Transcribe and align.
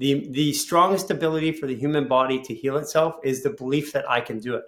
the 0.00 0.26
the 0.30 0.52
strongest 0.54 1.10
ability 1.10 1.52
for 1.52 1.66
the 1.66 1.76
human 1.76 2.08
body 2.08 2.40
to 2.40 2.54
heal 2.54 2.78
itself 2.78 3.16
is 3.22 3.42
the 3.42 3.50
belief 3.50 3.92
that 3.92 4.08
I 4.10 4.22
can 4.22 4.38
do 4.40 4.54
it. 4.56 4.64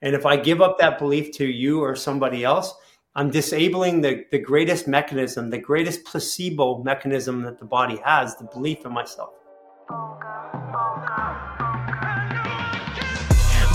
And 0.00 0.14
if 0.14 0.24
I 0.24 0.36
give 0.36 0.62
up 0.62 0.78
that 0.78 0.98
belief 0.98 1.32
to 1.38 1.44
you 1.44 1.80
or 1.82 1.96
somebody 1.96 2.44
else, 2.44 2.72
I'm 3.16 3.30
disabling 3.30 4.00
the, 4.00 4.24
the 4.30 4.38
greatest 4.38 4.86
mechanism, 4.86 5.50
the 5.50 5.58
greatest 5.58 6.04
placebo 6.04 6.82
mechanism 6.84 7.42
that 7.42 7.58
the 7.58 7.64
body 7.64 8.00
has, 8.04 8.36
the 8.36 8.44
belief 8.44 8.86
in 8.86 8.92
myself. 8.92 9.30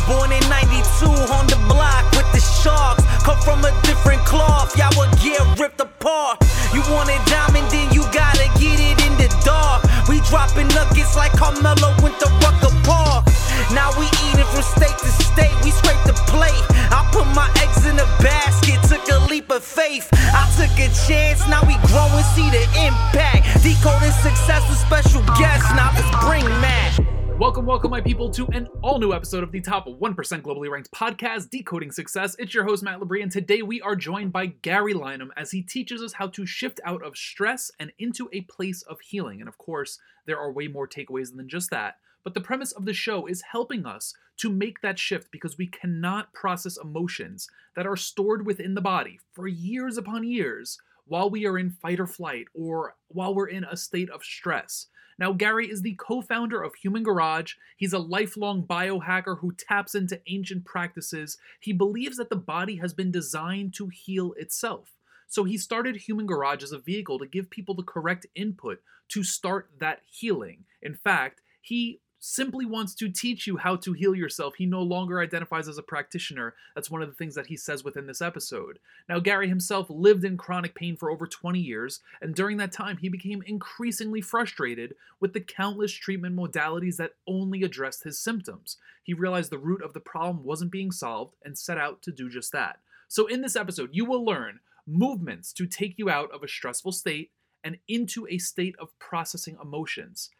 Born 0.07 0.31
in 0.31 0.45
92 0.49 1.05
on 1.35 1.45
the 1.47 1.61
block 1.67 2.09
with 2.13 2.31
the 2.31 2.39
sharks. 2.63 3.03
From 3.43 3.65
a 3.65 3.71
different 3.83 4.25
cloth, 4.25 4.77
y'all 4.77 4.89
would 4.97 5.11
get 5.19 5.41
ripped 5.59 5.81
apart. 5.81 6.37
You 6.73 6.81
want 6.89 7.09
it 7.09 7.23
diamond, 7.27 7.69
then 7.69 7.91
you 7.93 8.01
gotta 8.13 8.47
get 8.57 8.79
it 8.79 9.05
in 9.05 9.13
the 9.17 9.29
dark. 9.43 9.84
Dropping 10.29 10.67
nuggets 10.69 11.15
like 11.15 11.31
Carmelo 11.33 11.93
went 12.01 12.19
to 12.19 12.27
Rucker 12.41 12.73
Park. 12.83 13.25
Now 13.73 13.91
we 13.97 14.05
eating 14.25 14.45
from 14.51 14.63
state 14.63 14.97
to 14.99 15.11
state, 15.23 15.55
we 15.63 15.71
scrape 15.71 16.01
the 16.05 16.13
plate. 16.27 16.65
I 16.91 17.07
put 17.11 17.25
my 17.35 17.49
eggs 17.61 17.85
in 17.85 17.97
a 17.99 18.05
basket, 18.21 18.81
took 18.89 19.07
a 19.09 19.19
leap 19.29 19.49
of 19.51 19.63
faith. 19.63 20.09
I 20.13 20.49
took 20.57 20.73
a 20.77 20.89
chance, 21.07 21.47
now 21.47 21.61
we 21.65 21.75
grow 21.87 22.07
and 22.09 22.25
see 22.33 22.49
the 22.49 22.63
impact. 22.81 23.63
Decoding 23.63 24.11
success 24.11 24.67
with 24.69 24.79
special 24.79 25.21
guests, 25.37 25.69
now 25.73 25.91
let's 25.95 26.09
bring 26.25 26.45
Matt. 26.61 27.14
Welcome, 27.37 27.65
welcome, 27.65 27.91
my 27.91 27.99
people, 27.99 28.29
to 28.29 28.47
an 28.53 28.69
all 28.81 28.97
new 28.97 29.11
episode 29.11 29.43
of 29.43 29.51
the 29.51 29.59
top 29.59 29.87
1% 29.87 30.15
globally 30.41 30.69
ranked 30.69 30.89
podcast, 30.91 31.49
Decoding 31.49 31.91
Success. 31.91 32.33
It's 32.39 32.53
your 32.53 32.63
host, 32.63 32.81
Matt 32.81 33.01
Labrie, 33.01 33.21
and 33.21 33.31
today 33.31 33.61
we 33.61 33.81
are 33.81 33.97
joined 33.97 34.31
by 34.31 34.45
Garry 34.45 34.93
Lineham 34.93 35.31
as 35.35 35.51
he 35.51 35.61
teaches 35.61 36.01
us 36.01 36.13
how 36.13 36.27
to 36.27 36.45
shift 36.45 36.79
out 36.85 37.03
of 37.03 37.17
stress 37.17 37.69
and 37.77 37.91
into 37.99 38.29
a 38.31 38.41
place 38.41 38.83
of 38.83 39.01
healing. 39.01 39.41
And 39.41 39.49
of 39.49 39.57
course, 39.57 39.99
there 40.25 40.39
are 40.39 40.49
way 40.49 40.69
more 40.69 40.87
takeaways 40.87 41.35
than 41.35 41.49
just 41.49 41.71
that. 41.71 41.97
But 42.23 42.35
the 42.35 42.41
premise 42.41 42.71
of 42.71 42.85
the 42.85 42.93
show 42.93 43.25
is 43.25 43.41
helping 43.51 43.85
us 43.85 44.13
to 44.37 44.49
make 44.49 44.79
that 44.79 44.97
shift 44.97 45.29
because 45.29 45.57
we 45.57 45.67
cannot 45.67 46.31
process 46.31 46.77
emotions 46.77 47.49
that 47.75 47.85
are 47.85 47.97
stored 47.97 48.45
within 48.45 48.75
the 48.75 48.81
body 48.81 49.19
for 49.33 49.45
years 49.45 49.97
upon 49.97 50.23
years 50.23 50.79
while 51.05 51.29
we 51.29 51.45
are 51.45 51.57
in 51.57 51.69
fight 51.69 51.99
or 51.99 52.07
flight 52.07 52.45
or 52.53 52.95
while 53.09 53.35
we're 53.35 53.49
in 53.49 53.65
a 53.65 53.75
state 53.75 54.09
of 54.09 54.23
stress. 54.23 54.87
Now, 55.17 55.31
Garry 55.31 55.69
is 55.69 55.81
the 55.81 55.95
co 55.95 56.21
founder 56.21 56.61
of 56.61 56.75
Human 56.75 57.03
Garage. 57.03 57.53
He's 57.77 57.93
a 57.93 57.99
lifelong 57.99 58.63
biohacker 58.63 59.39
who 59.39 59.53
taps 59.53 59.95
into 59.95 60.21
ancient 60.27 60.65
practices. 60.65 61.37
He 61.59 61.71
believes 61.71 62.17
that 62.17 62.29
the 62.29 62.35
body 62.35 62.77
has 62.77 62.93
been 62.93 63.11
designed 63.11 63.73
to 63.75 63.87
heal 63.87 64.33
itself. 64.37 64.91
So 65.27 65.43
he 65.43 65.57
started 65.57 65.95
Human 65.95 66.25
Garage 66.25 66.63
as 66.63 66.71
a 66.71 66.79
vehicle 66.79 67.19
to 67.19 67.25
give 67.25 67.49
people 67.49 67.75
the 67.75 67.83
correct 67.83 68.25
input 68.35 68.81
to 69.09 69.23
start 69.23 69.69
that 69.79 70.01
healing. 70.09 70.65
In 70.81 70.95
fact, 70.95 71.41
he 71.61 72.01
simply 72.25 72.65
wants 72.65 72.95
to 72.95 73.07
teach 73.07 73.45
you 73.45 73.55
how 73.55 73.75
to 73.75 73.93
heal 73.93 74.15
yourself. 74.15 74.55
He 74.55 74.65
no 74.65 74.81
longer 74.81 75.21
identifies 75.21 75.67
as 75.67 75.77
a 75.77 75.83
practitioner. 75.83 76.55
That's 76.73 76.89
one 76.89 77.03
of 77.03 77.07
the 77.07 77.13
things 77.13 77.35
that 77.35 77.45
he 77.45 77.55
says 77.55 77.83
within 77.83 78.07
this 78.07 78.21
episode. 78.21 78.79
Now, 79.07 79.19
Garry 79.19 79.47
himself 79.47 79.85
lived 79.91 80.25
in 80.25 80.35
chronic 80.35 80.73
pain 80.73 80.97
for 80.97 81.11
over 81.11 81.27
20 81.27 81.59
years, 81.59 81.99
and 82.21 82.33
during 82.33 82.57
that 82.57 82.71
time, 82.71 82.97
he 82.97 83.09
became 83.09 83.43
increasingly 83.45 84.21
frustrated 84.21 84.95
with 85.19 85.33
the 85.33 85.39
countless 85.39 85.91
treatment 85.91 86.35
modalities 86.35 86.97
that 86.97 87.13
only 87.27 87.61
addressed 87.61 88.03
his 88.03 88.17
symptoms. 88.17 88.77
He 89.03 89.13
realized 89.13 89.51
the 89.51 89.59
root 89.59 89.83
of 89.83 89.93
the 89.93 89.99
problem 89.99 90.43
wasn't 90.43 90.71
being 90.71 90.91
solved 90.91 91.35
and 91.43 91.55
set 91.55 91.77
out 91.77 92.01
to 92.01 92.11
do 92.11 92.27
just 92.27 92.51
that. 92.53 92.79
So, 93.07 93.27
in 93.27 93.41
this 93.41 93.55
episode, 93.55 93.91
you 93.93 94.03
will 94.03 94.25
learn 94.25 94.61
movements 94.87 95.53
to 95.53 95.67
take 95.67 95.99
you 95.99 96.09
out 96.09 96.31
of 96.31 96.41
a 96.41 96.47
stressful 96.47 96.93
state 96.93 97.29
and 97.63 97.77
into 97.87 98.27
a 98.27 98.39
state 98.39 98.75
of 98.79 98.97
processing 98.97 99.57
emotions. 99.61 100.31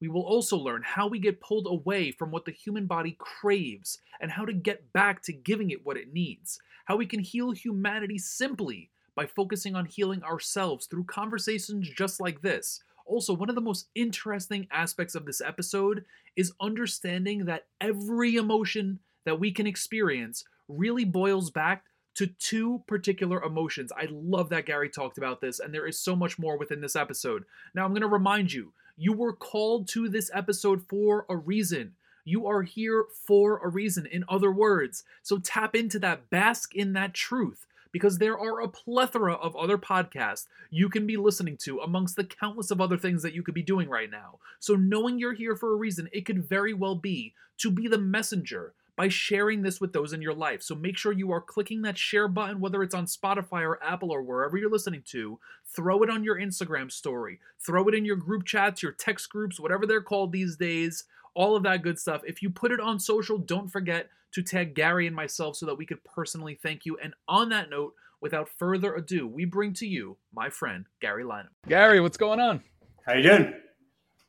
We 0.00 0.08
will 0.08 0.22
also 0.22 0.56
learn 0.56 0.82
how 0.82 1.08
we 1.08 1.18
get 1.18 1.40
pulled 1.40 1.66
away 1.66 2.10
from 2.10 2.30
what 2.30 2.46
the 2.46 2.52
human 2.52 2.86
body 2.86 3.16
craves 3.18 3.98
and 4.20 4.30
how 4.30 4.44
to 4.44 4.52
get 4.52 4.92
back 4.92 5.22
to 5.22 5.32
giving 5.32 5.70
it 5.70 5.84
what 5.84 5.96
it 5.96 6.12
needs. 6.12 6.58
How 6.86 6.96
we 6.96 7.06
can 7.06 7.20
heal 7.20 7.52
humanity 7.52 8.18
simply 8.18 8.90
by 9.14 9.26
focusing 9.26 9.76
on 9.76 9.84
healing 9.84 10.22
ourselves 10.22 10.86
through 10.86 11.04
conversations 11.04 11.88
just 11.90 12.20
like 12.20 12.40
this. 12.40 12.82
Also, 13.04 13.34
one 13.34 13.48
of 13.48 13.54
the 13.54 13.60
most 13.60 13.88
interesting 13.94 14.66
aspects 14.70 15.14
of 15.14 15.26
this 15.26 15.40
episode 15.40 16.04
is 16.36 16.52
understanding 16.60 17.44
that 17.44 17.66
every 17.80 18.36
emotion 18.36 19.00
that 19.24 19.38
we 19.38 19.50
can 19.50 19.66
experience 19.66 20.44
really 20.68 21.04
boils 21.04 21.50
back 21.50 21.84
to 22.14 22.26
two 22.26 22.82
particular 22.86 23.42
emotions. 23.42 23.92
I 23.96 24.08
love 24.10 24.48
that 24.50 24.66
Garry 24.66 24.88
talked 24.88 25.18
about 25.18 25.40
this, 25.40 25.60
and 25.60 25.74
there 25.74 25.86
is 25.86 25.98
so 25.98 26.14
much 26.16 26.38
more 26.38 26.56
within 26.56 26.80
this 26.80 26.96
episode. 26.96 27.44
Now, 27.74 27.84
I'm 27.84 27.92
going 27.92 28.02
to 28.02 28.08
remind 28.08 28.52
you 28.52 28.72
you 29.00 29.14
were 29.14 29.32
called 29.32 29.88
to 29.88 30.10
this 30.10 30.30
episode 30.34 30.82
for 30.86 31.24
a 31.30 31.34
reason. 31.34 31.94
You 32.26 32.46
are 32.46 32.64
here 32.64 33.06
for 33.26 33.58
a 33.64 33.68
reason, 33.68 34.04
in 34.04 34.26
other 34.28 34.52
words. 34.52 35.04
So 35.22 35.38
tap 35.38 35.74
into 35.74 35.98
that, 36.00 36.28
bask 36.28 36.74
in 36.76 36.92
that 36.92 37.14
truth, 37.14 37.66
because 37.92 38.18
there 38.18 38.38
are 38.38 38.60
a 38.60 38.68
plethora 38.68 39.32
of 39.32 39.56
other 39.56 39.78
podcasts 39.78 40.48
you 40.68 40.90
can 40.90 41.06
be 41.06 41.16
listening 41.16 41.56
to 41.62 41.78
amongst 41.78 42.14
the 42.14 42.24
countless 42.24 42.70
of 42.70 42.78
other 42.78 42.98
things 42.98 43.22
that 43.22 43.32
you 43.32 43.42
could 43.42 43.54
be 43.54 43.62
doing 43.62 43.88
right 43.88 44.10
now. 44.10 44.38
So 44.58 44.76
knowing 44.76 45.18
you're 45.18 45.32
here 45.32 45.56
for 45.56 45.72
a 45.72 45.76
reason, 45.76 46.10
it 46.12 46.26
could 46.26 46.44
very 46.44 46.74
well 46.74 46.94
be 46.94 47.32
to 47.56 47.70
be 47.70 47.88
the 47.88 47.96
messenger 47.96 48.74
by 49.00 49.08
sharing 49.08 49.62
this 49.62 49.80
with 49.80 49.94
those 49.94 50.12
in 50.12 50.20
your 50.20 50.34
life. 50.34 50.60
So 50.60 50.74
make 50.74 50.98
sure 50.98 51.10
you 51.10 51.32
are 51.32 51.40
clicking 51.40 51.80
that 51.82 51.96
share 51.96 52.28
button, 52.28 52.60
whether 52.60 52.82
it's 52.82 52.94
on 52.94 53.06
Spotify 53.06 53.62
or 53.62 53.82
Apple 53.82 54.10
or 54.10 54.20
wherever 54.20 54.58
you're 54.58 54.68
listening 54.68 55.02
to. 55.06 55.38
Throw 55.64 56.02
it 56.02 56.10
on 56.10 56.22
your 56.22 56.38
Instagram 56.38 56.92
story, 56.92 57.40
throw 57.64 57.88
it 57.88 57.94
in 57.94 58.04
your 58.04 58.16
group 58.16 58.44
chats, 58.44 58.82
your 58.82 58.92
text 58.92 59.30
groups, 59.30 59.58
whatever 59.58 59.86
they're 59.86 60.02
called 60.02 60.32
these 60.32 60.54
days, 60.54 61.04
all 61.32 61.56
of 61.56 61.62
that 61.62 61.80
good 61.80 61.98
stuff. 61.98 62.20
If 62.26 62.42
you 62.42 62.50
put 62.50 62.72
it 62.72 62.78
on 62.78 63.00
social, 63.00 63.38
don't 63.38 63.68
forget 63.68 64.10
to 64.32 64.42
tag 64.42 64.74
Garry 64.74 65.06
and 65.06 65.16
myself 65.16 65.56
so 65.56 65.64
that 65.64 65.78
we 65.78 65.86
could 65.86 66.04
personally 66.04 66.58
thank 66.62 66.84
you. 66.84 66.98
And 67.02 67.14
on 67.26 67.48
that 67.48 67.70
note, 67.70 67.94
without 68.20 68.50
further 68.50 68.94
ado, 68.96 69.26
we 69.26 69.46
bring 69.46 69.72
to 69.76 69.86
you 69.86 70.18
my 70.34 70.50
friend 70.50 70.84
Garry 71.00 71.24
Lineham. 71.24 71.48
Garry, 71.66 72.02
what's 72.02 72.18
going 72.18 72.38
on? 72.38 72.62
How 73.06 73.14
you 73.14 73.22
doing? 73.22 73.54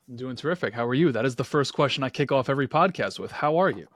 I'm 0.07 0.15
doing 0.15 0.37
terrific. 0.37 0.73
How 0.73 0.87
are 0.87 0.93
you? 0.93 1.11
That 1.11 1.25
is 1.25 1.35
the 1.35 1.43
first 1.43 1.73
question 1.73 2.05
I 2.05 2.09
kick 2.09 2.31
off 2.31 2.47
every 2.47 2.69
podcast 2.69 3.19
with. 3.19 3.33
How 3.33 3.57
are 3.57 3.69
you? 3.69 3.87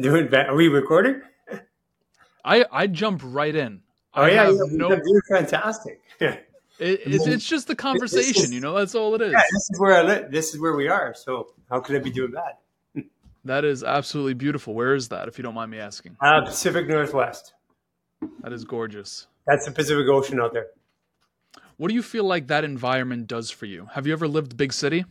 Doing 0.00 0.28
bad. 0.28 0.48
Are 0.48 0.54
we 0.54 0.68
recording? 0.68 1.22
I 2.44 2.64
I 2.70 2.86
jump 2.86 3.20
right 3.24 3.54
in. 3.54 3.82
Oh 4.14 4.22
I 4.22 4.30
yeah, 4.30 4.50
yeah 4.50 4.58
no, 4.70 4.88
you're 4.88 5.22
fantastic. 5.28 6.00
it, 6.20 6.44
it's, 6.78 7.26
it's 7.26 7.46
just 7.46 7.66
the 7.66 7.76
conversation, 7.76 8.44
is, 8.44 8.52
you 8.52 8.60
know. 8.60 8.74
That's 8.74 8.94
all 8.94 9.14
it 9.14 9.20
is. 9.20 9.32
Yeah, 9.32 9.42
this 9.52 9.70
is 9.70 9.78
where 9.78 9.94
I 9.94 10.02
live. 10.02 10.30
This 10.30 10.54
is 10.54 10.60
where 10.60 10.74
we 10.74 10.88
are. 10.88 11.14
So 11.14 11.48
how 11.68 11.80
could 11.80 11.96
I 11.96 11.98
be 11.98 12.10
doing 12.10 12.32
bad? 12.32 13.04
that 13.44 13.64
is 13.64 13.84
absolutely 13.84 14.34
beautiful. 14.34 14.74
Where 14.74 14.94
is 14.94 15.08
that, 15.08 15.28
if 15.28 15.38
you 15.38 15.42
don't 15.42 15.54
mind 15.54 15.70
me 15.70 15.78
asking? 15.78 16.16
Uh, 16.20 16.42
Pacific 16.44 16.88
Northwest. 16.88 17.54
That 18.42 18.52
is 18.52 18.64
gorgeous. 18.64 19.26
That's 19.46 19.66
the 19.66 19.72
Pacific 19.72 20.06
Ocean 20.08 20.40
out 20.40 20.52
there. 20.52 20.66
What 21.76 21.88
do 21.88 21.94
you 21.94 22.02
feel 22.02 22.24
like 22.24 22.48
that 22.48 22.64
environment 22.64 23.26
does 23.26 23.50
for 23.50 23.66
you? 23.66 23.88
Have 23.92 24.06
you 24.06 24.12
ever 24.12 24.28
lived 24.28 24.56
big 24.56 24.72
city? 24.72 25.04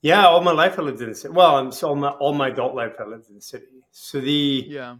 Yeah, 0.00 0.26
all 0.26 0.40
my 0.42 0.52
life 0.52 0.78
I 0.78 0.82
lived 0.82 1.00
in 1.02 1.08
the 1.08 1.14
city. 1.14 1.34
Well, 1.34 1.56
I'm 1.56 1.72
so 1.72 1.88
all 1.88 1.96
my, 1.96 2.10
all 2.10 2.32
my 2.32 2.48
adult 2.48 2.74
life 2.74 2.94
I 3.00 3.04
lived 3.04 3.28
in 3.28 3.34
the 3.34 3.40
city. 3.40 3.84
So 3.90 4.20
the 4.20 4.64
yeah 4.68 4.96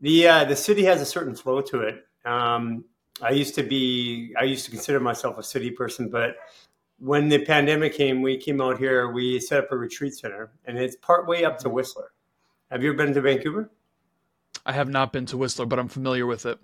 the 0.00 0.28
uh, 0.28 0.44
the 0.44 0.56
city 0.56 0.84
has 0.84 1.00
a 1.00 1.06
certain 1.06 1.34
flow 1.34 1.60
to 1.62 1.80
it. 1.82 2.06
Um, 2.24 2.84
I 3.20 3.30
used 3.30 3.54
to 3.56 3.62
be 3.62 4.34
I 4.38 4.44
used 4.44 4.64
to 4.66 4.70
consider 4.70 5.00
myself 5.00 5.38
a 5.38 5.42
city 5.42 5.70
person, 5.70 6.08
but 6.08 6.36
when 6.98 7.28
the 7.28 7.44
pandemic 7.44 7.94
came, 7.94 8.22
we 8.22 8.36
came 8.36 8.60
out 8.60 8.78
here. 8.78 9.10
We 9.10 9.40
set 9.40 9.64
up 9.64 9.72
a 9.72 9.76
retreat 9.76 10.14
center, 10.14 10.50
and 10.64 10.78
it's 10.78 10.96
part 10.96 11.26
way 11.26 11.44
up 11.44 11.58
to 11.60 11.68
Whistler. 11.68 12.12
Have 12.70 12.82
you 12.82 12.90
ever 12.90 12.98
been 12.98 13.14
to 13.14 13.20
Vancouver? 13.20 13.70
I 14.66 14.72
have 14.72 14.88
not 14.88 15.12
been 15.12 15.26
to 15.26 15.36
Whistler, 15.36 15.66
but 15.66 15.78
I'm 15.78 15.88
familiar 15.88 16.26
with 16.26 16.46
it. 16.46 16.58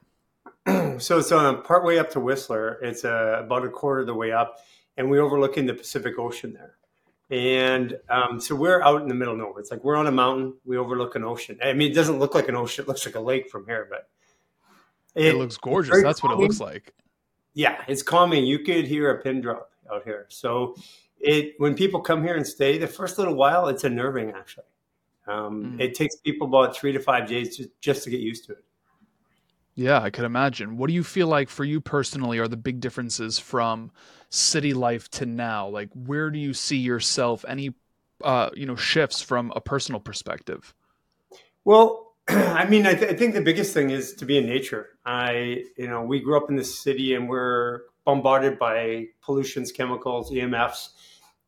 so 1.01 1.19
it's 1.19 1.33
on 1.33 1.63
part 1.63 1.85
way 1.85 1.99
up 1.99 2.11
to 2.11 2.21
Whistler. 2.21 2.79
It's 2.83 3.05
uh, 3.05 3.41
about 3.45 3.65
a 3.65 3.71
quarter 3.71 4.01
of 4.01 4.07
the 4.07 4.15
way 4.15 4.33
up, 4.33 4.59
and 4.97 5.11
we're 5.11 5.23
overlooking 5.23 5.67
the 5.67 5.75
Pacific 5.75 6.19
Ocean 6.19 6.53
there. 6.53 6.75
And 7.31 7.99
um, 8.09 8.39
so 8.39 8.55
we're 8.55 8.83
out 8.83 9.01
in 9.03 9.09
the 9.09 9.15
middle 9.15 9.33
of 9.35 9.41
nowhere. 9.41 9.61
It's 9.61 9.71
like 9.71 9.83
we're 9.83 9.97
on 9.97 10.07
a 10.07 10.13
mountain. 10.13 10.55
We 10.65 10.77
overlook 10.77 11.15
an 11.15 11.25
ocean. 11.25 11.59
I 11.65 11.73
mean, 11.73 11.91
it 11.91 11.95
doesn't 11.95 12.19
look 12.19 12.35
like 12.35 12.49
an 12.49 12.57
ocean. 12.57 12.85
It 12.85 12.89
looks 12.89 13.07
like 13.07 13.15
a 13.15 13.21
lake 13.21 13.49
from 13.51 13.67
here, 13.67 13.89
but 13.89 14.09
it, 15.15 15.35
it 15.35 15.37
looks 15.37 15.57
gorgeous. 15.57 16.03
That's 16.03 16.21
calming. 16.21 16.39
what 16.39 16.45
it 16.45 16.47
looks 16.47 16.61
like. 16.61 16.93
Yeah, 17.55 17.83
it's 17.89 18.03
calming. 18.03 18.45
You 18.45 18.59
could 18.59 18.87
hear 18.87 19.11
a 19.11 19.23
pin 19.23 19.41
drop 19.41 19.71
out 19.93 20.05
here. 20.05 20.27
So 20.29 20.77
it 21.19 21.55
when 21.59 21.75
people 21.75 22.01
come 22.01 22.23
here 22.23 22.37
and 22.37 22.47
stay, 22.47 22.79
the 22.79 22.87
first 22.87 23.19
little 23.19 23.35
while, 23.35 23.69
it's 23.69 23.85
unnerving 23.85 24.33
actually. 24.33 24.65
Um, 25.27 25.77
mm. 25.77 25.81
It 25.81 25.95
takes 25.95 26.17
people 26.17 26.47
about 26.47 26.77
three 26.77 26.93
to 26.93 27.01
five 27.01 27.27
days 27.27 27.61
just 27.81 28.05
to 28.05 28.11
get 28.11 28.21
used 28.21 28.45
to 28.47 28.53
it. 28.53 28.64
Yeah, 29.75 30.01
I 30.01 30.11
could 30.11 30.25
imagine. 30.25 30.77
What 30.77 30.87
do 30.89 30.95
you 30.95 31.03
feel 31.03 31.27
like 31.27 31.49
for 31.49 31.65
you 31.65 31.81
personally 31.81 32.39
are 32.39 32.47
the 32.47 32.57
big 32.57 32.81
differences 32.81 33.39
from 33.39 33.91
city 34.31 34.73
life 34.73 35.11
to 35.13 35.27
now? 35.27 35.69
Like 35.69 35.89
where 35.95 36.31
do 36.31 36.39
you 36.39 36.55
see 36.55 36.77
yourself 36.77 37.45
any 37.49 37.75
uh, 38.23 38.51
you 38.55 38.67
know, 38.67 38.77
shifts 38.77 39.21
from 39.21 39.53
a 39.55 39.61
personal 39.61 40.01
perspective? 40.01 40.75
Well, 41.65 42.15
I 42.29 42.67
mean, 42.67 42.87
I, 42.87 42.95
th- 42.95 43.13
I, 43.13 43.15
think 43.15 43.35
the 43.35 43.43
biggest 43.43 43.75
thing 43.75 43.91
is 43.91 44.15
to 44.15 44.25
be 44.25 44.39
in 44.39 44.47
nature. 44.47 44.91
I, 45.05 45.65
you 45.77 45.89
know, 45.89 46.03
we 46.03 46.21
grew 46.21 46.37
up 46.37 46.49
in 46.49 46.57
the 46.57 46.65
city 46.65 47.15
and 47.15 47.29
we're 47.29 47.83
bombarded 48.05 48.59
by 48.59 49.07
pollutions, 49.23 49.73
chemicals, 49.73 50.31
EMFs, 50.31 50.91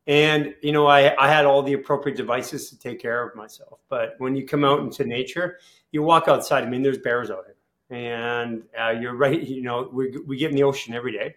And, 0.07 0.55
you 0.61 0.71
know, 0.71 0.87
I, 0.87 1.15
I 1.23 1.29
had 1.29 1.45
all 1.45 1.63
the 1.63 1.73
appropriate 1.73 2.17
devices 2.17 2.69
to 2.69 2.79
take 2.79 2.99
care 2.99 3.27
of 3.27 3.35
myself. 3.35 3.79
But 3.89 4.15
when 4.19 4.35
you 4.35 4.45
come 4.45 4.63
out 4.63 4.79
into 4.79 5.05
nature, 5.05 5.59
you 5.91 6.03
walk 6.03 6.27
outside. 6.27 6.63
I 6.63 6.69
mean, 6.69 6.83
there's 6.83 6.97
bears 6.97 7.29
out 7.29 7.45
here. 7.45 7.56
And 7.89 8.63
uh, 8.79 8.89
you're 8.89 9.15
right, 9.15 9.41
you 9.41 9.61
know, 9.61 9.89
we, 9.91 10.17
we 10.25 10.37
get 10.37 10.49
in 10.49 10.55
the 10.55 10.63
ocean 10.63 10.93
every 10.93 11.13
day. 11.13 11.35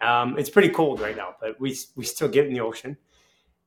Um, 0.00 0.38
it's 0.38 0.50
pretty 0.50 0.68
cold 0.68 1.00
right 1.00 1.16
now, 1.16 1.36
but 1.40 1.60
we, 1.60 1.76
we 1.94 2.04
still 2.04 2.28
get 2.28 2.46
in 2.46 2.52
the 2.52 2.60
ocean. 2.60 2.96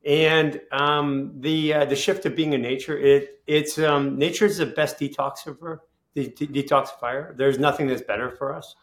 And 0.06 0.62
um, 0.72 1.34
the 1.42 1.74
uh, 1.74 1.86
the 1.86 1.96
shift 1.96 2.26
of 2.26 2.36
being 2.36 2.54
in 2.54 2.62
nature, 2.62 2.98
it 2.98 3.42
it's 3.48 3.78
um, 3.78 4.18
nature 4.18 4.46
is 4.46 4.58
the 4.58 4.66
best 4.66 4.98
detoxifier. 4.98 5.80
De- 6.16 6.30
detoxifier. 6.30 7.36
There's 7.36 7.60
nothing 7.60 7.88
that's 7.88 8.02
better 8.02 8.32
for 8.32 8.54
us. 8.54 8.76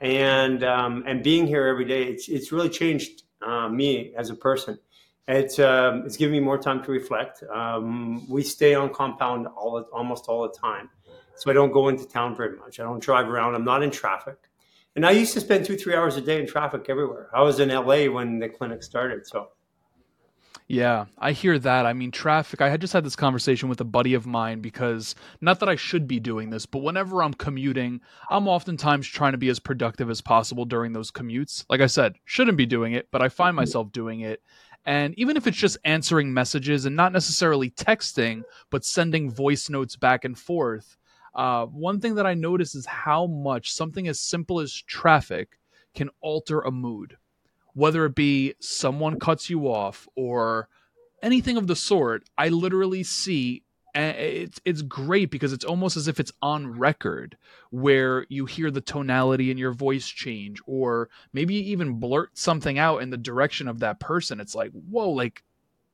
And 0.00 0.64
um, 0.64 1.04
and 1.06 1.22
being 1.22 1.46
here 1.46 1.66
every 1.66 1.84
day, 1.84 2.04
it's 2.04 2.28
it's 2.28 2.50
really 2.50 2.70
changed 2.70 3.24
uh, 3.42 3.68
me 3.68 4.14
as 4.16 4.30
a 4.30 4.34
person. 4.34 4.78
It's 5.28 5.58
um, 5.58 6.04
it's 6.06 6.16
given 6.16 6.32
me 6.32 6.40
more 6.40 6.58
time 6.58 6.82
to 6.84 6.90
reflect. 6.90 7.42
Um, 7.44 8.26
we 8.28 8.42
stay 8.42 8.74
on 8.74 8.88
compound 8.88 9.46
all 9.48 9.84
almost 9.92 10.28
all 10.28 10.42
the 10.48 10.54
time, 10.54 10.88
so 11.36 11.50
I 11.50 11.54
don't 11.54 11.72
go 11.72 11.88
into 11.88 12.06
town 12.06 12.36
very 12.36 12.56
much. 12.56 12.80
I 12.80 12.84
don't 12.84 13.02
drive 13.02 13.28
around. 13.28 13.54
I'm 13.54 13.64
not 13.64 13.82
in 13.82 13.90
traffic. 13.90 14.36
And 14.96 15.04
I 15.04 15.10
used 15.10 15.34
to 15.34 15.40
spend 15.40 15.64
two 15.64 15.76
three 15.76 15.94
hours 15.94 16.16
a 16.16 16.20
day 16.20 16.40
in 16.40 16.46
traffic 16.46 16.86
everywhere. 16.88 17.28
I 17.34 17.42
was 17.42 17.58
in 17.60 17.68
LA 17.68 18.06
when 18.06 18.38
the 18.38 18.48
clinic 18.48 18.82
started, 18.82 19.26
so. 19.26 19.48
Yeah, 20.66 21.06
I 21.18 21.32
hear 21.32 21.58
that. 21.58 21.84
I 21.84 21.92
mean, 21.92 22.10
traffic. 22.10 22.62
I 22.62 22.70
had 22.70 22.80
just 22.80 22.94
had 22.94 23.04
this 23.04 23.16
conversation 23.16 23.68
with 23.68 23.82
a 23.82 23.84
buddy 23.84 24.14
of 24.14 24.24
mine 24.24 24.60
because 24.60 25.14
not 25.42 25.60
that 25.60 25.68
I 25.68 25.76
should 25.76 26.08
be 26.08 26.18
doing 26.18 26.48
this, 26.48 26.64
but 26.64 26.82
whenever 26.82 27.22
I'm 27.22 27.34
commuting, 27.34 28.00
I'm 28.30 28.48
oftentimes 28.48 29.06
trying 29.06 29.32
to 29.32 29.38
be 29.38 29.50
as 29.50 29.58
productive 29.58 30.08
as 30.08 30.22
possible 30.22 30.64
during 30.64 30.92
those 30.92 31.10
commutes. 31.10 31.66
Like 31.68 31.82
I 31.82 31.86
said, 31.86 32.14
shouldn't 32.24 32.56
be 32.56 32.64
doing 32.64 32.94
it, 32.94 33.08
but 33.10 33.20
I 33.20 33.28
find 33.28 33.50
mm-hmm. 33.50 33.56
myself 33.56 33.92
doing 33.92 34.20
it. 34.20 34.40
And 34.86 35.18
even 35.18 35.36
if 35.36 35.46
it's 35.46 35.56
just 35.56 35.78
answering 35.84 36.32
messages 36.32 36.86
and 36.86 36.96
not 36.96 37.12
necessarily 37.12 37.70
texting, 37.70 38.42
but 38.70 38.84
sending 38.84 39.30
voice 39.30 39.68
notes 39.68 39.96
back 39.96 40.24
and 40.24 40.38
forth, 40.38 40.96
uh, 41.34 41.66
one 41.66 42.00
thing 42.00 42.14
that 42.16 42.26
I 42.26 42.34
notice 42.34 42.74
is 42.74 42.86
how 42.86 43.26
much 43.26 43.72
something 43.72 44.08
as 44.08 44.20
simple 44.20 44.60
as 44.60 44.72
traffic 44.72 45.58
can 45.94 46.10
alter 46.20 46.60
a 46.60 46.70
mood. 46.70 47.16
Whether 47.74 48.04
it 48.06 48.14
be 48.14 48.54
someone 48.60 49.18
cuts 49.18 49.50
you 49.50 49.66
off 49.66 50.08
or 50.14 50.68
anything 51.22 51.56
of 51.56 51.66
the 51.66 51.76
sort, 51.76 52.24
I 52.38 52.48
literally 52.48 53.02
see 53.02 53.64
and 53.94 54.16
it's 54.16 54.60
it's 54.64 54.82
great 54.82 55.30
because 55.30 55.52
it's 55.52 55.64
almost 55.64 55.96
as 55.96 56.08
if 56.08 56.18
it's 56.18 56.32
on 56.42 56.78
record 56.78 57.36
where 57.70 58.26
you 58.28 58.44
hear 58.44 58.70
the 58.70 58.80
tonality 58.80 59.50
in 59.50 59.58
your 59.58 59.72
voice 59.72 60.06
change 60.08 60.60
or 60.66 61.08
maybe 61.32 61.54
you 61.54 61.62
even 61.62 62.00
blurt 62.00 62.36
something 62.36 62.76
out 62.78 63.02
in 63.02 63.10
the 63.10 63.16
direction 63.16 63.68
of 63.68 63.78
that 63.78 64.00
person 64.00 64.40
it's 64.40 64.54
like 64.54 64.72
whoa 64.72 65.08
like 65.10 65.44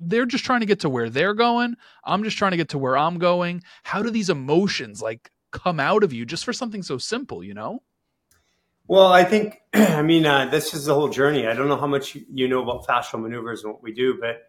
they're 0.00 0.26
just 0.26 0.44
trying 0.44 0.60
to 0.60 0.66
get 0.66 0.80
to 0.80 0.88
where 0.88 1.10
they're 1.10 1.34
going. 1.34 1.76
I'm 2.04 2.24
just 2.24 2.38
trying 2.38 2.52
to 2.52 2.56
get 2.56 2.70
to 2.70 2.78
where 2.78 2.96
i'm 2.96 3.18
going. 3.18 3.62
How 3.82 4.02
do 4.02 4.10
these 4.10 4.30
emotions 4.30 5.02
like 5.02 5.30
come 5.52 5.80
out 5.80 6.04
of 6.04 6.12
you 6.12 6.24
just 6.24 6.44
for 6.44 6.52
something 6.52 6.82
so 6.82 6.98
simple 6.98 7.44
you 7.44 7.54
know? 7.54 7.82
Well 8.88 9.12
i 9.12 9.24
think 9.24 9.60
i 9.74 10.02
mean 10.02 10.26
uh, 10.26 10.46
this 10.46 10.74
is 10.74 10.86
the 10.86 10.94
whole 10.94 11.08
journey. 11.08 11.46
I 11.46 11.54
don't 11.54 11.68
know 11.68 11.76
how 11.76 11.86
much 11.86 12.16
you 12.32 12.48
know 12.48 12.62
about 12.62 12.86
fascial 12.86 13.20
maneuvers 13.20 13.62
and 13.62 13.72
what 13.72 13.82
we 13.82 13.92
do 13.92 14.18
but 14.20 14.42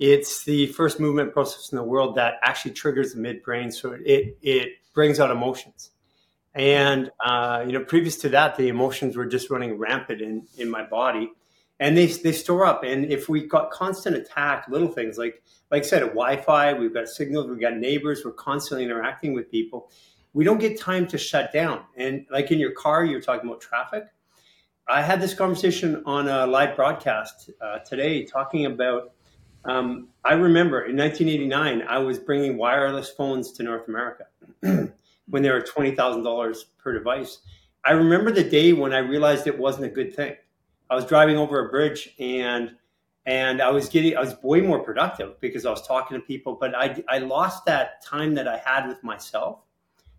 it's 0.00 0.44
the 0.44 0.66
first 0.68 0.98
movement 0.98 1.34
process 1.34 1.70
in 1.70 1.76
the 1.76 1.84
world 1.84 2.16
that 2.16 2.36
actually 2.42 2.72
triggers 2.72 3.12
the 3.12 3.20
midbrain, 3.20 3.70
so 3.70 3.92
it 3.92 4.38
it 4.40 4.70
brings 4.94 5.20
out 5.20 5.30
emotions. 5.30 5.90
And 6.54 7.10
uh, 7.22 7.64
you 7.66 7.72
know, 7.72 7.84
previous 7.84 8.16
to 8.22 8.30
that, 8.30 8.56
the 8.56 8.68
emotions 8.68 9.14
were 9.14 9.26
just 9.26 9.50
running 9.50 9.78
rampant 9.78 10.22
in 10.22 10.46
in 10.56 10.70
my 10.70 10.84
body, 10.84 11.30
and 11.80 11.96
they 11.96 12.06
they 12.06 12.32
store 12.32 12.64
up. 12.64 12.84
And 12.84 13.06
if 13.06 13.28
we 13.28 13.46
got 13.46 13.70
constant 13.70 14.14
attack, 14.14 14.66
little 14.68 14.88
things 14.88 15.18
like 15.18 15.42
like 15.70 15.82
I 15.82 15.86
said, 15.86 16.00
Wi-Fi, 16.00 16.74
we've 16.74 16.94
got 16.94 17.08
signals, 17.08 17.48
we've 17.48 17.60
got 17.60 17.76
neighbors, 17.76 18.22
we're 18.24 18.32
constantly 18.32 18.84
interacting 18.84 19.34
with 19.34 19.50
people. 19.50 19.90
We 20.32 20.44
don't 20.44 20.60
get 20.60 20.78
time 20.78 21.08
to 21.08 21.18
shut 21.18 21.52
down. 21.52 21.82
And 21.96 22.26
like 22.30 22.52
in 22.52 22.58
your 22.58 22.72
car, 22.72 23.04
you're 23.04 23.20
talking 23.20 23.48
about 23.48 23.60
traffic. 23.60 24.04
I 24.86 25.02
had 25.02 25.20
this 25.20 25.34
conversation 25.34 26.02
on 26.04 26.28
a 26.28 26.46
live 26.46 26.76
broadcast 26.76 27.50
uh, 27.60 27.78
today, 27.78 28.24
talking 28.24 28.66
about 28.66 29.12
um, 29.64 30.08
I 30.24 30.34
remember 30.34 30.82
in 30.86 30.96
1989, 30.96 31.86
I 31.86 31.98
was 31.98 32.18
bringing 32.18 32.56
wireless 32.56 33.10
phones 33.10 33.52
to 33.52 33.62
North 33.62 33.88
America 33.88 34.24
when 34.60 35.42
they 35.42 35.50
were 35.50 35.60
$20,000 35.60 36.56
per 36.78 36.92
device. 36.92 37.38
I 37.84 37.92
remember 37.92 38.30
the 38.30 38.44
day 38.44 38.72
when 38.72 38.92
I 38.92 38.98
realized 38.98 39.46
it 39.46 39.58
wasn't 39.58 39.84
a 39.86 39.90
good 39.90 40.14
thing. 40.14 40.34
I 40.90 40.94
was 40.94 41.04
driving 41.04 41.36
over 41.36 41.66
a 41.66 41.70
bridge 41.70 42.14
and 42.18 42.76
and 43.26 43.62
I 43.62 43.70
was 43.70 43.88
getting 43.88 44.16
I 44.16 44.20
was 44.20 44.36
way 44.42 44.60
more 44.60 44.80
productive 44.80 45.40
because 45.40 45.64
I 45.64 45.70
was 45.70 45.86
talking 45.86 46.18
to 46.18 46.22
people, 46.22 46.56
but 46.60 46.74
I 46.74 47.02
I 47.08 47.18
lost 47.18 47.64
that 47.66 48.04
time 48.04 48.34
that 48.34 48.48
I 48.48 48.58
had 48.58 48.88
with 48.88 49.02
myself 49.02 49.60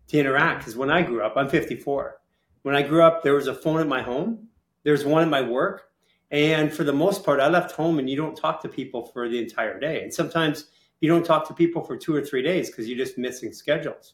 to 0.08 0.20
interact 0.20 0.60
because 0.60 0.76
when 0.76 0.90
I 0.90 1.02
grew 1.02 1.24
up, 1.24 1.34
I'm 1.36 1.50
54. 1.50 2.18
When 2.64 2.76
I 2.76 2.82
grew 2.84 3.04
up, 3.04 3.24
there 3.24 3.34
was 3.34 3.48
a 3.48 3.56
phone 3.56 3.80
at 3.80 3.88
my 3.88 4.02
home, 4.02 4.48
there's 4.84 5.04
one 5.04 5.24
at 5.24 5.30
my 5.30 5.42
work, 5.42 5.92
and 6.32 6.72
for 6.72 6.84
the 6.84 6.94
most 6.94 7.26
part, 7.26 7.40
I 7.40 7.50
left 7.50 7.72
home 7.72 8.00
and 8.00 8.10
you 8.10 8.16
don't 8.16 8.36
talk 8.36 8.62
to 8.62 8.70
people 8.70 9.06
for 9.08 9.28
the 9.28 9.38
entire 9.38 9.80
day. 9.80 10.04
And 10.04 10.14
sometimes 10.14 10.68
you 11.02 11.10
don't 11.10 11.26
talk 11.26 11.48
to 11.48 11.54
people 11.54 11.84
for 11.84 11.98
two 11.98 12.16
or 12.16 12.22
three 12.22 12.42
days 12.42 12.70
because 12.70 12.88
you're 12.88 12.98
just 12.98 13.18
missing 13.18 13.52
schedules. 13.52 14.14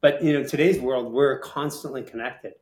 But 0.00 0.22
you 0.22 0.32
know, 0.32 0.44
today's 0.44 0.78
world, 0.78 1.12
we're 1.12 1.38
constantly 1.40 2.02
connected, 2.02 2.54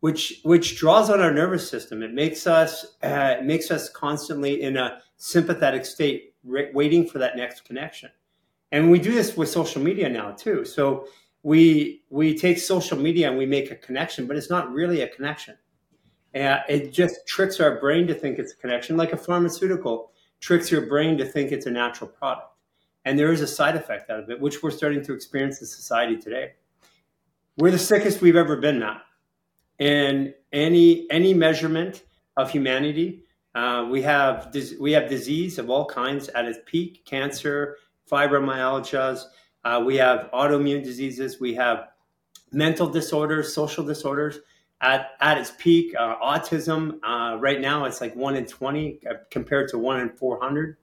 which 0.00 0.40
which 0.44 0.78
draws 0.78 1.10
on 1.10 1.20
our 1.20 1.32
nervous 1.32 1.68
system. 1.68 2.02
It 2.02 2.12
makes 2.12 2.46
us 2.46 2.96
uh, 3.02 3.36
it 3.38 3.44
makes 3.44 3.70
us 3.70 3.88
constantly 3.88 4.62
in 4.62 4.76
a 4.76 5.00
sympathetic 5.16 5.84
state, 5.84 6.34
re- 6.44 6.70
waiting 6.72 7.06
for 7.06 7.18
that 7.18 7.36
next 7.36 7.64
connection. 7.64 8.10
And 8.70 8.90
we 8.90 8.98
do 8.98 9.12
this 9.12 9.36
with 9.36 9.48
social 9.48 9.82
media 9.82 10.08
now 10.08 10.32
too. 10.32 10.64
So 10.64 11.08
we 11.42 12.02
we 12.10 12.36
take 12.36 12.58
social 12.58 12.98
media 12.98 13.28
and 13.28 13.38
we 13.38 13.46
make 13.46 13.70
a 13.70 13.76
connection, 13.76 14.26
but 14.26 14.36
it's 14.36 14.50
not 14.50 14.72
really 14.72 15.02
a 15.02 15.08
connection 15.08 15.56
and 16.34 16.62
it 16.68 16.92
just 16.92 17.26
tricks 17.26 17.60
our 17.60 17.80
brain 17.80 18.06
to 18.06 18.14
think 18.14 18.38
it's 18.38 18.52
a 18.52 18.56
connection, 18.56 18.96
like 18.96 19.12
a 19.12 19.16
pharmaceutical 19.16 20.12
tricks 20.40 20.70
your 20.70 20.86
brain 20.86 21.18
to 21.18 21.24
think 21.24 21.52
it's 21.52 21.66
a 21.66 21.70
natural 21.70 22.08
product. 22.08 22.54
And 23.04 23.18
there 23.18 23.32
is 23.32 23.40
a 23.40 23.46
side 23.46 23.76
effect 23.76 24.10
out 24.10 24.20
of 24.20 24.30
it, 24.30 24.40
which 24.40 24.62
we're 24.62 24.70
starting 24.70 25.02
to 25.04 25.14
experience 25.14 25.60
in 25.60 25.66
society 25.66 26.16
today. 26.16 26.52
We're 27.56 27.70
the 27.70 27.78
sickest 27.78 28.20
we've 28.20 28.36
ever 28.36 28.56
been 28.56 28.78
now. 28.78 29.00
And 29.78 30.34
any 30.52 31.10
any 31.10 31.34
measurement 31.34 32.02
of 32.36 32.50
humanity, 32.50 33.22
uh, 33.54 33.86
we 33.90 34.02
have 34.02 34.54
we 34.80 34.92
have 34.92 35.08
disease 35.08 35.58
of 35.58 35.70
all 35.70 35.86
kinds 35.86 36.28
at 36.28 36.46
its 36.46 36.58
peak: 36.66 37.04
cancer, 37.04 37.76
fibromyalgias. 38.10 39.24
Uh, 39.64 39.82
we 39.84 39.96
have 39.96 40.30
autoimmune 40.32 40.82
diseases. 40.82 41.40
We 41.40 41.54
have 41.54 41.88
mental 42.52 42.88
disorders, 42.88 43.54
social 43.54 43.84
disorders 43.84 44.38
at, 44.80 45.10
at 45.20 45.38
its 45.38 45.52
peak, 45.58 45.94
uh, 45.98 46.16
autism, 46.18 46.98
uh, 47.02 47.36
right 47.38 47.60
now 47.60 47.84
it's 47.84 48.00
like 48.00 48.14
one 48.14 48.36
in 48.36 48.46
20 48.46 49.00
uh, 49.08 49.14
compared 49.30 49.68
to 49.70 49.78
one 49.78 50.00
in 50.00 50.10
400. 50.10 50.76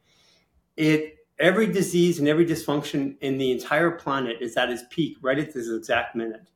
It, 0.76 1.16
every 1.40 1.68
disease 1.68 2.20
and 2.20 2.28
every 2.28 2.46
dysfunction 2.46 3.16
in 3.22 3.38
the 3.38 3.52
entire 3.52 3.92
planet 3.92 4.38
is 4.42 4.58
at 4.58 4.70
its 4.70 4.84
peak 4.90 5.18
right 5.22 5.40
at 5.40 5.54
this 5.54 5.70
exact 5.70 6.16
minute. 6.16 6.50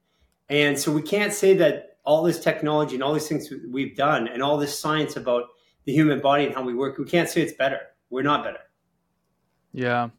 And 0.49 0.77
so 0.77 0.91
we 0.91 1.01
can't 1.01 1.31
say 1.31 1.53
that 1.55 1.88
all 2.09 2.23
this 2.23 2.39
technology 2.39 2.95
and 2.95 3.03
all 3.03 3.13
these 3.13 3.27
things 3.27 3.53
we've 3.69 3.95
done 3.95 4.27
and 4.27 4.41
all 4.41 4.57
this 4.57 4.77
science 4.77 5.15
about 5.15 5.43
the 5.85 5.93
human 5.93 6.19
body 6.19 6.43
and 6.45 6.55
how 6.55 6.63
we 6.63 6.73
work, 6.73 6.97
we 6.97 7.05
can't 7.05 7.29
say 7.29 7.39
it's 7.39 7.53
better. 7.53 7.81
We're 8.09 8.23
not 8.23 8.43
better. 8.43 8.61
Yeah. 9.73 10.09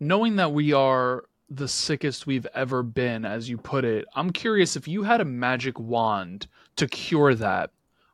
Knowing 0.00 0.34
that 0.34 0.52
we 0.52 0.72
are 0.72 1.26
the 1.48 1.68
sickest 1.68 2.26
we've 2.26 2.48
ever 2.56 2.82
been, 2.82 3.24
as 3.24 3.48
you 3.48 3.56
put 3.56 3.84
it, 3.84 4.04
I'm 4.16 4.32
curious 4.32 4.74
if 4.74 4.88
you 4.88 5.04
had 5.04 5.20
a 5.20 5.24
magic 5.24 5.78
wand 5.78 6.48
to 6.74 6.88
cure 6.88 7.36
that, 7.36 7.70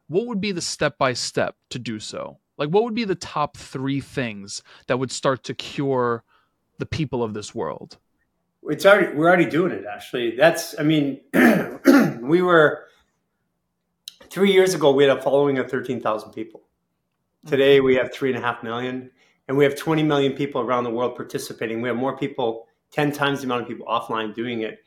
what 0.08 0.26
would 0.26 0.42
be 0.42 0.52
the 0.52 0.60
step 0.60 0.98
by 0.98 1.14
step 1.14 1.56
to 1.70 1.78
do 1.78 1.98
so? 1.98 2.36
Like, 2.58 2.68
what 2.68 2.84
would 2.84 2.94
be 2.94 3.04
the 3.04 3.14
top 3.14 3.56
three 3.56 4.02
things 4.02 4.62
that 4.86 4.98
would 4.98 5.10
start 5.10 5.44
to 5.44 5.54
cure 5.54 6.24
the 6.76 6.86
people 6.86 7.22
of 7.22 7.32
this 7.32 7.54
world? 7.54 7.96
It's 8.64 8.84
already 8.84 9.16
we're 9.16 9.28
already 9.28 9.46
doing 9.46 9.72
it. 9.72 9.84
Actually, 9.90 10.36
that's 10.36 10.78
I 10.78 10.82
mean, 10.82 11.20
we 12.20 12.42
were 12.42 12.84
three 14.30 14.52
years 14.52 14.74
ago 14.74 14.92
we 14.92 15.04
had 15.04 15.16
a 15.16 15.22
following 15.22 15.58
of 15.58 15.70
thirteen 15.70 16.00
thousand 16.00 16.32
people. 16.32 16.62
Today 17.46 17.80
we 17.80 17.94
have 17.96 18.12
three 18.12 18.30
and 18.30 18.38
a 18.38 18.42
half 18.42 18.62
million, 18.62 19.10
and 19.48 19.56
we 19.56 19.64
have 19.64 19.76
twenty 19.76 20.02
million 20.02 20.32
people 20.32 20.60
around 20.60 20.84
the 20.84 20.90
world 20.90 21.16
participating. 21.16 21.80
We 21.80 21.88
have 21.88 21.96
more 21.96 22.16
people 22.16 22.66
10 22.94 23.10
times 23.10 23.40
the 23.40 23.46
amount 23.46 23.62
of 23.62 23.68
people 23.68 23.86
offline 23.86 24.32
doing 24.34 24.60
it. 24.60 24.84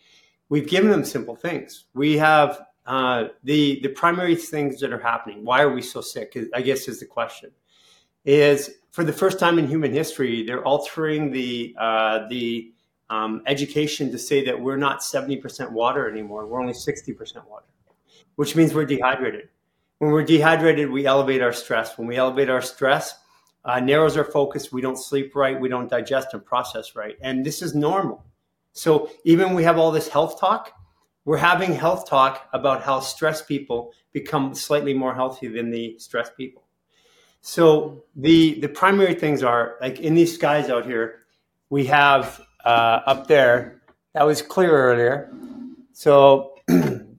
We've 0.50 0.68
given 0.68 0.90
them 0.90 1.04
simple 1.04 1.36
things. 1.36 1.86
We 1.94 2.18
have 2.18 2.62
uh, 2.86 3.26
the 3.44 3.82
the 3.82 3.90
primary 3.90 4.36
things 4.36 4.80
that 4.80 4.94
are 4.94 5.00
happening. 5.00 5.44
Why 5.44 5.62
are 5.62 5.72
we 5.72 5.82
so 5.82 6.00
sick? 6.00 6.38
I 6.54 6.62
guess 6.62 6.88
is 6.88 7.02
the 7.02 7.06
question. 7.06 7.52
Is 8.24 8.76
for 8.92 9.04
the 9.04 9.12
first 9.12 9.40
time 9.40 9.60
in 9.60 9.68
human 9.68 9.92
history, 9.92 10.46
they're 10.46 10.64
altering 10.64 11.32
the 11.32 11.76
uh, 11.78 12.30
the 12.30 12.72
um, 13.10 13.42
education 13.46 14.10
to 14.12 14.18
say 14.18 14.44
that 14.46 14.60
we're 14.60 14.78
not 14.78 15.00
70% 15.00 15.72
water 15.72 16.10
anymore. 16.10 16.46
We're 16.46 16.60
only 16.60 16.74
60% 16.74 17.48
water, 17.48 17.66
which 18.38 18.56
means 18.56 18.74
we're 18.74 18.86
dehydrated. 18.86 19.50
When 19.98 20.12
we're 20.12 20.24
dehydrated, 20.24 20.90
we 20.90 21.06
elevate 21.06 21.42
our 21.42 21.52
stress. 21.52 21.98
When 21.98 22.08
we 22.08 22.18
elevate 22.18 22.50
our 22.50 22.62
stress, 22.62 23.16
uh, 23.66 23.80
narrows 23.80 24.16
our 24.16 24.24
focus. 24.24 24.72
We 24.72 24.80
don't 24.80 24.98
sleep 24.98 25.36
right. 25.36 25.60
We 25.60 25.70
don't 25.70 25.90
digest 25.90 26.34
and 26.34 26.46
process 26.46 26.96
right. 26.96 27.18
And 27.22 27.44
this 27.44 27.62
is 27.62 27.74
normal. 27.76 28.24
So 28.74 29.10
even 29.26 29.56
we 29.56 29.64
have 29.64 29.80
all 29.80 29.92
this 29.92 30.08
health 30.08 30.40
talk, 30.40 30.72
we're 31.26 31.38
having 31.38 31.74
health 31.74 32.08
talk 32.08 32.48
about 32.54 32.84
how 32.84 33.00
stressed 33.00 33.48
people 33.48 33.92
become 34.14 34.54
slightly 34.54 34.94
more 34.94 35.16
healthy 35.16 35.48
than 35.48 35.72
the 35.72 35.98
stressed 35.98 36.38
people. 36.38 36.64
So 37.42 38.04
the 38.16 38.60
the 38.62 38.70
primary 38.70 39.16
things 39.16 39.42
are 39.42 39.78
like 39.82 40.00
in 40.00 40.14
these 40.14 40.34
skies 40.36 40.70
out 40.70 40.86
here, 40.86 41.24
we 41.70 41.88
have 41.88 42.40
uh, 42.64 43.02
up 43.06 43.28
there 43.28 43.82
that 44.14 44.26
was 44.26 44.42
clear 44.42 44.72
earlier. 44.72 45.34
So 45.92 46.57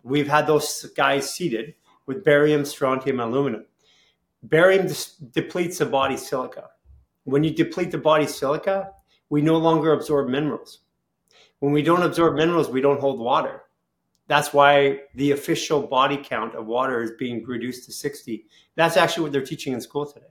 we've 0.08 0.28
had 0.28 0.46
those 0.46 0.86
guys 0.96 1.32
seeded 1.32 1.74
with 2.06 2.24
barium, 2.24 2.64
strontium, 2.64 3.20
aluminum. 3.20 3.66
Barium 4.42 4.88
depletes 5.32 5.78
the 5.78 5.86
body 5.86 6.16
silica. 6.16 6.70
When 7.24 7.44
you 7.44 7.50
deplete 7.50 7.90
the 7.90 7.98
body 7.98 8.26
silica, 8.26 8.92
we 9.28 9.42
no 9.42 9.58
longer 9.58 9.92
absorb 9.92 10.28
minerals. 10.28 10.80
When 11.58 11.72
we 11.72 11.82
don't 11.82 12.02
absorb 12.02 12.36
minerals, 12.36 12.70
we 12.70 12.80
don't 12.80 13.00
hold 13.00 13.20
water. 13.20 13.64
That's 14.28 14.52
why 14.52 15.00
the 15.14 15.32
official 15.32 15.86
body 15.86 16.18
count 16.22 16.54
of 16.54 16.66
water 16.66 17.02
is 17.02 17.12
being 17.18 17.44
reduced 17.44 17.86
to 17.86 17.92
60. 17.92 18.46
That's 18.76 18.96
actually 18.96 19.24
what 19.24 19.32
they're 19.32 19.42
teaching 19.42 19.72
in 19.72 19.80
school 19.80 20.06
today. 20.06 20.26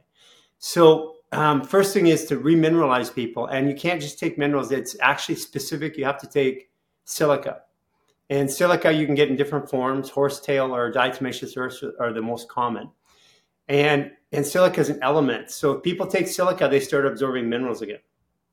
So, 0.60 1.15
um, 1.31 1.63
first 1.63 1.93
thing 1.93 2.07
is 2.07 2.25
to 2.25 2.38
remineralize 2.38 3.13
people, 3.13 3.48
and 3.48 3.67
you 3.67 3.75
can't 3.75 4.01
just 4.01 4.17
take 4.17 4.38
minerals. 4.38 4.72
It's 4.72 4.96
actually 5.01 5.36
specific. 5.36 5.98
You 5.98 6.05
have 6.05 6.19
to 6.22 6.27
take 6.27 6.69
silica, 7.03 7.63
and 8.29 8.50
silica 8.50 8.91
you 8.91 9.05
can 9.05 9.15
get 9.15 9.29
in 9.29 9.36
different 9.36 9.69
forms. 9.69 10.10
Horsetail 10.10 10.75
or 10.75 10.91
diatomaceous 10.91 11.57
earth 11.57 11.84
are 12.00 12.13
the 12.13 12.22
most 12.22 12.50
common, 12.50 12.89
and 13.67 14.12
and 14.31 14.46
silica 14.46 14.81
is 14.81 14.89
an 14.89 15.00
element. 15.01 15.51
So 15.51 15.74
if 15.74 15.84
people 15.84 16.07
take 16.07 16.27
silica, 16.27 16.67
they 16.67 16.79
start 16.79 17.05
absorbing 17.05 17.50
minerals 17.50 17.81
again. 17.81 18.00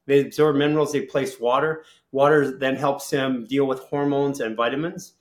They 0.06 0.20
absorb 0.20 0.56
minerals. 0.56 0.92
They 0.92 1.02
place 1.02 1.40
water. 1.40 1.84
Water 2.12 2.58
then 2.58 2.76
helps 2.76 3.10
them 3.10 3.46
deal 3.46 3.66
with 3.66 3.80
hormones 3.80 4.40
and 4.40 4.56
vitamins 4.56 5.14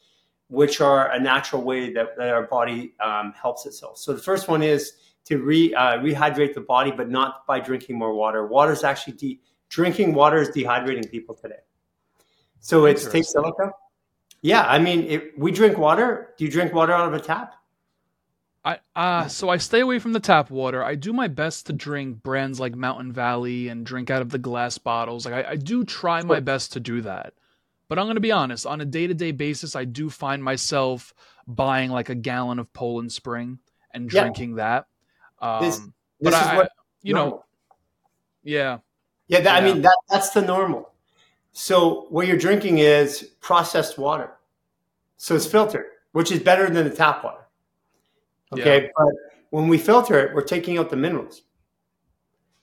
which 0.53 0.81
are 0.81 1.11
a 1.13 1.19
natural 1.19 1.63
way 1.63 1.91
that, 1.91 2.15
that 2.15 2.29
our 2.29 2.43
body 2.43 2.93
um, 2.99 3.33
helps 3.33 3.65
itself. 3.65 3.97
So 3.97 4.13
the 4.13 4.21
first 4.21 4.47
one 4.47 4.61
is 4.61 4.93
to 5.25 5.41
re, 5.41 5.73
uh, 5.73 5.97
rehydrate 5.97 6.53
the 6.53 6.61
body, 6.61 6.91
but 6.91 7.09
not 7.09 7.47
by 7.47 7.59
drinking 7.59 7.97
more 7.97 8.13
water. 8.13 8.45
Water 8.45 8.71
is 8.71 8.83
actually 8.83 9.13
de- 9.13 9.41
drinking 9.69 10.13
water 10.13 10.37
is 10.37 10.49
dehydrating 10.49 11.09
people 11.09 11.33
today. 11.33 11.61
So 12.59 12.85
it's 12.85 13.07
take 13.07 13.25
silica. 13.25 13.71
Yeah, 14.43 14.63
I 14.63 14.77
mean, 14.77 15.05
if 15.05 15.23
we 15.37 15.51
drink 15.51 15.77
water. 15.77 16.33
Do 16.37 16.45
you 16.45 16.51
drink 16.51 16.73
water 16.73 16.93
out 16.93 17.07
of 17.07 17.13
a 17.13 17.19
tap? 17.19 17.55
I 18.65 18.79
uh 18.95 19.27
so 19.27 19.49
I 19.49 19.57
stay 19.57 19.79
away 19.81 19.99
from 19.99 20.13
the 20.13 20.19
tap 20.19 20.49
water. 20.49 20.83
I 20.83 20.95
do 20.95 21.11
my 21.11 21.27
best 21.27 21.65
to 21.67 21.73
drink 21.73 22.23
brands 22.23 22.59
like 22.59 22.75
Mountain 22.75 23.11
Valley 23.11 23.67
and 23.69 23.85
drink 23.85 24.09
out 24.09 24.21
of 24.21 24.29
the 24.29 24.37
glass 24.37 24.77
bottles. 24.77 25.25
Like 25.25 25.45
I, 25.45 25.51
I 25.51 25.55
do 25.55 25.83
try 25.83 26.21
my 26.21 26.39
best 26.39 26.73
to 26.73 26.79
do 26.79 27.01
that. 27.01 27.33
But 27.89 27.99
I'm 27.99 28.05
going 28.05 28.15
to 28.15 28.21
be 28.21 28.31
honest, 28.31 28.65
on 28.65 28.81
a 28.81 28.85
day 28.85 29.07
to 29.07 29.13
day 29.13 29.31
basis, 29.31 29.75
I 29.75 29.85
do 29.85 30.09
find 30.09 30.43
myself 30.43 31.13
buying 31.47 31.91
like 31.91 32.09
a 32.09 32.15
gallon 32.15 32.59
of 32.59 32.71
Poland 32.73 33.11
Spring 33.11 33.59
and 33.91 34.09
drinking 34.09 34.57
yeah. 34.57 34.85
that. 35.39 35.45
Um, 35.45 35.63
this, 35.63 35.77
this 35.77 35.89
but 36.21 36.33
I, 36.33 36.55
what, 36.55 36.69
you 37.01 37.13
normal. 37.13 37.31
know, 37.31 37.45
yeah. 38.43 38.77
Yeah, 39.27 39.41
that, 39.41 39.61
yeah. 39.61 39.69
I 39.69 39.73
mean, 39.73 39.81
that, 39.83 39.97
that's 40.09 40.29
the 40.29 40.41
normal. 40.41 40.91
So 41.51 42.07
what 42.09 42.25
you're 42.25 42.37
drinking 42.37 42.79
is 42.79 43.31
processed 43.41 43.97
water. 43.97 44.32
So 45.17 45.35
it's 45.35 45.45
filtered, 45.45 45.85
which 46.11 46.31
is 46.31 46.39
better 46.39 46.69
than 46.69 46.87
the 46.87 46.95
tap 46.95 47.23
water. 47.23 47.45
Okay. 48.53 48.83
Yeah. 48.83 48.89
But 48.97 49.13
when 49.49 49.67
we 49.67 49.77
filter 49.77 50.19
it, 50.19 50.35
we're 50.35 50.43
taking 50.43 50.77
out 50.77 50.89
the 50.89 50.95
minerals. 50.95 51.43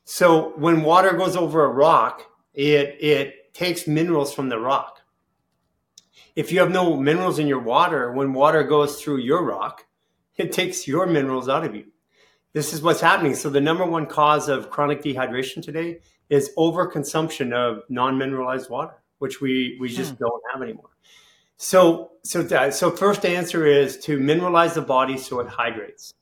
So 0.04 0.52
when 0.56 0.82
water 0.82 1.12
goes 1.12 1.36
over 1.36 1.64
a 1.64 1.68
rock, 1.68 2.26
it, 2.54 2.96
it 3.00 3.54
takes 3.54 3.86
minerals 3.86 4.34
from 4.34 4.48
the 4.48 4.58
rock 4.58 5.00
if 6.36 6.52
you 6.52 6.60
have 6.60 6.70
no 6.70 6.96
minerals 6.96 7.38
in 7.38 7.46
your 7.46 7.60
water, 7.60 8.12
when 8.12 8.32
water 8.32 8.62
goes 8.62 9.02
through 9.02 9.18
your 9.18 9.44
rock, 9.44 9.86
it 10.36 10.52
takes 10.52 10.86
your 10.86 11.06
minerals 11.06 11.48
out 11.48 11.64
of 11.64 11.74
you. 11.74 11.86
This 12.52 12.72
is 12.72 12.82
what's 12.82 13.00
happening. 13.00 13.34
So 13.34 13.50
the 13.50 13.60
number 13.60 13.84
one 13.84 14.06
cause 14.06 14.48
of 14.48 14.70
chronic 14.70 15.02
dehydration 15.02 15.62
today 15.62 16.00
is 16.28 16.50
overconsumption 16.56 17.52
of 17.52 17.82
non-mineralized 17.88 18.70
water, 18.70 19.02
which 19.18 19.40
we 19.40 19.76
we 19.80 19.88
just 19.88 20.12
hmm. 20.12 20.24
don't 20.24 20.42
have 20.52 20.62
anymore. 20.62 20.90
So 21.62 22.12
so 22.22 22.42
that, 22.42 22.72
so 22.72 22.90
first 22.90 23.26
answer 23.26 23.66
is 23.66 23.98
to 23.98 24.18
mineralize 24.18 24.72
the 24.74 24.80
body 24.80 25.18
so 25.18 25.40
it 25.40 25.48
hydrates. 25.48 26.14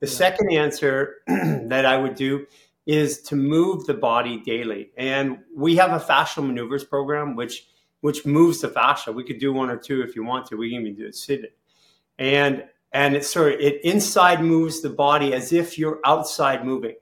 The 0.00 0.06
yeah. 0.06 0.12
second 0.12 0.50
answer 0.50 1.16
that 1.26 1.84
I 1.84 1.98
would 1.98 2.14
do 2.14 2.46
is 2.86 3.20
to 3.24 3.36
move 3.36 3.84
the 3.84 3.92
body 3.92 4.40
daily. 4.40 4.90
And 4.96 5.40
we 5.54 5.76
have 5.76 5.92
a 5.92 6.02
fascial 6.02 6.46
maneuvers 6.46 6.84
program, 6.84 7.36
which 7.36 7.66
which 8.00 8.24
moves 8.24 8.62
the 8.62 8.68
fascia. 8.70 9.12
We 9.12 9.24
could 9.24 9.38
do 9.38 9.52
one 9.52 9.68
or 9.68 9.76
two 9.76 10.00
if 10.00 10.16
you 10.16 10.24
want 10.24 10.46
to. 10.46 10.56
We 10.56 10.70
can 10.70 10.80
even 10.80 10.94
do 10.94 11.06
it 11.06 11.16
seated. 11.16 11.50
And 12.18 12.64
and 12.92 13.14
it 13.14 13.26
sort 13.26 13.52
of 13.52 13.60
it 13.60 13.84
inside 13.84 14.42
moves 14.42 14.80
the 14.80 14.88
body 14.88 15.34
as 15.34 15.52
if 15.52 15.78
you're 15.78 16.00
outside 16.02 16.64
moving. 16.64 16.96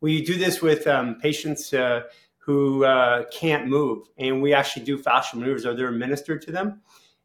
We 0.00 0.22
do 0.24 0.36
this 0.36 0.62
with 0.62 0.86
um, 0.86 1.16
patients 1.20 1.74
uh, 1.74 2.02
who 2.44 2.84
uh, 2.84 3.24
can't 3.30 3.68
move, 3.68 4.08
and 4.18 4.42
we 4.42 4.52
actually 4.52 4.84
do 4.84 4.98
fascial 4.98 5.34
maneuvers, 5.34 5.64
or 5.64 5.74
they're 5.74 5.88
administered 5.88 6.42
to 6.42 6.50
them, 6.50 6.80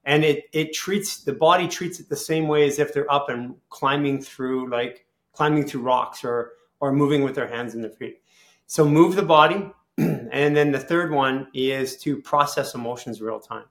and 0.06 0.24
it 0.24 0.46
it 0.54 0.74
treats 0.74 1.24
the 1.24 1.34
body 1.34 1.68
treats 1.68 2.00
it 2.00 2.08
the 2.08 2.16
same 2.16 2.48
way 2.48 2.68
as 2.68 2.78
if 2.78 2.94
they're 2.94 3.12
up 3.12 3.30
and 3.30 3.56
climbing 3.70 4.22
through 4.22 4.70
like 4.70 5.06
climbing 5.34 5.66
through 5.66 5.82
rocks 5.82 6.24
or 6.24 6.52
or 6.80 6.94
moving 6.94 7.24
with 7.24 7.34
their 7.34 7.48
hands 7.48 7.74
and 7.74 7.84
their 7.84 7.92
feet. 7.92 8.22
So 8.68 8.86
move 8.86 9.16
the 9.16 9.24
body, 9.24 9.72
and 9.98 10.56
then 10.56 10.72
the 10.72 10.80
third 10.80 11.12
one 11.12 11.48
is 11.54 11.98
to 11.98 12.22
process 12.22 12.76
emotions 12.76 13.20
real 13.20 13.40
time. 13.40 13.66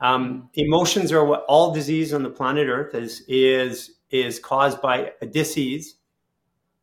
Um, 0.00 0.50
emotions 0.54 1.12
are 1.12 1.24
what 1.24 1.44
all 1.46 1.72
disease 1.72 2.12
on 2.12 2.22
the 2.22 2.30
planet 2.30 2.68
Earth 2.68 2.94
is 2.94 3.22
is 3.28 3.92
is 4.10 4.40
caused 4.40 4.82
by 4.82 5.12
a 5.22 5.26
disease. 5.26 5.96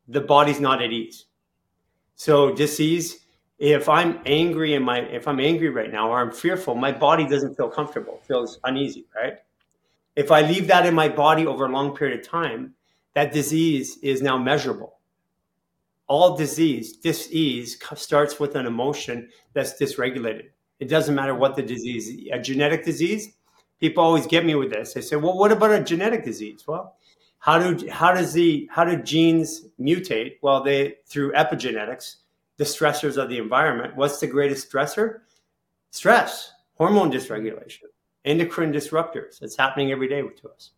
The 0.07 0.21
body's 0.21 0.59
not 0.59 0.81
at 0.81 0.91
ease. 0.91 1.25
So 2.15 2.53
disease. 2.55 3.17
If 3.61 3.87
I'm 3.87 4.19
angry 4.25 4.73
and 4.73 4.83
my 4.83 4.99
if 4.99 5.27
I'm 5.27 5.39
angry 5.39 5.69
right 5.69 5.91
now 5.91 6.09
or 6.09 6.19
I'm 6.19 6.31
fearful, 6.31 6.75
my 6.75 6.91
body 6.91 7.25
doesn't 7.27 7.55
feel 7.55 7.69
comfortable, 7.69 8.19
feels 8.27 8.59
uneasy, 8.65 9.05
right? 9.15 9.37
If 10.15 10.31
I 10.31 10.41
leave 10.41 10.67
that 10.67 10.85
in 10.85 10.93
my 10.93 11.07
body 11.07 11.47
over 11.47 11.65
a 11.65 11.69
long 11.69 11.95
period 11.95 12.19
of 12.19 12.27
time, 12.27 12.73
that 13.13 13.31
disease 13.31 13.97
is 14.01 14.21
now 14.21 14.37
measurable 14.37 14.95
all 16.11 16.35
disease, 16.35 16.97
disease 16.97 17.77
starts 17.95 18.37
with 18.37 18.55
an 18.57 18.65
emotion 18.65 19.29
that's 19.53 19.79
dysregulated. 19.79 20.49
It 20.81 20.89
doesn't 20.89 21.15
matter 21.15 21.33
what 21.33 21.55
the 21.55 21.61
disease, 21.61 22.27
a 22.33 22.37
genetic 22.37 22.83
disease. 22.83 23.29
People 23.79 24.03
always 24.03 24.27
get 24.27 24.45
me 24.45 24.53
with 24.55 24.71
this. 24.71 24.93
They 24.93 24.99
say, 24.99 25.15
"Well, 25.15 25.37
what 25.37 25.53
about 25.53 25.71
a 25.71 25.81
genetic 25.81 26.25
disease?" 26.25 26.67
Well, 26.67 26.97
how 27.39 27.59
do 27.59 27.87
how 27.89 28.11
does 28.13 28.33
the 28.33 28.67
how 28.69 28.83
do 28.83 29.01
genes 29.01 29.67
mutate? 29.79 30.33
Well, 30.41 30.61
they 30.61 30.97
through 31.05 31.31
epigenetics, 31.31 32.17
the 32.61 32.67
stressors 32.67 33.17
of 33.17 33.27
the 33.27 33.39
environment. 33.39 33.95
What's 33.95 34.19
the 34.19 34.27
greatest 34.27 34.71
stressor? 34.71 35.21
Stress, 35.89 36.51
hormone 36.75 37.11
dysregulation, 37.11 37.85
endocrine 38.23 38.71
disruptors. 38.71 39.41
It's 39.41 39.57
happening 39.57 39.91
every 39.91 40.07
day 40.07 40.21
to 40.21 40.49
us. 40.49 40.69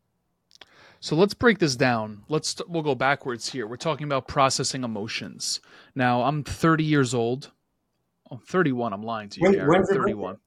So 1.01 1.17
let's 1.17 1.33
break 1.33 1.59
this 1.59 1.75
down. 1.75 2.23
Let's 2.29 2.55
we'll 2.69 2.83
go 2.83 2.95
backwards 2.95 3.51
here. 3.51 3.67
We're 3.67 3.75
talking 3.75 4.05
about 4.05 4.29
processing 4.29 4.85
emotions. 4.85 5.59
Now, 5.93 6.21
I'm 6.21 6.45
30 6.45 6.85
years 6.85 7.13
old. 7.13 7.51
Oh, 8.31 8.39
31. 8.47 8.93
I'm 8.93 9.03
lying 9.03 9.27
to 9.27 9.41
you. 9.41 9.49
When, 9.49 9.67
when's 9.67 9.89
31. 9.89 10.37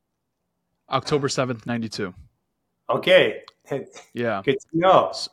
October 0.88 1.28
7th, 1.28 1.66
92. 1.66 2.14
Okay. 2.88 3.42
Yeah. 4.14 4.42
Good 4.44 4.58
to 4.60 4.78
know. 4.78 5.10
So, 5.12 5.28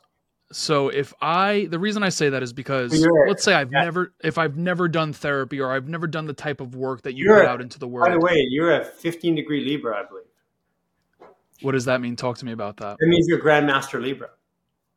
so 0.52 0.88
if 0.88 1.12
I 1.20 1.66
the 1.70 1.78
reason 1.78 2.02
I 2.02 2.10
say 2.10 2.28
that 2.28 2.42
is 2.42 2.52
because 2.52 2.92
let's 3.26 3.42
say 3.42 3.54
I've 3.54 3.72
yeah. 3.72 3.84
never 3.84 4.14
if 4.22 4.38
I've 4.38 4.56
never 4.56 4.88
done 4.88 5.12
therapy 5.12 5.60
or 5.60 5.72
I've 5.72 5.88
never 5.88 6.06
done 6.06 6.26
the 6.26 6.34
type 6.34 6.60
of 6.60 6.74
work 6.74 7.02
that 7.02 7.14
you 7.14 7.24
you're 7.26 7.40
put 7.40 7.48
out 7.48 7.60
into 7.60 7.78
the 7.78 7.88
world. 7.88 8.06
By 8.06 8.12
the 8.12 8.20
way, 8.20 8.46
you're 8.50 8.80
a 8.80 8.84
15 8.84 9.34
degree 9.34 9.64
Libra, 9.64 9.98
I 9.98 10.08
believe. 10.08 10.24
What 11.62 11.72
does 11.72 11.86
that 11.86 12.00
mean? 12.00 12.16
Talk 12.16 12.38
to 12.38 12.44
me 12.44 12.52
about 12.52 12.76
that. 12.78 12.96
It 13.00 13.08
means 13.08 13.26
you're 13.28 13.40
Grandmaster 13.40 14.00
Libra. 14.00 14.30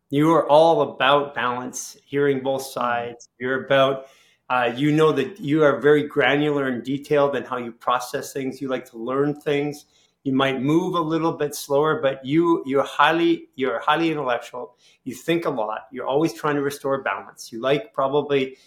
You 0.09 0.33
are 0.33 0.47
all 0.47 0.93
about 0.93 1.35
balance, 1.35 1.97
hearing 2.05 2.41
both 2.41 2.63
sides. 2.63 3.29
You're 3.39 3.65
about, 3.65 4.07
uh, 4.49 4.71
you 4.75 4.91
know 4.91 5.11
that 5.11 5.39
you 5.39 5.63
are 5.63 5.79
very 5.79 6.03
granular 6.03 6.67
and 6.67 6.83
detailed 6.83 7.35
in 7.35 7.43
how 7.43 7.57
you 7.57 7.71
process 7.71 8.31
things. 8.31 8.61
You 8.61 8.69
like 8.69 8.89
to 8.91 8.97
learn 8.97 9.39
things. 9.39 9.85
You 10.27 10.33
might 10.33 10.61
move 10.61 10.93
a 10.93 10.99
little 10.99 11.31
bit 11.31 11.55
slower, 11.55 12.01
but 12.01 12.25
you 12.25 12.61
you're 12.65 12.83
highly 12.83 13.47
you're 13.55 13.79
highly 13.79 14.11
intellectual. 14.11 14.75
You 15.05 15.15
think 15.15 15.45
a 15.45 15.49
lot. 15.49 15.87
You're 15.89 16.05
always 16.05 16.33
trying 16.33 16.55
to 16.55 16.61
restore 16.61 17.01
balance. 17.01 17.49
You 17.53 17.61
like 17.61 17.93
probably 17.93 18.57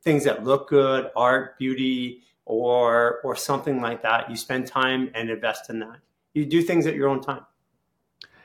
things 0.00 0.22
that 0.22 0.44
look 0.44 0.68
good, 0.68 1.10
art, 1.16 1.58
beauty, 1.58 2.22
or 2.44 3.18
or 3.24 3.34
something 3.34 3.80
like 3.80 4.02
that. 4.02 4.30
You 4.30 4.36
spend 4.36 4.68
time 4.68 5.10
and 5.12 5.28
invest 5.28 5.70
in 5.70 5.80
that. 5.80 5.96
You 6.34 6.46
do 6.46 6.62
things 6.62 6.86
at 6.86 6.94
your 6.94 7.08
own 7.08 7.20
time. 7.20 7.44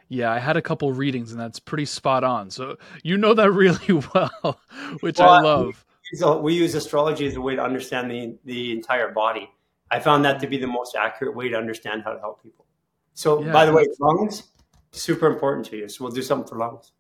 Yeah, 0.07 0.31
I 0.31 0.39
had 0.39 0.57
a 0.57 0.61
couple 0.63 0.91
readings 0.93 1.31
and 1.31 1.39
that's 1.39 1.59
pretty 1.59 1.85
spot 1.85 2.23
on. 2.23 2.49
So 2.49 2.77
you 3.03 3.17
know 3.17 3.35
that 3.35 3.51
really 3.51 4.01
well, 4.15 4.59
which 5.01 5.19
well, 5.19 5.29
I 5.29 5.41
love. 5.41 5.85
use, 6.11 6.23
we 6.41 6.55
use 6.55 6.73
astrology 6.73 7.27
as 7.27 7.35
a 7.35 7.41
way 7.41 7.55
to 7.55 7.63
understand 7.63 8.09
the, 8.09 8.35
the 8.45 8.71
entire 8.71 9.11
body. 9.11 9.47
I 9.91 9.99
found 9.99 10.25
that 10.25 10.39
to 10.39 10.47
be 10.47 10.57
the 10.57 10.65
most 10.65 10.95
accurate 10.95 11.35
way 11.35 11.49
to 11.49 11.55
understand 11.55 12.01
how 12.03 12.13
to 12.13 12.19
help 12.19 12.41
people. 12.41 12.62
So, 13.13 13.43
yeah. 13.43 13.51
by 13.51 13.65
the 13.65 13.73
way, 13.73 13.85
lungs, 13.99 14.43
super 14.91 15.27
important 15.27 15.65
to 15.67 15.77
you. 15.77 15.89
So, 15.89 16.03
we'll 16.03 16.13
do 16.13 16.21
something 16.21 16.47
for 16.47 16.57
lungs. 16.57 16.91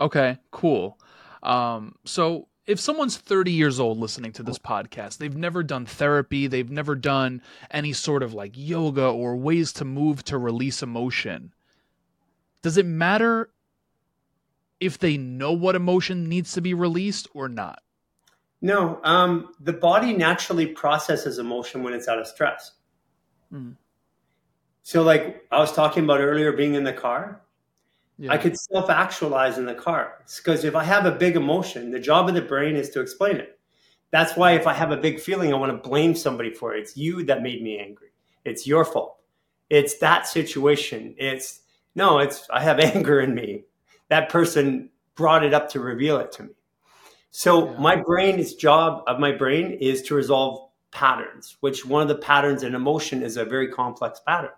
Okay, 0.00 0.38
cool. 0.50 0.98
Um, 1.42 1.94
so, 2.04 2.48
if 2.66 2.80
someone's 2.80 3.16
30 3.16 3.52
years 3.52 3.78
old 3.78 3.98
listening 3.98 4.32
to 4.32 4.42
this 4.42 4.58
podcast, 4.58 5.18
they've 5.18 5.36
never 5.36 5.62
done 5.62 5.84
therapy, 5.86 6.46
they've 6.46 6.70
never 6.70 6.94
done 6.94 7.42
any 7.70 7.92
sort 7.92 8.22
of 8.22 8.32
like 8.32 8.52
yoga 8.54 9.06
or 9.06 9.36
ways 9.36 9.72
to 9.74 9.84
move 9.84 10.24
to 10.24 10.38
release 10.38 10.82
emotion, 10.82 11.52
does 12.62 12.78
it 12.78 12.86
matter 12.86 13.50
if 14.80 14.98
they 14.98 15.16
know 15.18 15.52
what 15.52 15.74
emotion 15.74 16.28
needs 16.28 16.52
to 16.52 16.60
be 16.62 16.72
released 16.72 17.28
or 17.34 17.48
not? 17.48 17.82
No, 18.62 18.98
um, 19.04 19.52
the 19.60 19.74
body 19.74 20.14
naturally 20.14 20.66
processes 20.66 21.38
emotion 21.38 21.82
when 21.82 21.92
it's 21.92 22.08
out 22.08 22.18
of 22.18 22.26
stress. 22.26 22.72
Mm. 23.52 23.76
So, 24.84 25.02
like 25.02 25.46
I 25.50 25.58
was 25.58 25.72
talking 25.72 26.04
about 26.04 26.20
earlier, 26.20 26.52
being 26.52 26.74
in 26.74 26.84
the 26.84 26.92
car, 26.92 27.40
yeah. 28.18 28.30
I 28.30 28.36
could 28.36 28.56
self 28.58 28.90
actualize 28.90 29.56
in 29.56 29.64
the 29.64 29.74
car. 29.74 30.22
Because 30.36 30.62
if 30.64 30.76
I 30.76 30.84
have 30.84 31.06
a 31.06 31.10
big 31.10 31.36
emotion, 31.36 31.90
the 31.90 31.98
job 31.98 32.28
of 32.28 32.34
the 32.34 32.42
brain 32.42 32.76
is 32.76 32.90
to 32.90 33.00
explain 33.00 33.36
it. 33.36 33.58
That's 34.10 34.36
why 34.36 34.52
if 34.52 34.66
I 34.66 34.74
have 34.74 34.92
a 34.92 34.96
big 34.98 35.18
feeling, 35.20 35.52
I 35.52 35.56
want 35.56 35.72
to 35.72 35.88
blame 35.88 36.14
somebody 36.14 36.50
for 36.50 36.74
it. 36.74 36.80
It's 36.80 36.98
you 36.98 37.24
that 37.24 37.42
made 37.42 37.62
me 37.62 37.78
angry. 37.78 38.08
It's 38.44 38.66
your 38.66 38.84
fault. 38.84 39.16
It's 39.70 39.98
that 39.98 40.28
situation. 40.28 41.14
It's 41.16 41.62
no, 41.94 42.18
it's 42.18 42.46
I 42.52 42.62
have 42.62 42.78
anger 42.94 43.20
in 43.20 43.34
me. 43.34 43.64
That 44.10 44.28
person 44.28 44.90
brought 45.14 45.44
it 45.44 45.54
up 45.54 45.70
to 45.70 45.80
reveal 45.80 46.18
it 46.18 46.30
to 46.32 46.42
me. 46.44 46.50
So 47.30 47.70
yeah. 47.70 47.78
my 47.78 47.96
brain, 47.96 48.38
its 48.38 48.52
job 48.52 49.02
of 49.06 49.18
my 49.18 49.32
brain 49.32 49.72
is 49.80 50.02
to 50.02 50.14
resolve 50.14 50.68
patterns, 50.90 51.56
which 51.60 51.86
one 51.86 52.02
of 52.02 52.08
the 52.08 52.16
patterns 52.16 52.62
in 52.62 52.74
emotion 52.74 53.22
is 53.22 53.38
a 53.38 53.46
very 53.46 53.68
complex 53.68 54.20
pattern. 54.20 54.50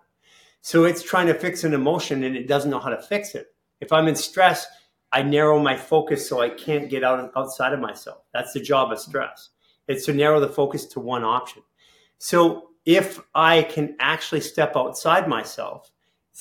So 0.67 0.83
it's 0.83 1.01
trying 1.01 1.27
to 1.27 1.33
fix 1.33 1.63
an 1.63 1.73
emotion 1.73 2.25
and 2.25 2.35
it 2.35 2.45
doesn't 2.45 2.69
know 2.69 2.81
how 2.81 2.89
to 2.89 3.01
fix 3.01 3.35
it. 3.35 3.55
If 3.79 3.93
I'm 3.93 4.09
in 4.09 4.17
stress, 4.17 4.67
I 5.13 5.21
narrow 5.21 5.59
my 5.61 5.77
focus 5.77 6.27
so 6.27 6.41
I 6.41 6.49
can't 6.49 6.89
get 6.89 7.05
out 7.05 7.31
outside 7.37 7.71
of 7.71 7.79
myself. 7.79 8.23
That's 8.33 8.51
the 8.51 8.59
job 8.59 8.91
of 8.91 8.99
stress. 8.99 9.51
It's 9.87 10.05
to 10.07 10.13
narrow 10.13 10.41
the 10.41 10.49
focus 10.49 10.85
to 10.87 10.99
one 10.99 11.23
option. 11.23 11.63
So 12.17 12.71
if 12.85 13.21
I 13.33 13.63
can 13.63 13.95
actually 14.01 14.41
step 14.41 14.73
outside 14.75 15.29
myself, 15.29 15.89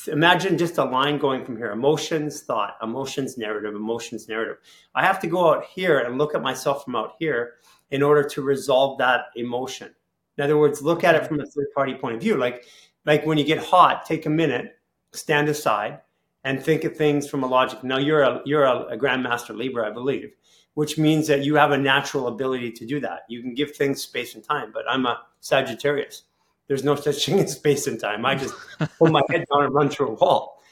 imagine 0.08 0.58
just 0.58 0.78
a 0.78 0.84
line 0.84 1.18
going 1.18 1.44
from 1.44 1.56
here 1.56 1.70
emotions, 1.70 2.42
thought, 2.42 2.78
emotions, 2.82 3.38
narrative, 3.38 3.76
emotions, 3.76 4.28
narrative. 4.28 4.56
I 4.96 5.04
have 5.04 5.20
to 5.20 5.28
go 5.28 5.54
out 5.54 5.66
here 5.66 6.00
and 6.00 6.18
look 6.18 6.34
at 6.34 6.42
myself 6.42 6.82
from 6.82 6.96
out 6.96 7.12
here 7.20 7.58
in 7.92 8.02
order 8.02 8.24
to 8.30 8.42
resolve 8.42 8.98
that 8.98 9.26
emotion. 9.36 9.94
In 10.36 10.44
other 10.44 10.58
words, 10.58 10.82
look 10.82 11.04
at 11.04 11.14
it 11.14 11.26
from 11.26 11.40
a 11.40 11.46
third 11.46 11.68
party 11.74 11.94
point 11.94 12.16
of 12.16 12.20
view. 12.20 12.36
Like 12.36 12.64
like 13.06 13.24
when 13.24 13.38
you 13.38 13.44
get 13.44 13.58
hot, 13.58 14.04
take 14.04 14.26
a 14.26 14.30
minute, 14.30 14.78
stand 15.12 15.48
aside, 15.48 16.00
and 16.44 16.62
think 16.62 16.84
of 16.84 16.96
things 16.96 17.28
from 17.28 17.42
a 17.42 17.46
logic. 17.46 17.82
Now 17.82 17.98
you're 17.98 18.22
a 18.22 18.42
you're 18.44 18.64
a, 18.64 18.80
a 18.86 18.98
grandmaster 18.98 19.56
Libra, 19.56 19.88
I 19.88 19.92
believe, 19.92 20.32
which 20.74 20.98
means 20.98 21.26
that 21.28 21.44
you 21.44 21.54
have 21.54 21.70
a 21.70 21.78
natural 21.78 22.28
ability 22.28 22.72
to 22.72 22.86
do 22.86 23.00
that. 23.00 23.20
You 23.28 23.40
can 23.40 23.54
give 23.54 23.74
things 23.74 24.02
space 24.02 24.34
and 24.34 24.44
time. 24.44 24.70
But 24.72 24.84
I'm 24.88 25.06
a 25.06 25.22
Sagittarius. 25.40 26.24
There's 26.68 26.84
no 26.84 26.96
such 26.96 27.24
thing 27.24 27.38
as 27.38 27.52
space 27.52 27.86
and 27.86 27.98
time. 27.98 28.26
I 28.26 28.34
just 28.34 28.54
pull 28.98 29.08
my 29.10 29.22
head 29.30 29.44
down 29.52 29.64
and 29.64 29.74
run 29.74 29.88
through 29.88 30.08
a 30.08 30.14
wall. 30.14 30.62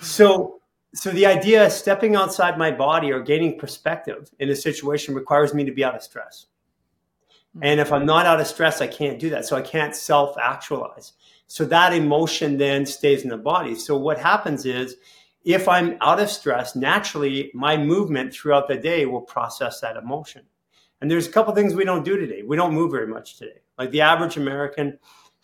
So 0.00 0.60
so 0.94 1.10
the 1.10 1.26
idea 1.26 1.66
of 1.66 1.72
stepping 1.72 2.14
outside 2.14 2.56
my 2.56 2.70
body 2.70 3.10
or 3.10 3.20
gaining 3.20 3.58
perspective 3.58 4.30
in 4.38 4.50
a 4.50 4.56
situation 4.56 5.14
requires 5.14 5.52
me 5.52 5.64
to 5.64 5.72
be 5.72 5.82
out 5.82 5.96
of 5.96 6.02
stress. 6.02 6.46
And 7.62 7.80
if 7.80 7.92
I'm 7.92 8.06
not 8.06 8.26
out 8.26 8.40
of 8.40 8.46
stress, 8.46 8.80
I 8.80 8.86
can't 8.86 9.18
do 9.18 9.30
that. 9.30 9.46
So 9.46 9.56
I 9.56 9.62
can't 9.62 9.94
self 9.94 10.36
actualize. 10.38 11.12
So 11.46 11.64
that 11.66 11.92
emotion 11.92 12.56
then 12.56 12.86
stays 12.86 13.22
in 13.22 13.28
the 13.28 13.36
body. 13.36 13.74
So 13.74 13.96
what 13.96 14.18
happens 14.18 14.66
is 14.66 14.96
if 15.44 15.68
I'm 15.68 15.96
out 16.00 16.20
of 16.20 16.30
stress, 16.30 16.74
naturally 16.74 17.50
my 17.54 17.76
movement 17.76 18.32
throughout 18.32 18.66
the 18.66 18.76
day 18.76 19.06
will 19.06 19.20
process 19.20 19.80
that 19.80 19.96
emotion. 19.96 20.42
And 21.00 21.10
there's 21.10 21.28
a 21.28 21.32
couple 21.32 21.54
things 21.54 21.74
we 21.74 21.84
don't 21.84 22.04
do 22.04 22.16
today. 22.16 22.42
We 22.42 22.56
don't 22.56 22.72
move 22.72 22.90
very 22.90 23.06
much 23.06 23.36
today. 23.36 23.60
Like 23.78 23.90
the 23.90 24.00
average 24.00 24.36
American 24.36 24.98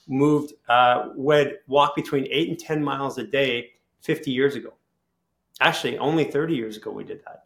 moved, 0.09 0.55
uh, 0.69 1.11
would 1.15 1.59
walk 1.67 1.95
between 1.95 2.27
eight 2.31 2.49
and 2.49 2.59
10 2.59 2.83
miles 2.83 3.19
a 3.19 3.25
day 3.25 3.73
50 4.01 4.31
years 4.31 4.55
ago. 4.55 4.73
Actually, 5.61 5.99
only 5.99 6.25
30 6.25 6.55
years 6.55 6.77
ago 6.79 6.91
we 6.91 7.05
did 7.05 7.23
that. 7.27 7.45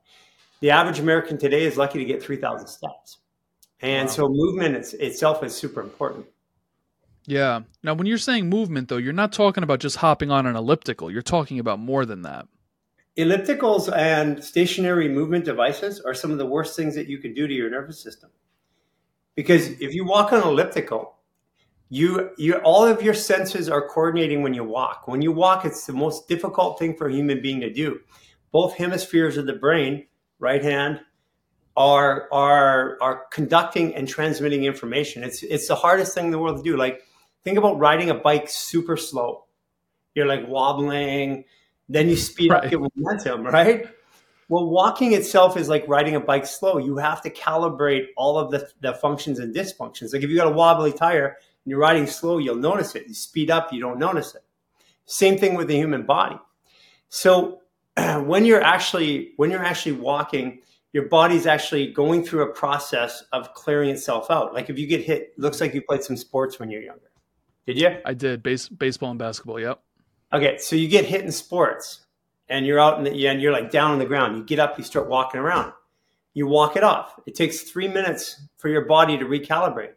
The 0.60 0.70
average 0.70 1.00
American 1.00 1.36
today 1.36 1.64
is 1.64 1.76
lucky 1.76 1.98
to 1.98 2.04
get 2.04 2.22
3,000 2.22 2.68
steps. 2.68 3.18
And 3.80 4.08
wow. 4.08 4.14
so 4.14 4.28
movement 4.28 4.76
it's, 4.76 4.92
itself 4.94 5.42
is 5.42 5.54
super 5.54 5.80
important. 5.80 6.26
Yeah. 7.26 7.60
Now, 7.82 7.94
when 7.94 8.06
you're 8.06 8.18
saying 8.18 8.48
movement, 8.48 8.88
though, 8.88 8.98
you're 8.98 9.12
not 9.12 9.32
talking 9.32 9.64
about 9.64 9.80
just 9.80 9.96
hopping 9.96 10.30
on 10.30 10.46
an 10.46 10.56
elliptical. 10.56 11.10
You're 11.10 11.22
talking 11.22 11.58
about 11.58 11.78
more 11.78 12.04
than 12.04 12.22
that. 12.22 12.46
Ellipticals 13.16 13.94
and 13.96 14.42
stationary 14.42 15.08
movement 15.08 15.44
devices 15.44 16.00
are 16.00 16.14
some 16.14 16.32
of 16.32 16.38
the 16.38 16.46
worst 16.46 16.76
things 16.76 16.94
that 16.96 17.08
you 17.08 17.18
can 17.18 17.32
do 17.32 17.46
to 17.46 17.54
your 17.54 17.70
nervous 17.70 18.02
system. 18.02 18.30
Because 19.36 19.68
if 19.80 19.94
you 19.94 20.04
walk 20.04 20.32
on 20.32 20.42
an 20.42 20.48
elliptical, 20.48 21.16
you, 21.88 22.30
you 22.36 22.54
all 22.56 22.84
of 22.84 23.02
your 23.02 23.14
senses 23.14 23.68
are 23.68 23.88
coordinating 23.88 24.42
when 24.42 24.52
you 24.52 24.64
walk. 24.64 25.06
When 25.06 25.22
you 25.22 25.32
walk, 25.32 25.64
it's 25.64 25.86
the 25.86 25.92
most 25.92 26.28
difficult 26.28 26.78
thing 26.78 26.96
for 26.96 27.08
a 27.08 27.12
human 27.12 27.40
being 27.40 27.60
to 27.60 27.72
do. 27.72 28.00
Both 28.50 28.74
hemispheres 28.74 29.36
of 29.36 29.46
the 29.46 29.52
brain, 29.54 30.06
right 30.38 30.62
hand, 30.62 31.00
are 31.76 32.28
are 32.32 32.96
are 33.00 33.26
conducting 33.30 33.94
and 33.94 34.08
transmitting 34.08 34.64
information. 34.64 35.24
It's 35.24 35.42
it's 35.42 35.68
the 35.68 35.74
hardest 35.74 36.14
thing 36.14 36.26
in 36.26 36.30
the 36.30 36.38
world 36.38 36.56
to 36.58 36.62
do. 36.62 36.76
Like 36.76 37.02
think 37.42 37.58
about 37.58 37.78
riding 37.78 38.10
a 38.10 38.14
bike 38.14 38.48
super 38.48 38.96
slow. 38.96 39.44
You're 40.14 40.26
like 40.26 40.46
wobbling, 40.46 41.44
then 41.88 42.08
you 42.08 42.16
speed 42.16 42.50
right. 42.50 42.64
up 42.64 42.70
your 42.70 42.88
momentum, 42.96 43.44
right? 43.44 43.88
Well, 44.48 44.66
walking 44.66 45.12
itself 45.14 45.56
is 45.56 45.68
like 45.68 45.84
riding 45.88 46.16
a 46.16 46.20
bike 46.20 46.46
slow. 46.46 46.78
You 46.78 46.96
have 46.98 47.22
to 47.22 47.30
calibrate 47.30 48.06
all 48.16 48.38
of 48.38 48.50
the, 48.50 48.68
the 48.80 48.92
functions 48.94 49.38
and 49.38 49.54
dysfunctions. 49.54 50.12
Like 50.12 50.22
if 50.22 50.30
you 50.30 50.36
got 50.36 50.48
a 50.48 50.54
wobbly 50.54 50.92
tire 50.92 51.26
and 51.26 51.70
you're 51.70 51.78
riding 51.78 52.06
slow, 52.06 52.38
you'll 52.38 52.56
notice 52.56 52.94
it. 52.94 53.08
You 53.08 53.14
speed 53.14 53.50
up, 53.50 53.72
you 53.72 53.80
don't 53.80 53.98
notice 53.98 54.34
it. 54.34 54.42
Same 55.06 55.38
thing 55.38 55.54
with 55.54 55.68
the 55.68 55.74
human 55.74 56.04
body. 56.04 56.38
So 57.08 57.62
when 57.96 58.44
you're 58.44 58.62
actually 58.62 59.32
when 59.36 59.50
you're 59.50 59.64
actually 59.64 59.92
walking, 59.92 60.60
your 60.94 61.08
body's 61.08 61.44
actually 61.44 61.92
going 61.92 62.24
through 62.24 62.42
a 62.42 62.54
process 62.54 63.24
of 63.32 63.52
clearing 63.52 63.90
itself 63.90 64.30
out. 64.30 64.54
Like 64.54 64.70
if 64.70 64.78
you 64.78 64.86
get 64.86 65.02
hit, 65.02 65.36
looks 65.36 65.60
like 65.60 65.74
you 65.74 65.82
played 65.82 66.04
some 66.04 66.16
sports 66.16 66.60
when 66.60 66.70
you're 66.70 66.82
younger. 66.82 67.10
Did 67.66 67.80
you? 67.80 67.96
I 68.04 68.14
did 68.14 68.44
base, 68.44 68.68
baseball 68.68 69.10
and 69.10 69.18
basketball. 69.18 69.58
Yep. 69.58 69.82
Okay, 70.32 70.56
so 70.58 70.76
you 70.76 70.86
get 70.86 71.04
hit 71.04 71.22
in 71.22 71.32
sports, 71.32 72.06
and 72.48 72.64
you're 72.64 72.78
out 72.78 72.98
in 72.98 73.04
the 73.04 73.26
and 73.26 73.42
you're 73.42 73.52
like 73.52 73.70
down 73.70 73.90
on 73.90 73.98
the 73.98 74.06
ground. 74.06 74.36
You 74.36 74.44
get 74.44 74.60
up, 74.60 74.78
you 74.78 74.84
start 74.84 75.08
walking 75.08 75.40
around. 75.40 75.72
You 76.32 76.46
walk 76.46 76.76
it 76.76 76.84
off. 76.84 77.18
It 77.26 77.34
takes 77.34 77.62
three 77.62 77.88
minutes 77.88 78.40
for 78.56 78.68
your 78.68 78.84
body 78.84 79.18
to 79.18 79.24
recalibrate, 79.24 79.94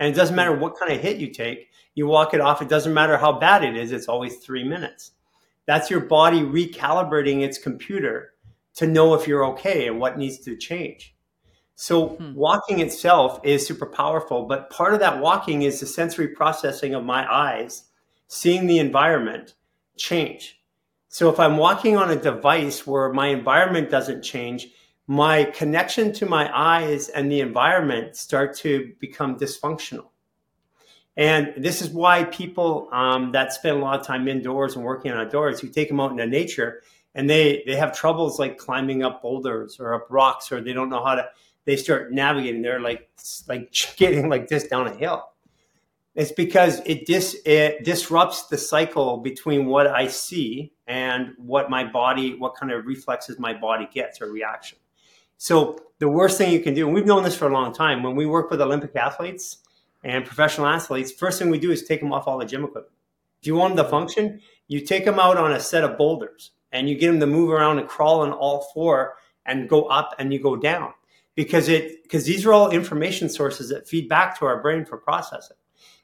and 0.00 0.12
it 0.12 0.16
doesn't 0.16 0.34
matter 0.34 0.56
what 0.56 0.78
kind 0.78 0.92
of 0.92 1.00
hit 1.00 1.18
you 1.18 1.28
take. 1.28 1.68
You 1.94 2.06
walk 2.06 2.34
it 2.34 2.40
off. 2.40 2.60
It 2.60 2.68
doesn't 2.68 2.94
matter 2.94 3.16
how 3.16 3.38
bad 3.38 3.62
it 3.62 3.76
is. 3.76 3.92
It's 3.92 4.08
always 4.08 4.38
three 4.38 4.64
minutes. 4.64 5.12
That's 5.66 5.90
your 5.90 6.00
body 6.00 6.40
recalibrating 6.40 7.42
its 7.42 7.58
computer 7.58 8.32
to 8.76 8.86
know 8.86 9.14
if 9.14 9.26
you're 9.26 9.44
okay 9.46 9.86
and 9.86 9.98
what 9.98 10.18
needs 10.18 10.38
to 10.40 10.56
change. 10.56 11.14
So 11.74 12.08
hmm. 12.08 12.34
walking 12.34 12.80
itself 12.80 13.40
is 13.42 13.66
super 13.66 13.86
powerful, 13.86 14.44
but 14.44 14.70
part 14.70 14.92
of 14.92 15.00
that 15.00 15.20
walking 15.20 15.62
is 15.62 15.80
the 15.80 15.86
sensory 15.86 16.28
processing 16.28 16.94
of 16.94 17.04
my 17.04 17.30
eyes, 17.32 17.84
seeing 18.28 18.66
the 18.66 18.78
environment 18.78 19.54
change. 19.96 20.60
So 21.08 21.30
if 21.30 21.40
I'm 21.40 21.56
walking 21.56 21.96
on 21.96 22.10
a 22.10 22.16
device 22.16 22.86
where 22.86 23.12
my 23.12 23.28
environment 23.28 23.90
doesn't 23.90 24.22
change, 24.22 24.68
my 25.06 25.44
connection 25.44 26.12
to 26.12 26.26
my 26.26 26.48
eyes 26.54 27.08
and 27.08 27.32
the 27.32 27.40
environment 27.40 28.14
start 28.14 28.56
to 28.58 28.92
become 29.00 29.38
dysfunctional. 29.38 30.10
And 31.16 31.52
this 31.56 31.82
is 31.82 31.90
why 31.90 32.24
people 32.24 32.88
um, 32.92 33.32
that 33.32 33.52
spend 33.52 33.76
a 33.76 33.80
lot 33.80 34.00
of 34.00 34.06
time 34.06 34.28
indoors 34.28 34.76
and 34.76 34.84
working 34.84 35.10
outdoors, 35.10 35.62
you 35.62 35.68
take 35.68 35.88
them 35.88 35.98
out 35.98 36.12
into 36.12 36.26
nature, 36.26 36.82
and 37.14 37.28
they 37.28 37.62
they 37.66 37.76
have 37.76 37.96
troubles 37.96 38.38
like 38.38 38.58
climbing 38.58 39.02
up 39.02 39.22
boulders 39.22 39.78
or 39.80 39.94
up 39.94 40.06
rocks 40.10 40.52
or 40.52 40.60
they 40.60 40.72
don't 40.72 40.90
know 40.90 41.04
how 41.04 41.14
to 41.14 41.28
they 41.64 41.76
start 41.76 42.12
navigating. 42.12 42.62
They're 42.62 42.80
like 42.80 43.08
like 43.48 43.72
getting 43.96 44.28
like 44.28 44.48
this 44.48 44.68
down 44.68 44.86
a 44.86 44.94
hill. 44.94 45.26
It's 46.14 46.32
because 46.32 46.80
it 46.86 47.06
dis 47.06 47.36
it 47.44 47.84
disrupts 47.84 48.46
the 48.46 48.58
cycle 48.58 49.18
between 49.18 49.66
what 49.66 49.86
i 49.86 50.08
see 50.08 50.72
and 50.86 51.34
what 51.38 51.70
my 51.70 51.84
body 51.84 52.34
what 52.34 52.56
kind 52.56 52.72
of 52.72 52.84
reflexes 52.84 53.38
my 53.38 53.54
body 53.54 53.88
gets 53.92 54.20
or 54.20 54.30
reaction. 54.30 54.78
So 55.38 55.78
the 55.98 56.08
worst 56.08 56.36
thing 56.36 56.52
you 56.52 56.60
can 56.60 56.74
do 56.74 56.86
and 56.86 56.94
we've 56.94 57.06
known 57.06 57.22
this 57.22 57.36
for 57.36 57.48
a 57.48 57.52
long 57.52 57.72
time 57.72 58.02
when 58.02 58.16
we 58.16 58.26
work 58.26 58.50
with 58.50 58.60
olympic 58.60 58.96
athletes 58.96 59.58
and 60.02 60.24
professional 60.24 60.66
athletes 60.66 61.12
first 61.12 61.38
thing 61.38 61.48
we 61.48 61.58
do 61.58 61.70
is 61.70 61.84
take 61.84 62.00
them 62.00 62.12
off 62.12 62.26
all 62.26 62.38
the 62.38 62.44
gym 62.44 62.64
equipment. 62.64 62.94
If 63.40 63.46
you 63.46 63.54
want 63.54 63.76
them 63.76 63.84
to 63.84 63.90
function 63.90 64.40
you 64.66 64.80
take 64.84 65.04
them 65.04 65.20
out 65.20 65.36
on 65.36 65.52
a 65.52 65.60
set 65.60 65.84
of 65.84 65.96
boulders 65.96 66.50
and 66.72 66.88
you 66.88 66.96
get 66.96 67.10
them 67.10 67.20
to 67.20 67.26
move 67.26 67.50
around 67.50 67.78
and 67.78 67.88
crawl 67.88 68.20
on 68.20 68.32
all 68.32 68.70
four 68.74 69.16
and 69.46 69.68
go 69.68 69.84
up 69.84 70.14
and 70.18 70.32
you 70.32 70.40
go 70.40 70.56
down. 70.56 70.92
because 71.36 71.68
it 71.68 72.02
because 72.02 72.24
these 72.24 72.44
are 72.44 72.52
all 72.52 72.70
information 72.70 73.28
sources 73.28 73.68
that 73.70 73.88
feed 73.88 74.08
back 74.08 74.38
to 74.38 74.44
our 74.44 74.60
brain 74.60 74.84
for 74.84 74.98
processing. 74.98 75.56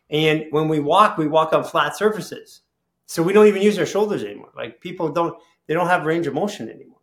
And 0.08 0.46
when 0.50 0.68
we 0.68 0.78
walk, 0.78 1.18
we 1.18 1.26
walk 1.26 1.52
on 1.52 1.64
flat 1.64 1.96
surfaces. 1.96 2.62
So 3.06 3.22
we 3.22 3.32
don't 3.32 3.46
even 3.46 3.60
use 3.62 3.78
our 3.78 3.86
shoulders 3.86 4.22
anymore. 4.22 4.52
Like 4.56 4.80
people 4.80 5.10
don't 5.10 5.36
they 5.66 5.74
don't 5.74 5.88
have 5.88 6.06
range 6.06 6.26
of 6.26 6.34
motion 6.34 6.68
anymore. 6.68 6.96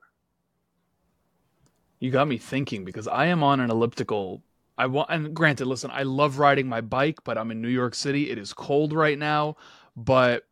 You 1.99 2.11
got 2.11 2.27
me 2.27 2.37
thinking 2.37 2.83
because 2.85 3.07
I 3.07 3.27
am 3.27 3.43
on 3.43 3.59
an 3.59 3.69
elliptical. 3.69 4.41
I 4.77 4.87
want 4.87 5.09
and 5.11 5.33
granted, 5.35 5.67
listen, 5.67 5.91
I 5.93 6.03
love 6.03 6.39
riding 6.39 6.67
my 6.67 6.81
bike, 6.81 7.19
but 7.23 7.37
I'm 7.37 7.51
in 7.51 7.61
New 7.61 7.69
York 7.69 7.93
City. 7.93 8.31
It 8.31 8.37
is 8.37 8.53
cold 8.53 8.93
right 8.93 9.19
now, 9.19 9.57
but 9.95 10.45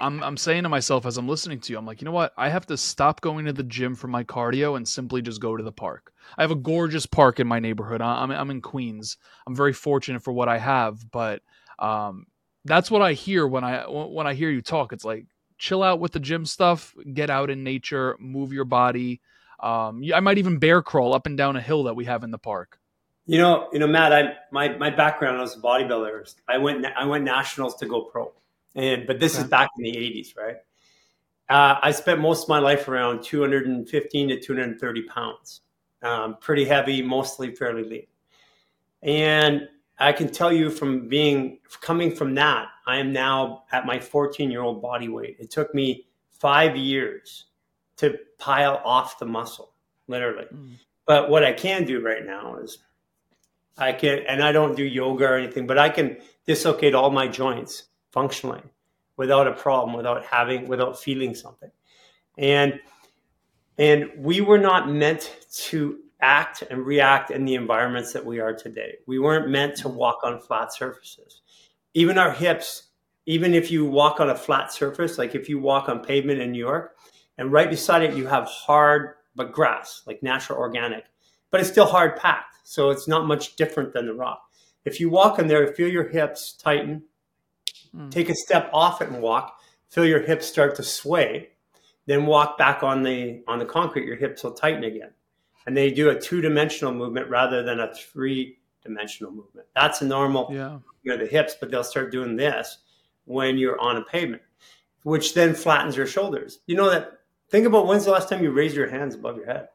I'm 0.00 0.22
I'm 0.22 0.36
saying 0.36 0.62
to 0.62 0.68
myself 0.68 1.06
as 1.06 1.16
I'm 1.16 1.28
listening 1.28 1.60
to 1.60 1.72
you, 1.72 1.78
I'm 1.78 1.86
like, 1.86 2.00
you 2.00 2.06
know 2.06 2.12
what? 2.12 2.32
I 2.36 2.48
have 2.48 2.66
to 2.66 2.76
stop 2.76 3.20
going 3.20 3.46
to 3.46 3.52
the 3.52 3.62
gym 3.62 3.94
for 3.94 4.08
my 4.08 4.24
cardio 4.24 4.76
and 4.76 4.86
simply 4.86 5.22
just 5.22 5.40
go 5.40 5.56
to 5.56 5.62
the 5.62 5.72
park. 5.72 6.12
I 6.36 6.42
have 6.42 6.50
a 6.50 6.56
gorgeous 6.56 7.06
park 7.06 7.40
in 7.40 7.46
my 7.46 7.60
neighborhood. 7.60 8.00
I'm 8.00 8.30
I'm 8.30 8.50
in 8.50 8.62
Queens. 8.62 9.16
I'm 9.46 9.54
very 9.54 9.72
fortunate 9.72 10.22
for 10.22 10.32
what 10.32 10.48
I 10.48 10.58
have, 10.58 11.10
but 11.10 11.42
um, 11.78 12.26
that's 12.64 12.90
what 12.90 13.02
I 13.02 13.12
hear 13.12 13.46
when 13.46 13.64
I 13.64 13.84
when 13.86 14.26
I 14.26 14.34
hear 14.34 14.50
you 14.50 14.62
talk. 14.62 14.92
It's 14.92 15.04
like 15.04 15.26
chill 15.58 15.82
out 15.82 16.00
with 16.00 16.12
the 16.12 16.20
gym 16.20 16.46
stuff, 16.46 16.94
get 17.12 17.30
out 17.30 17.50
in 17.50 17.64
nature, 17.64 18.16
move 18.18 18.52
your 18.52 18.64
body. 18.64 19.20
Um, 19.60 20.02
I 20.14 20.20
might 20.20 20.38
even 20.38 20.58
bear 20.58 20.82
crawl 20.82 21.14
up 21.14 21.26
and 21.26 21.36
down 21.36 21.56
a 21.56 21.62
hill 21.62 21.84
that 21.84 21.96
we 21.96 22.04
have 22.04 22.24
in 22.24 22.30
the 22.30 22.38
park. 22.38 22.78
You 23.26 23.38
know, 23.38 23.68
you 23.72 23.78
know, 23.78 23.86
Matt. 23.86 24.12
I 24.12 24.34
my 24.52 24.76
my 24.76 24.90
background 24.90 25.40
as 25.42 25.56
a 25.56 25.60
bodybuilder. 25.60 26.34
I 26.48 26.58
went 26.58 26.86
I 26.86 27.04
went 27.06 27.24
nationals 27.24 27.76
to 27.76 27.86
go 27.86 28.02
pro. 28.02 28.32
And 28.76 29.06
but 29.06 29.18
this 29.18 29.34
okay. 29.34 29.42
is 29.42 29.48
back 29.48 29.70
in 29.78 29.84
the 29.84 29.92
80s, 29.92 30.36
right? 30.36 30.56
Uh, 31.48 31.78
I 31.82 31.90
spent 31.92 32.20
most 32.20 32.44
of 32.44 32.48
my 32.48 32.58
life 32.58 32.88
around 32.88 33.22
215 33.22 34.28
to 34.28 34.40
230 34.40 35.02
pounds, 35.04 35.62
um, 36.02 36.36
pretty 36.40 36.64
heavy, 36.64 37.02
mostly 37.02 37.54
fairly 37.54 37.84
lean. 37.84 38.06
And 39.02 39.68
I 39.98 40.12
can 40.12 40.28
tell 40.28 40.52
you 40.52 40.70
from 40.70 41.08
being 41.08 41.58
coming 41.80 42.14
from 42.14 42.34
that, 42.34 42.68
I 42.86 42.98
am 42.98 43.12
now 43.12 43.64
at 43.72 43.86
my 43.86 43.98
14 43.98 44.50
year 44.50 44.62
old 44.62 44.82
body 44.82 45.08
weight. 45.08 45.36
It 45.38 45.50
took 45.50 45.74
me 45.74 46.06
five 46.30 46.76
years 46.76 47.46
to 47.96 48.18
pile 48.38 48.82
off 48.84 49.18
the 49.18 49.26
muscle, 49.26 49.72
literally. 50.06 50.46
Mm. 50.52 50.74
But 51.06 51.30
what 51.30 51.44
I 51.44 51.52
can 51.52 51.84
do 51.84 52.00
right 52.00 52.26
now 52.26 52.56
is 52.56 52.78
I 53.78 53.92
can, 53.92 54.18
and 54.28 54.42
I 54.42 54.52
don't 54.52 54.76
do 54.76 54.84
yoga 54.84 55.24
or 55.24 55.36
anything, 55.36 55.66
but 55.66 55.78
I 55.78 55.88
can 55.88 56.18
dislocate 56.46 56.94
all 56.94 57.10
my 57.10 57.28
joints 57.28 57.84
functionally 58.12 58.62
without 59.16 59.46
a 59.46 59.52
problem, 59.52 59.96
without 59.96 60.24
having, 60.24 60.68
without 60.68 60.98
feeling 60.98 61.34
something. 61.34 61.70
And 62.38 62.80
and 63.78 64.10
we 64.16 64.40
were 64.40 64.58
not 64.58 64.90
meant 64.90 65.36
to 65.50 65.98
act 66.20 66.62
and 66.70 66.86
react 66.86 67.30
in 67.30 67.44
the 67.44 67.54
environments 67.54 68.12
that 68.14 68.24
we 68.24 68.40
are 68.40 68.54
today. 68.54 68.96
We 69.06 69.18
weren't 69.18 69.50
meant 69.50 69.76
to 69.76 69.88
walk 69.88 70.20
on 70.24 70.40
flat 70.40 70.72
surfaces. 70.72 71.42
Even 71.92 72.16
our 72.16 72.32
hips, 72.32 72.88
even 73.26 73.52
if 73.52 73.70
you 73.70 73.84
walk 73.84 74.18
on 74.18 74.30
a 74.30 74.34
flat 74.34 74.72
surface, 74.72 75.18
like 75.18 75.34
if 75.34 75.48
you 75.48 75.58
walk 75.58 75.88
on 75.90 76.00
pavement 76.00 76.40
in 76.40 76.52
New 76.52 76.58
York, 76.58 76.96
and 77.38 77.52
right 77.52 77.68
beside 77.68 78.02
it 78.02 78.14
you 78.14 78.26
have 78.26 78.46
hard 78.46 79.14
but 79.34 79.52
grass, 79.52 80.02
like 80.06 80.22
natural 80.22 80.58
organic, 80.58 81.04
but 81.50 81.60
it's 81.60 81.68
still 81.68 81.86
hard 81.86 82.16
packed. 82.16 82.56
So 82.64 82.90
it's 82.90 83.06
not 83.06 83.26
much 83.26 83.56
different 83.56 83.92
than 83.92 84.06
the 84.06 84.14
rock. 84.14 84.42
If 84.86 85.00
you 85.00 85.10
walk 85.10 85.38
in 85.38 85.46
there, 85.46 85.66
feel 85.74 85.88
your 85.88 86.08
hips 86.08 86.54
tighten, 86.54 87.02
Mm. 87.96 88.10
Take 88.10 88.28
a 88.28 88.34
step 88.34 88.70
off 88.72 89.00
it 89.00 89.08
and 89.08 89.22
walk. 89.22 89.58
Feel 89.88 90.04
your 90.04 90.20
hips 90.20 90.46
start 90.46 90.74
to 90.76 90.82
sway. 90.82 91.50
Then 92.06 92.26
walk 92.26 92.58
back 92.58 92.82
on 92.82 93.02
the 93.02 93.42
on 93.48 93.58
the 93.58 93.64
concrete. 93.64 94.06
Your 94.06 94.16
hips 94.16 94.44
will 94.44 94.52
tighten 94.52 94.84
again, 94.84 95.10
and 95.66 95.76
they 95.76 95.90
do 95.90 96.10
a 96.10 96.20
two 96.20 96.40
dimensional 96.40 96.94
movement 96.94 97.28
rather 97.28 97.62
than 97.62 97.80
a 97.80 97.92
three 97.94 98.58
dimensional 98.82 99.32
movement. 99.32 99.66
That's 99.74 100.02
a 100.02 100.06
normal. 100.06 100.48
Yeah. 100.50 100.78
You 101.02 101.12
know 101.12 101.18
the 101.18 101.26
hips, 101.26 101.56
but 101.58 101.70
they'll 101.70 101.84
start 101.84 102.12
doing 102.12 102.36
this 102.36 102.78
when 103.24 103.58
you're 103.58 103.80
on 103.80 103.96
a 103.96 104.02
pavement, 104.02 104.42
which 105.02 105.34
then 105.34 105.54
flattens 105.54 105.96
your 105.96 106.06
shoulders. 106.06 106.60
You 106.66 106.76
know 106.76 106.90
that. 106.90 107.12
Think 107.48 107.64
about 107.64 107.86
when's 107.86 108.04
the 108.04 108.10
last 108.10 108.28
time 108.28 108.42
you 108.42 108.50
raised 108.50 108.74
your 108.74 108.88
hands 108.88 109.14
above 109.14 109.36
your 109.36 109.46
head. 109.46 109.68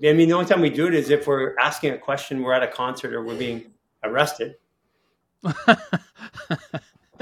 I 0.00 0.12
mean, 0.12 0.28
the 0.28 0.34
only 0.34 0.46
time 0.46 0.60
we 0.60 0.70
do 0.70 0.86
it 0.86 0.94
is 0.94 1.10
if 1.10 1.26
we're 1.26 1.56
asking 1.58 1.92
a 1.92 1.98
question, 1.98 2.40
we're 2.40 2.52
at 2.52 2.62
a 2.62 2.68
concert, 2.68 3.12
or 3.12 3.24
we're 3.24 3.36
being 3.36 3.64
arrested. 4.04 4.54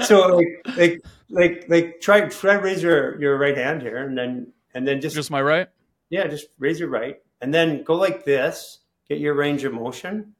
so 0.03 0.37
like 0.37 0.65
like 0.77 1.01
like 1.29 1.65
like 1.67 2.01
try 2.01 2.21
try 2.21 2.53
raise 2.53 2.81
your 2.83 3.19
your 3.19 3.37
right 3.37 3.57
hand 3.57 3.81
here 3.81 3.97
and 3.97 4.17
then 4.17 4.51
and 4.73 4.87
then 4.87 5.01
just 5.01 5.15
just 5.15 5.31
my 5.31 5.41
right? 5.41 5.67
Yeah 6.09 6.27
just 6.27 6.47
raise 6.59 6.79
your 6.79 6.89
right 6.89 7.17
and 7.41 7.53
then 7.53 7.83
go 7.83 7.95
like 7.95 8.25
this. 8.25 8.79
Get 9.07 9.19
your 9.19 9.35
range 9.35 9.63
of 9.63 9.73
motion 9.73 10.33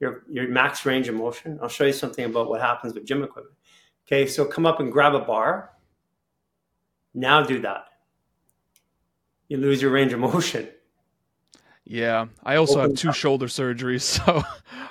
your 0.00 0.24
your 0.28 0.48
max 0.48 0.84
range 0.84 1.08
of 1.08 1.14
motion. 1.14 1.58
I'll 1.62 1.68
show 1.68 1.84
you 1.84 1.92
something 1.92 2.24
about 2.24 2.48
what 2.48 2.60
happens 2.60 2.94
with 2.94 3.04
gym 3.04 3.22
equipment. 3.22 3.56
Okay 4.06 4.26
so 4.26 4.44
come 4.44 4.66
up 4.66 4.80
and 4.80 4.90
grab 4.90 5.14
a 5.14 5.20
bar. 5.20 5.70
Now 7.14 7.42
do 7.42 7.60
that. 7.60 7.84
You 9.48 9.58
lose 9.58 9.82
your 9.82 9.90
range 9.90 10.12
of 10.12 10.20
motion. 10.20 10.68
Yeah 11.84 12.26
i 12.44 12.54
also 12.54 12.78
open 12.78 12.90
have 12.90 12.98
two 12.98 13.12
shoulder 13.12 13.46
surgeries 13.46 14.02
so 14.16 14.44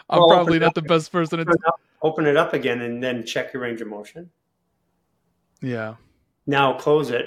i'm 0.09 0.19
well, 0.19 0.27
probably 0.27 0.59
not 0.59 0.75
the 0.75 0.81
best 0.81 1.11
person 1.13 1.39
to 1.39 1.57
open 2.01 2.25
it 2.25 2.37
up 2.37 2.53
again 2.53 2.81
and 2.81 3.03
then 3.03 3.25
check 3.25 3.53
your 3.53 3.63
range 3.63 3.81
of 3.81 3.87
motion. 3.87 4.29
Yeah. 5.61 5.95
Now 6.47 6.73
close 6.73 7.09
it. 7.09 7.25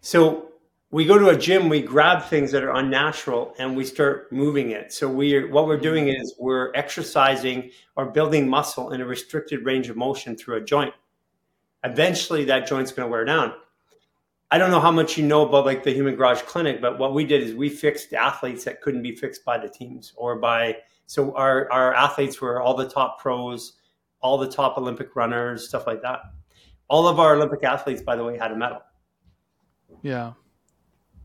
So 0.00 0.50
we 0.90 1.04
go 1.04 1.18
to 1.18 1.28
a 1.28 1.36
gym, 1.36 1.68
we 1.68 1.82
grab 1.82 2.24
things 2.24 2.50
that 2.52 2.64
are 2.64 2.74
unnatural 2.74 3.54
and 3.58 3.76
we 3.76 3.84
start 3.84 4.32
moving 4.32 4.70
it. 4.70 4.92
So 4.92 5.08
we 5.08 5.44
what 5.44 5.66
we're 5.66 5.78
doing 5.78 6.08
is 6.08 6.34
we're 6.38 6.72
exercising 6.74 7.70
or 7.96 8.06
building 8.06 8.48
muscle 8.48 8.90
in 8.92 9.00
a 9.00 9.06
restricted 9.06 9.64
range 9.64 9.88
of 9.88 9.96
motion 9.96 10.36
through 10.36 10.56
a 10.56 10.60
joint. 10.60 10.94
Eventually 11.84 12.44
that 12.46 12.66
joint's 12.66 12.92
going 12.92 13.06
to 13.06 13.10
wear 13.10 13.24
down. 13.24 13.54
I 14.50 14.58
don't 14.58 14.72
know 14.72 14.80
how 14.80 14.90
much 14.90 15.16
you 15.16 15.24
know 15.24 15.46
about 15.46 15.64
like 15.64 15.84
the 15.84 15.92
Human 15.92 16.16
Garage 16.16 16.42
Clinic, 16.42 16.80
but 16.80 16.98
what 16.98 17.14
we 17.14 17.24
did 17.24 17.42
is 17.42 17.54
we 17.54 17.68
fixed 17.68 18.12
athletes 18.12 18.64
that 18.64 18.80
couldn't 18.80 19.02
be 19.02 19.14
fixed 19.14 19.44
by 19.44 19.58
the 19.58 19.68
teams 19.68 20.12
or 20.16 20.36
by 20.36 20.76
so 21.10 21.34
our, 21.34 21.68
our 21.72 21.92
athletes 21.92 22.40
were 22.40 22.62
all 22.62 22.76
the 22.76 22.88
top 22.88 23.18
pros, 23.18 23.72
all 24.20 24.38
the 24.38 24.48
top 24.48 24.78
Olympic 24.78 25.16
runners, 25.16 25.66
stuff 25.66 25.84
like 25.84 26.02
that. 26.02 26.20
All 26.86 27.08
of 27.08 27.18
our 27.18 27.34
Olympic 27.34 27.64
athletes, 27.64 28.00
by 28.00 28.14
the 28.14 28.22
way, 28.22 28.38
had 28.38 28.52
a 28.52 28.56
medal. 28.56 28.80
Yeah. 30.02 30.34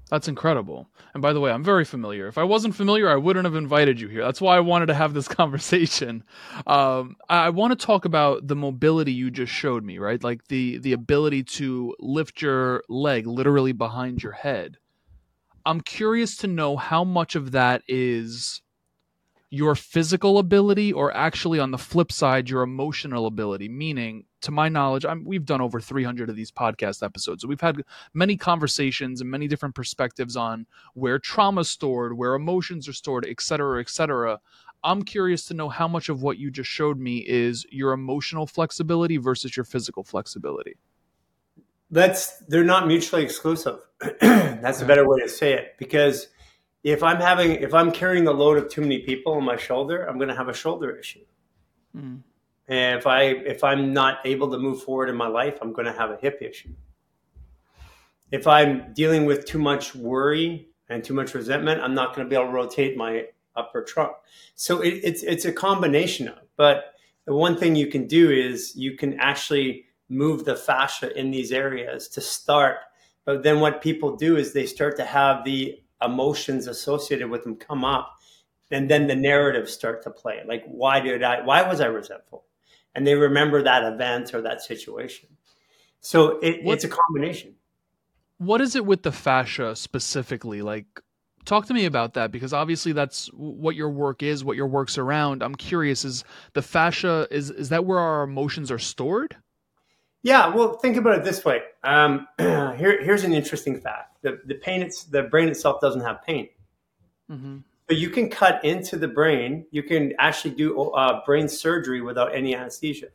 That's 0.09 0.27
incredible. 0.27 0.89
And 1.13 1.21
by 1.21 1.33
the 1.33 1.39
way, 1.39 1.51
I'm 1.51 1.63
very 1.63 1.85
familiar. 1.85 2.27
If 2.27 2.39
I 2.39 2.43
wasn't 2.45 2.73
familiar, 2.73 3.07
I 3.07 3.15
wouldn't 3.15 3.45
have 3.45 3.53
invited 3.53 3.99
you 3.99 4.07
here. 4.07 4.23
That's 4.23 4.41
why 4.41 4.57
I 4.57 4.61
wanted 4.61 4.87
to 4.87 4.95
have 4.95 5.13
this 5.13 5.27
conversation. 5.41 6.23
Um, 6.65 7.15
I 7.29 7.51
want 7.51 7.79
to 7.79 7.85
talk 7.85 8.05
about 8.05 8.47
the 8.47 8.55
mobility 8.55 9.11
you 9.11 9.29
just 9.29 9.53
showed 9.53 9.83
me, 9.83 9.99
right? 9.99 10.23
Like 10.23 10.47
the 10.47 10.79
the 10.79 10.93
ability 10.93 11.43
to 11.43 11.93
lift 11.99 12.41
your 12.41 12.81
leg 12.89 13.27
literally 13.27 13.71
behind 13.71 14.23
your 14.23 14.31
head. 14.31 14.77
I'm 15.63 15.81
curious 15.81 16.37
to 16.37 16.47
know 16.47 16.75
how 16.75 17.03
much 17.03 17.35
of 17.35 17.51
that 17.51 17.83
is 17.87 18.63
your 19.49 19.75
physical 19.75 20.37
ability 20.37 20.91
or 20.91 21.15
actually 21.15 21.59
on 21.59 21.71
the 21.71 21.77
flip 21.77 22.11
side 22.11 22.49
your 22.49 22.61
emotional 22.61 23.25
ability? 23.27 23.69
Meaning 23.69 24.25
to 24.41 24.51
my 24.51 24.69
knowledge 24.69 25.05
I'm, 25.05 25.23
we've 25.25 25.45
done 25.45 25.61
over 25.61 25.81
300 25.81 26.29
of 26.29 26.35
these 26.35 26.51
podcast 26.51 27.01
episodes 27.01 27.41
so 27.41 27.47
we've 27.47 27.61
had 27.61 27.81
many 28.13 28.37
conversations 28.37 29.19
and 29.19 29.29
many 29.29 29.47
different 29.47 29.73
perspectives 29.73 30.37
on 30.37 30.67
where 30.93 31.17
trauma 31.17 31.61
is 31.61 31.69
stored 31.69 32.15
where 32.15 32.35
emotions 32.35 32.87
are 32.87 32.93
stored 32.93 33.25
et 33.27 33.41
cetera 33.41 33.81
et 33.81 33.89
cetera. 33.89 34.39
I'm 34.83 35.01
curious 35.01 35.45
to 35.45 35.55
know 35.55 35.67
how 35.67 35.87
much 35.87 36.09
of 36.09 36.21
what 36.21 36.37
you 36.37 36.51
just 36.51 36.69
showed 36.69 36.99
me 36.99 37.17
is 37.17 37.65
your 37.71 37.91
emotional 37.91 38.45
flexibility 38.45 39.17
versus 39.17 39.57
your 39.57 39.63
physical 39.63 40.03
flexibility. 40.03 40.77
That's 41.89 42.37
they're 42.47 42.63
not 42.63 42.87
mutually 42.87 43.23
exclusive. 43.23 43.79
That's 44.21 44.81
a 44.81 44.85
better 44.85 45.07
way 45.07 45.21
to 45.21 45.29
say 45.29 45.53
it 45.53 45.75
because 45.79 46.27
if 46.85 47.01
I'm 47.01 47.19
having 47.19 47.53
if 47.53 47.73
I'm 47.73 47.91
carrying 47.91 48.25
the 48.25 48.33
load 48.33 48.59
of 48.59 48.69
too 48.69 48.81
many 48.81 48.99
people 48.99 49.33
on 49.33 49.43
my 49.43 49.57
shoulder, 49.57 50.03
I'm 50.03 50.17
going 50.17 50.29
to 50.29 50.35
have 50.35 50.49
a 50.49 50.53
shoulder 50.53 50.95
issue. 50.95 51.25
Mm. 51.97 52.21
And 52.67 52.99
if 52.99 53.07
I 53.07 53.21
if 53.23 53.63
I'm 53.63 53.91
not 53.91 54.19
able 54.23 54.51
to 54.51 54.59
move 54.59 54.83
forward 54.83 55.09
in 55.09 55.15
my 55.15 55.27
life, 55.27 55.57
I'm 55.61 55.73
going 55.73 55.87
to 55.87 55.93
have 55.93 56.11
a 56.11 56.17
hip 56.17 56.43
issue. 56.43 56.75
If 58.29 58.45
I'm 58.45 58.93
dealing 58.93 59.25
with 59.25 59.45
too 59.45 59.57
much 59.57 59.95
worry 59.95 60.67
and 60.87 61.03
too 61.03 61.15
much 61.15 61.33
resentment, 61.33 61.81
I'm 61.81 61.95
not 61.95 62.15
going 62.15 62.27
to 62.27 62.29
be 62.29 62.35
able 62.35 62.51
to 62.51 62.53
rotate 62.53 62.95
my 62.95 63.25
upper 63.55 63.83
trunk. 63.83 64.13
So 64.53 64.81
it, 64.81 64.99
it's 65.03 65.23
it's 65.23 65.45
a 65.45 65.51
combination 65.51 66.27
of. 66.27 66.37
But 66.55 66.93
the 67.25 67.33
one 67.33 67.57
thing 67.57 67.75
you 67.75 67.87
can 67.87 68.05
do 68.05 68.29
is 68.29 68.75
you 68.75 68.95
can 68.95 69.19
actually 69.19 69.85
move 70.07 70.45
the 70.45 70.55
fascia 70.55 71.17
in 71.17 71.31
these 71.31 71.51
areas 71.51 72.07
to 72.09 72.21
start. 72.21 72.77
But 73.25 73.41
then 73.41 73.59
what 73.59 73.81
people 73.81 74.15
do 74.15 74.37
is 74.37 74.53
they 74.53 74.67
start 74.67 74.97
to 74.97 75.03
have 75.03 75.43
the 75.43 75.79
emotions 76.05 76.67
associated 76.67 77.29
with 77.29 77.43
them 77.43 77.55
come 77.55 77.83
up 77.83 78.17
and 78.71 78.89
then 78.89 79.07
the 79.07 79.15
narratives 79.15 79.73
start 79.73 80.03
to 80.03 80.09
play. 80.09 80.41
Like 80.45 80.63
why 80.65 80.99
did 80.99 81.23
i 81.23 81.41
why 81.41 81.67
was 81.67 81.81
i 81.81 81.85
resentful? 81.85 82.45
And 82.93 83.05
they 83.05 83.15
remember 83.15 83.61
that 83.63 83.83
event 83.83 84.33
or 84.33 84.41
that 84.41 84.61
situation. 84.61 85.29
So 85.99 86.39
it, 86.39 86.61
it's 86.63 86.83
a 86.83 86.89
combination. 86.89 87.55
What 88.37 88.61
is 88.61 88.75
it 88.75 88.85
with 88.85 89.03
the 89.03 89.11
fascia 89.11 89.75
specifically? 89.75 90.61
Like 90.61 90.85
talk 91.45 91.67
to 91.67 91.73
me 91.73 91.85
about 91.85 92.13
that 92.15 92.31
because 92.31 92.53
obviously 92.53 92.91
that's 92.91 93.27
what 93.33 93.75
your 93.75 93.89
work 93.89 94.23
is, 94.23 94.43
what 94.43 94.57
your 94.57 94.67
work's 94.67 94.97
around. 94.97 95.43
I'm 95.43 95.55
curious: 95.55 96.05
is 96.05 96.23
the 96.53 96.61
fascia 96.61 97.27
is 97.31 97.49
is 97.51 97.69
that 97.69 97.85
where 97.85 97.99
our 97.99 98.23
emotions 98.23 98.71
are 98.71 98.79
stored? 98.79 99.35
Yeah, 100.25 100.47
well, 100.47 100.73
think 100.73 100.97
about 100.97 101.19
it 101.19 101.23
this 101.23 101.45
way. 101.45 101.61
Um, 101.83 102.27
here, 102.39 103.03
here's 103.03 103.23
an 103.23 103.31
interesting 103.31 103.79
fact: 103.79 104.23
the 104.23 104.41
the 104.45 104.55
pain, 104.55 104.81
it's 104.81 105.03
the 105.03 105.21
brain 105.21 105.47
itself 105.47 105.79
doesn't 105.79 106.01
have 106.01 106.23
pain. 106.23 106.49
Mm-hmm. 107.29 107.57
But 107.85 107.97
you 107.97 108.09
can 108.09 108.31
cut 108.31 108.65
into 108.65 108.97
the 108.97 109.07
brain. 109.07 109.67
You 109.69 109.83
can 109.83 110.13
actually 110.17 110.55
do 110.55 110.89
uh, 110.93 111.23
brain 111.27 111.47
surgery 111.47 112.01
without 112.01 112.33
any 112.33 112.55
anesthesia. 112.55 113.09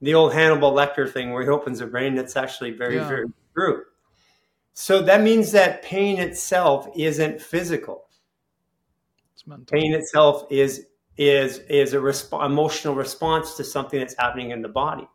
The 0.00 0.14
old 0.14 0.32
Hannibal 0.32 0.72
Lecter 0.72 1.12
thing, 1.12 1.32
where 1.32 1.42
he 1.42 1.48
opens 1.48 1.80
a 1.80 1.88
brain, 1.88 2.14
that's 2.14 2.36
actually 2.36 2.70
very, 2.70 2.94
yeah. 2.94 3.08
very 3.08 3.26
true. 3.52 3.82
So 4.74 5.02
that 5.02 5.22
means 5.22 5.50
that 5.50 5.82
pain 5.82 6.20
itself 6.20 6.86
isn't 6.94 7.42
physical. 7.42 8.04
It's 9.32 9.42
Pain 9.68 9.92
itself 9.92 10.46
is 10.50 10.86
is 11.16 11.58
is 11.68 11.94
a 11.94 11.96
resp- 11.96 12.46
emotional 12.46 12.94
response 12.94 13.56
to 13.56 13.64
something 13.64 13.98
that's 13.98 14.14
happening 14.16 14.52
in 14.52 14.62
the 14.62 14.68
body. 14.68 15.08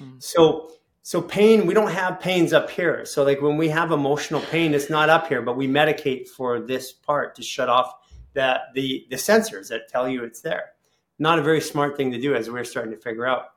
Mm. 0.00 0.22
So 0.22 0.72
so 1.02 1.22
pain, 1.22 1.66
we 1.66 1.74
don't 1.74 1.90
have 1.90 2.18
pains 2.18 2.52
up 2.52 2.68
here. 2.68 3.04
So 3.04 3.22
like 3.22 3.40
when 3.40 3.56
we 3.56 3.68
have 3.68 3.92
emotional 3.92 4.40
pain, 4.40 4.74
it's 4.74 4.90
not 4.90 5.08
up 5.08 5.28
here, 5.28 5.40
but 5.40 5.56
we 5.56 5.68
medicate 5.68 6.28
for 6.28 6.58
this 6.58 6.92
part 6.92 7.36
to 7.36 7.42
shut 7.42 7.68
off 7.68 7.94
the 8.32 8.58
the, 8.74 9.06
the 9.10 9.16
sensors 9.16 9.68
that 9.68 9.88
tell 9.88 10.08
you 10.08 10.24
it's 10.24 10.40
there. 10.40 10.72
Not 11.18 11.38
a 11.38 11.42
very 11.42 11.60
smart 11.60 11.96
thing 11.96 12.10
to 12.12 12.20
do, 12.20 12.34
as 12.34 12.50
we're 12.50 12.64
starting 12.64 12.92
to 12.92 12.98
figure 12.98 13.26
out. 13.26 13.52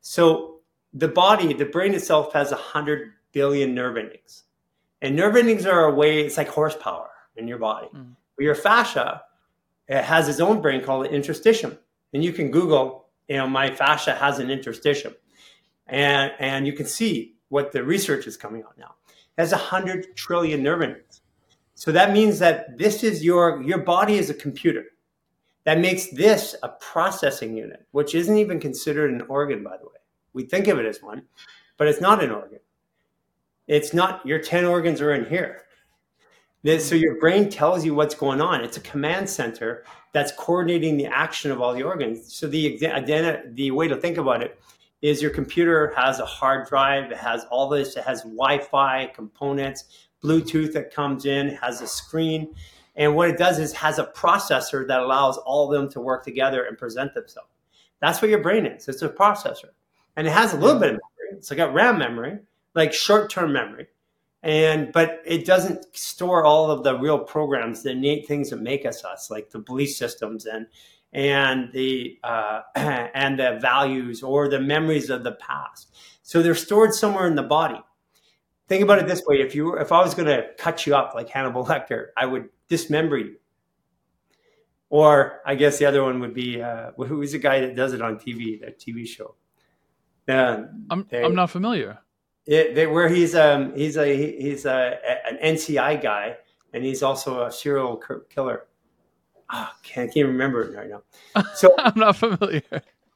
So 0.00 0.60
the 0.92 1.08
body, 1.08 1.52
the 1.52 1.64
brain 1.64 1.94
itself, 1.94 2.32
has 2.32 2.52
a 2.52 2.56
hundred 2.56 3.12
billion 3.32 3.74
nerve 3.74 3.96
endings. 3.96 4.44
And 5.00 5.16
nerve 5.16 5.36
endings 5.36 5.64
are 5.64 5.84
a 5.84 5.94
way, 5.94 6.20
it's 6.20 6.36
like 6.36 6.48
horsepower 6.48 7.08
in 7.36 7.48
your 7.48 7.58
body. 7.58 7.88
Mm. 7.94 8.16
But 8.36 8.44
your 8.44 8.54
fascia 8.54 9.22
it 9.90 10.04
has 10.04 10.28
its 10.28 10.38
own 10.38 10.62
brain 10.62 10.82
called 10.82 11.04
the 11.04 11.08
interstitium. 11.08 11.76
And 12.14 12.22
you 12.24 12.32
can 12.32 12.52
Google, 12.52 13.06
you 13.28 13.36
know, 13.36 13.48
my 13.48 13.74
fascia 13.74 14.14
has 14.14 14.38
an 14.38 14.46
interstitium. 14.46 15.16
And, 15.90 16.32
and 16.38 16.66
you 16.66 16.72
can 16.72 16.86
see 16.86 17.34
what 17.48 17.72
the 17.72 17.82
research 17.82 18.26
is 18.26 18.36
coming 18.36 18.62
out 18.62 18.78
now. 18.78 18.94
It 19.08 19.42
has 19.42 19.52
100 19.52 20.16
trillion 20.16 20.62
nerve 20.62 20.82
endings. 20.82 21.20
So 21.74 21.92
that 21.92 22.12
means 22.12 22.38
that 22.38 22.78
this 22.78 23.02
is 23.02 23.24
your, 23.24 23.62
your 23.62 23.78
body 23.78 24.14
is 24.14 24.30
a 24.30 24.34
computer. 24.34 24.84
That 25.64 25.78
makes 25.78 26.08
this 26.10 26.54
a 26.62 26.68
processing 26.68 27.56
unit, 27.56 27.86
which 27.90 28.14
isn't 28.14 28.38
even 28.38 28.60
considered 28.60 29.10
an 29.10 29.22
organ, 29.28 29.62
by 29.62 29.76
the 29.76 29.84
way. 29.84 29.98
We 30.32 30.44
think 30.44 30.68
of 30.68 30.78
it 30.78 30.86
as 30.86 31.02
one, 31.02 31.24
but 31.76 31.88
it's 31.88 32.00
not 32.00 32.22
an 32.22 32.30
organ. 32.30 32.60
It's 33.66 33.92
not 33.92 34.24
your 34.24 34.38
10 34.38 34.64
organs 34.64 35.00
are 35.00 35.12
in 35.12 35.26
here. 35.26 35.62
So 36.78 36.94
your 36.94 37.18
brain 37.18 37.48
tells 37.48 37.84
you 37.84 37.94
what's 37.94 38.14
going 38.14 38.40
on. 38.40 38.62
It's 38.62 38.76
a 38.76 38.80
command 38.80 39.28
center 39.28 39.84
that's 40.12 40.32
coordinating 40.32 40.96
the 40.96 41.06
action 41.06 41.50
of 41.50 41.60
all 41.60 41.72
the 41.72 41.82
organs. 41.82 42.34
So 42.34 42.46
the 42.46 42.78
the 43.54 43.70
way 43.70 43.88
to 43.88 43.96
think 43.96 44.18
about 44.18 44.42
it 44.42 44.60
is 45.02 45.22
your 45.22 45.30
computer 45.30 45.92
has 45.96 46.18
a 46.18 46.26
hard 46.26 46.68
drive, 46.68 47.10
it 47.10 47.16
has 47.16 47.44
all 47.50 47.68
this, 47.68 47.96
it 47.96 48.04
has 48.04 48.22
Wi-Fi 48.22 49.06
components, 49.14 50.08
Bluetooth 50.22 50.72
that 50.74 50.94
comes 50.94 51.26
in, 51.26 51.48
has 51.56 51.80
a 51.80 51.86
screen, 51.86 52.54
and 52.96 53.16
what 53.16 53.30
it 53.30 53.38
does 53.38 53.58
is 53.58 53.72
has 53.72 53.98
a 53.98 54.06
processor 54.06 54.86
that 54.86 55.00
allows 55.00 55.38
all 55.38 55.72
of 55.72 55.78
them 55.78 55.90
to 55.92 56.00
work 56.00 56.24
together 56.24 56.64
and 56.64 56.76
present 56.76 57.14
themselves. 57.14 57.48
That's 58.00 58.20
what 58.20 58.30
your 58.30 58.42
brain 58.42 58.66
is. 58.66 58.88
It's 58.88 59.02
a 59.02 59.08
processor, 59.08 59.70
and 60.16 60.26
it 60.26 60.32
has 60.32 60.52
a 60.52 60.58
little 60.58 60.76
mm. 60.76 60.80
bit 60.80 60.90
of 60.90 61.00
memory. 61.00 61.38
It's 61.38 61.50
like 61.50 61.60
a 61.60 61.70
RAM 61.70 61.98
memory, 61.98 62.38
like 62.74 62.92
short-term 62.92 63.52
memory 63.52 63.86
and 64.42 64.90
but 64.92 65.20
it 65.24 65.44
doesn't 65.44 65.94
store 65.96 66.44
all 66.44 66.70
of 66.70 66.82
the 66.82 66.98
real 66.98 67.18
programs 67.18 67.82
the 67.82 67.90
innate 67.90 68.26
things 68.26 68.50
that 68.50 68.60
make 68.60 68.86
us 68.86 69.04
us 69.04 69.30
like 69.30 69.50
the 69.50 69.58
belief 69.58 69.90
systems 69.90 70.46
and 70.46 70.66
and 71.12 71.72
the 71.72 72.18
uh, 72.22 72.62
and 72.76 73.38
the 73.38 73.58
values 73.60 74.22
or 74.22 74.48
the 74.48 74.60
memories 74.60 75.10
of 75.10 75.24
the 75.24 75.32
past. 75.32 75.94
So 76.22 76.42
they're 76.42 76.54
stored 76.54 76.94
somewhere 76.94 77.26
in 77.26 77.34
the 77.34 77.42
body. 77.42 77.80
Think 78.68 78.84
about 78.84 79.00
it 79.00 79.08
this 79.08 79.22
way. 79.26 79.40
If 79.40 79.54
you 79.54 79.76
if 79.76 79.90
i 79.90 80.00
was 80.00 80.14
going 80.14 80.28
to 80.28 80.46
cut 80.56 80.86
you 80.86 80.94
up 80.94 81.14
like 81.14 81.28
hannibal 81.28 81.64
lecter 81.64 82.08
i 82.16 82.26
would 82.26 82.48
dismember 82.68 83.18
you. 83.18 83.36
Or 84.88 85.40
i 85.44 85.54
guess 85.54 85.78
the 85.78 85.86
other 85.86 86.02
one 86.02 86.20
would 86.20 86.34
be 86.34 86.62
uh, 86.62 86.92
who's 86.92 87.32
the 87.32 87.38
guy 87.38 87.60
that 87.60 87.74
does 87.74 87.92
it 87.92 88.02
on 88.02 88.16
tv 88.16 88.60
that 88.60 88.78
tv 88.78 89.06
show? 89.06 89.34
Uh, 90.28 90.66
I'm, 90.90 91.06
they, 91.10 91.24
I'm 91.24 91.34
not 91.34 91.50
familiar. 91.50 91.98
It, 92.46 92.74
they, 92.76 92.86
where 92.86 93.08
he's 93.08 93.34
um 93.34 93.74
he's 93.74 93.96
a 93.96 94.40
he's 94.40 94.64
a, 94.64 94.98
an 95.28 95.56
NCI 95.56 96.00
guy 96.00 96.36
and 96.72 96.84
he's 96.84 97.02
also 97.02 97.46
a 97.46 97.52
serial 97.52 98.00
killer. 98.28 98.66
Oh, 99.52 99.70
can't, 99.82 100.12
can't 100.12 100.28
remember 100.28 100.62
it 100.62 100.76
right 100.76 100.88
now. 100.88 101.02
So 101.54 101.74
I'm 101.78 101.98
not 101.98 102.16
familiar. 102.16 102.62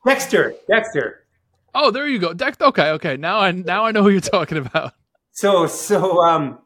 Dexter, 0.04 0.54
Dexter. 0.68 1.24
Oh, 1.74 1.90
there 1.90 2.06
you 2.06 2.18
go. 2.18 2.32
Dex. 2.32 2.56
Okay, 2.60 2.90
okay. 2.90 3.16
Now 3.16 3.38
I 3.40 3.50
now 3.50 3.84
I 3.84 3.90
know 3.90 4.02
who 4.02 4.10
you're 4.10 4.20
talking 4.20 4.58
about. 4.58 4.92
So 5.32 5.66
so 5.66 6.22
um 6.22 6.58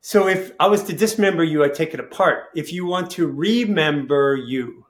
so 0.00 0.28
if 0.28 0.52
I 0.60 0.68
was 0.68 0.84
to 0.84 0.92
dismember 0.92 1.44
you, 1.44 1.64
I 1.64 1.68
take 1.68 1.92
it 1.92 2.00
apart. 2.00 2.44
If 2.54 2.72
you 2.72 2.86
want 2.86 3.10
to 3.12 3.26
remember 3.26 4.36
you, 4.36 4.86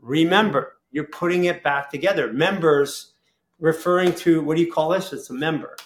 remember 0.00 0.76
you're 0.90 1.04
putting 1.04 1.44
it 1.44 1.62
back 1.62 1.90
together. 1.90 2.32
Members 2.32 3.12
referring 3.60 4.14
to 4.16 4.42
what 4.42 4.56
do 4.56 4.62
you 4.62 4.72
call 4.72 4.90
this? 4.90 5.12
It's 5.12 5.30
a 5.30 5.34
member. 5.34 5.76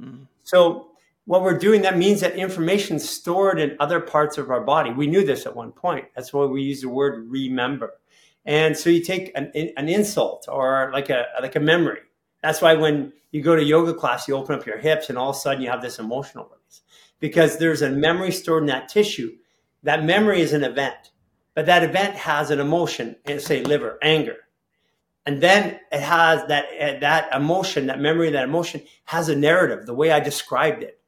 Mm. 0.00 0.26
So 0.42 0.88
what 1.26 1.42
we're 1.42 1.58
doing, 1.58 1.82
that 1.82 1.96
means 1.96 2.20
that 2.20 2.36
information 2.36 2.98
stored 2.98 3.58
in 3.58 3.76
other 3.80 4.00
parts 4.00 4.36
of 4.36 4.50
our 4.50 4.60
body. 4.60 4.90
We 4.90 5.06
knew 5.06 5.24
this 5.24 5.46
at 5.46 5.56
one 5.56 5.72
point. 5.72 6.06
That's 6.14 6.32
why 6.32 6.44
we 6.44 6.62
use 6.62 6.82
the 6.82 6.88
word 6.88 7.30
remember. 7.30 7.94
And 8.44 8.76
so 8.76 8.90
you 8.90 9.02
take 9.02 9.32
an, 9.34 9.50
an 9.54 9.88
insult 9.88 10.46
or 10.48 10.90
like 10.92 11.08
a, 11.08 11.24
like 11.40 11.56
a 11.56 11.60
memory. 11.60 12.00
That's 12.42 12.60
why 12.60 12.74
when 12.74 13.14
you 13.30 13.42
go 13.42 13.56
to 13.56 13.64
yoga 13.64 13.94
class, 13.94 14.28
you 14.28 14.36
open 14.36 14.54
up 14.54 14.66
your 14.66 14.78
hips 14.78 15.08
and 15.08 15.16
all 15.16 15.30
of 15.30 15.36
a 15.36 15.38
sudden 15.38 15.62
you 15.62 15.70
have 15.70 15.80
this 15.80 15.98
emotional 15.98 16.44
release 16.44 16.82
because 17.20 17.58
there's 17.58 17.80
a 17.80 17.88
memory 17.88 18.30
stored 18.30 18.64
in 18.64 18.66
that 18.66 18.90
tissue. 18.90 19.34
That 19.82 20.04
memory 20.04 20.42
is 20.42 20.52
an 20.52 20.62
event, 20.62 21.10
but 21.54 21.66
that 21.66 21.82
event 21.82 22.16
has 22.16 22.50
an 22.50 22.60
emotion, 22.60 23.16
and 23.24 23.40
say 23.40 23.62
liver, 23.62 23.98
anger 24.02 24.36
and 25.26 25.42
then 25.42 25.78
it 25.90 26.00
has 26.00 26.46
that 26.48 26.66
eh, 26.76 26.98
that 27.00 27.34
emotion 27.34 27.86
that 27.86 28.00
memory 28.00 28.30
that 28.30 28.44
emotion 28.44 28.82
has 29.04 29.28
a 29.28 29.36
narrative 29.36 29.86
the 29.86 29.94
way 29.94 30.10
i 30.10 30.20
described 30.20 30.82
it 30.82 31.00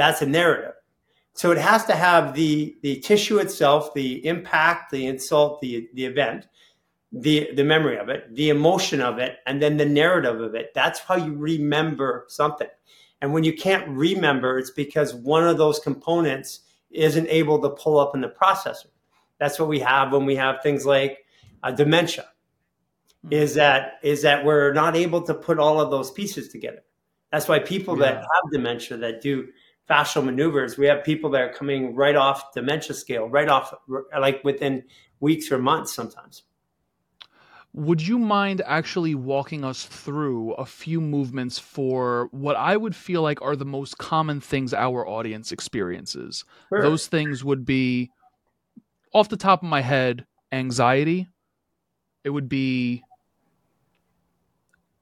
that's 0.00 0.22
a 0.22 0.26
narrative. 0.26 0.72
So 1.34 1.52
it 1.52 1.58
has 1.58 1.84
to 1.84 1.94
have 1.94 2.34
the 2.34 2.76
the 2.82 3.00
tissue 3.00 3.38
itself 3.38 3.92
the 3.94 4.26
impact 4.26 4.90
the 4.90 5.06
insult 5.06 5.60
the 5.60 5.88
the 5.94 6.04
event 6.06 6.48
the 7.12 7.50
the 7.54 7.64
memory 7.64 7.98
of 7.98 8.08
it 8.08 8.34
the 8.34 8.50
emotion 8.50 9.00
of 9.00 9.18
it 9.18 9.38
and 9.46 9.60
then 9.60 9.76
the 9.76 9.84
narrative 9.84 10.40
of 10.40 10.54
it. 10.54 10.72
That's 10.74 11.00
how 11.00 11.16
you 11.16 11.34
remember 11.34 12.24
something. 12.28 12.68
And 13.20 13.32
when 13.34 13.44
you 13.44 13.52
can't 13.52 13.86
remember 13.88 14.58
it's 14.58 14.70
because 14.70 15.14
one 15.14 15.46
of 15.46 15.58
those 15.58 15.78
components 15.78 16.60
isn't 16.90 17.28
able 17.28 17.60
to 17.60 17.70
pull 17.70 17.98
up 17.98 18.14
in 18.14 18.22
the 18.22 18.28
processor. 18.28 18.90
That's 19.38 19.58
what 19.58 19.68
we 19.68 19.80
have 19.80 20.12
when 20.12 20.26
we 20.26 20.36
have 20.36 20.62
things 20.62 20.84
like 20.84 21.24
uh, 21.62 21.70
dementia 21.70 22.26
is 23.30 23.54
that 23.54 23.98
is 24.02 24.22
that 24.22 24.44
we're 24.44 24.72
not 24.72 24.96
able 24.96 25.20
to 25.22 25.34
put 25.34 25.58
all 25.58 25.78
of 25.78 25.90
those 25.90 26.10
pieces 26.10 26.48
together. 26.48 26.82
That's 27.30 27.48
why 27.48 27.58
people 27.58 27.98
yeah. 27.98 28.06
that 28.06 28.16
have 28.16 28.52
dementia 28.52 28.96
that 28.96 29.20
do 29.20 29.48
fascial 29.90 30.24
maneuvers, 30.24 30.78
we 30.78 30.86
have 30.86 31.02
people 31.02 31.30
that 31.30 31.40
are 31.40 31.52
coming 31.52 31.94
right 31.94 32.16
off 32.16 32.52
dementia 32.54 32.94
scale, 32.94 33.28
right 33.28 33.48
off 33.48 33.74
like 34.18 34.42
within 34.44 34.84
weeks 35.18 35.50
or 35.50 35.58
months 35.58 35.92
sometimes. 35.92 36.42
Would 37.72 38.06
you 38.06 38.18
mind 38.18 38.62
actually 38.66 39.14
walking 39.14 39.64
us 39.64 39.84
through 39.84 40.52
a 40.54 40.66
few 40.66 41.00
movements 41.00 41.58
for 41.58 42.28
what 42.32 42.56
I 42.56 42.76
would 42.76 42.96
feel 42.96 43.22
like 43.22 43.40
are 43.42 43.54
the 43.54 43.64
most 43.64 43.96
common 43.98 44.40
things 44.40 44.74
our 44.74 45.06
audience 45.06 45.52
experiences? 45.52 46.44
Sure. 46.68 46.82
Those 46.82 47.06
things 47.06 47.44
would 47.44 47.64
be 47.64 48.10
off 49.12 49.28
the 49.28 49.36
top 49.36 49.62
of 49.62 49.68
my 49.68 49.82
head, 49.82 50.26
anxiety. 50.50 51.28
It 52.24 52.30
would 52.30 52.48
be 52.48 53.02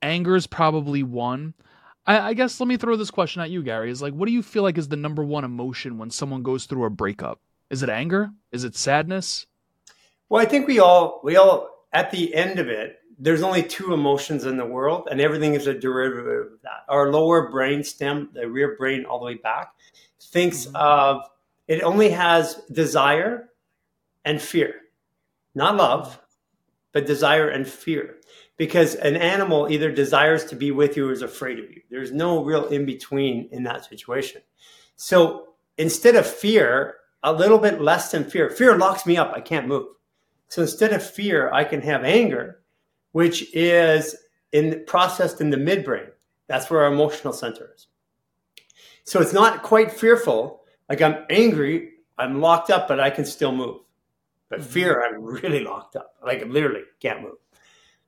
anger 0.03 0.37
is 0.37 0.47
probably 0.47 1.03
one. 1.03 1.55
I, 2.09 2.31
I 2.31 2.35
guess 2.35 2.59
let 2.59 2.67
me 2.67 2.79
throw 2.79 2.97
this 2.97 3.11
question 3.11 3.43
at 3.43 3.51
you, 3.51 3.63
Garry. 3.63 3.91
Is 3.91 4.03
like, 4.03 4.15
what 4.15 4.27
do 4.27 4.33
you 4.33 4.43
feel 4.43 4.63
like 4.63 4.79
is 4.79 4.89
the 4.89 4.97
number 4.97 5.23
one 5.23 5.45
emotion 5.45 5.99
when 5.99 6.11
someone 6.11 6.43
goes 6.43 6.65
through 6.65 6.85
a 6.85 6.91
breakup? 6.91 7.41
Is 7.71 7.83
it 7.83 7.91
anger? 7.91 8.31
Is 8.51 8.65
it 8.65 8.75
sadness? 8.75 9.47
Well, 10.31 10.43
I 10.43 10.47
think 10.47 10.67
we 10.67 10.81
all 10.81 11.21
we 11.23 11.37
all 11.37 11.69
at 11.93 12.11
the 12.11 12.35
end 12.35 12.59
of 12.59 12.69
it, 12.69 12.97
there's 13.19 13.43
only 13.43 13.63
two 13.63 13.93
emotions 13.93 14.45
in 14.45 14.57
the 14.57 14.65
world, 14.65 15.09
and 15.11 15.21
everything 15.21 15.55
is 15.55 15.67
a 15.67 15.75
derivative 15.75 16.53
of 16.53 16.63
that. 16.63 16.85
Our 16.89 17.13
lower 17.13 17.51
brain 17.51 17.85
stem, 17.85 18.31
the 18.33 18.49
rear 18.49 18.75
brain, 18.77 19.05
all 19.05 19.19
the 19.19 19.27
way 19.27 19.35
back, 19.35 19.75
thinks 20.21 20.67
mm-hmm. 20.67 20.77
of 20.77 21.23
it 21.67 21.83
only 21.83 22.11
has 22.11 22.63
desire 22.73 23.51
and 24.25 24.41
fear, 24.41 24.75
not 25.55 25.77
love, 25.77 26.19
but 26.93 27.07
desire 27.07 27.49
and 27.49 27.69
fear 27.69 28.18
because 28.59 28.97
an 28.97 29.17
animal 29.17 29.69
either 29.71 29.91
desires 29.91 30.45
to 30.47 30.57
be 30.57 30.71
with 30.71 30.97
you 30.97 31.09
or 31.09 31.13
is 31.13 31.23
afraid 31.23 31.59
of 31.59 31.71
you. 31.71 31.81
There's 31.91 32.13
no 32.13 32.45
real 32.45 32.67
in 32.67 32.85
between 32.85 33.49
in 33.51 33.63
that 33.63 33.87
situation. 33.87 34.43
So 34.97 35.55
instead 35.79 36.17
of 36.17 36.27
fear, 36.27 36.97
a 37.23 37.33
little 37.33 37.59
bit 37.59 37.81
less 37.81 38.11
than 38.11 38.25
fear. 38.25 38.51
Fear 38.51 38.79
locks 38.79 39.07
me 39.07 39.17
up. 39.17 39.33
I 39.35 39.41
can't 39.41 39.67
move. 39.67 39.87
So 40.49 40.63
instead 40.63 40.93
of 40.93 41.09
fear, 41.09 41.51
I 41.53 41.65
can 41.65 41.81
have 41.83 42.05
anger, 42.05 42.61
which 43.13 43.55
is 43.55 44.17
in 44.53 44.85
processed 44.87 45.41
in 45.41 45.51
the 45.51 45.57
midbrain. 45.57 46.09
That's 46.47 46.71
where 46.71 46.83
our 46.83 46.93
emotional 46.93 47.33
center 47.33 47.71
is. 47.75 47.87
So 49.05 49.21
it's 49.21 49.33
not 49.33 49.63
quite 49.63 49.93
fearful. 49.93 50.63
Like 50.89 51.03
I'm 51.03 51.25
angry, 51.29 51.93
I'm 52.17 52.41
locked 52.41 52.71
up, 52.71 52.89
but 52.89 53.01
I 53.01 53.11
can 53.11 53.25
still 53.25 53.53
move. 53.53 53.81
But 54.49 54.61
mm-hmm. 54.61 54.71
fear, 54.71 55.05
I'm 55.05 55.23
really 55.23 55.65
locked 55.65 55.97
up. 55.97 56.15
Like 56.25 56.47
literally 56.47 56.83
can't 57.01 57.23
move. 57.23 57.37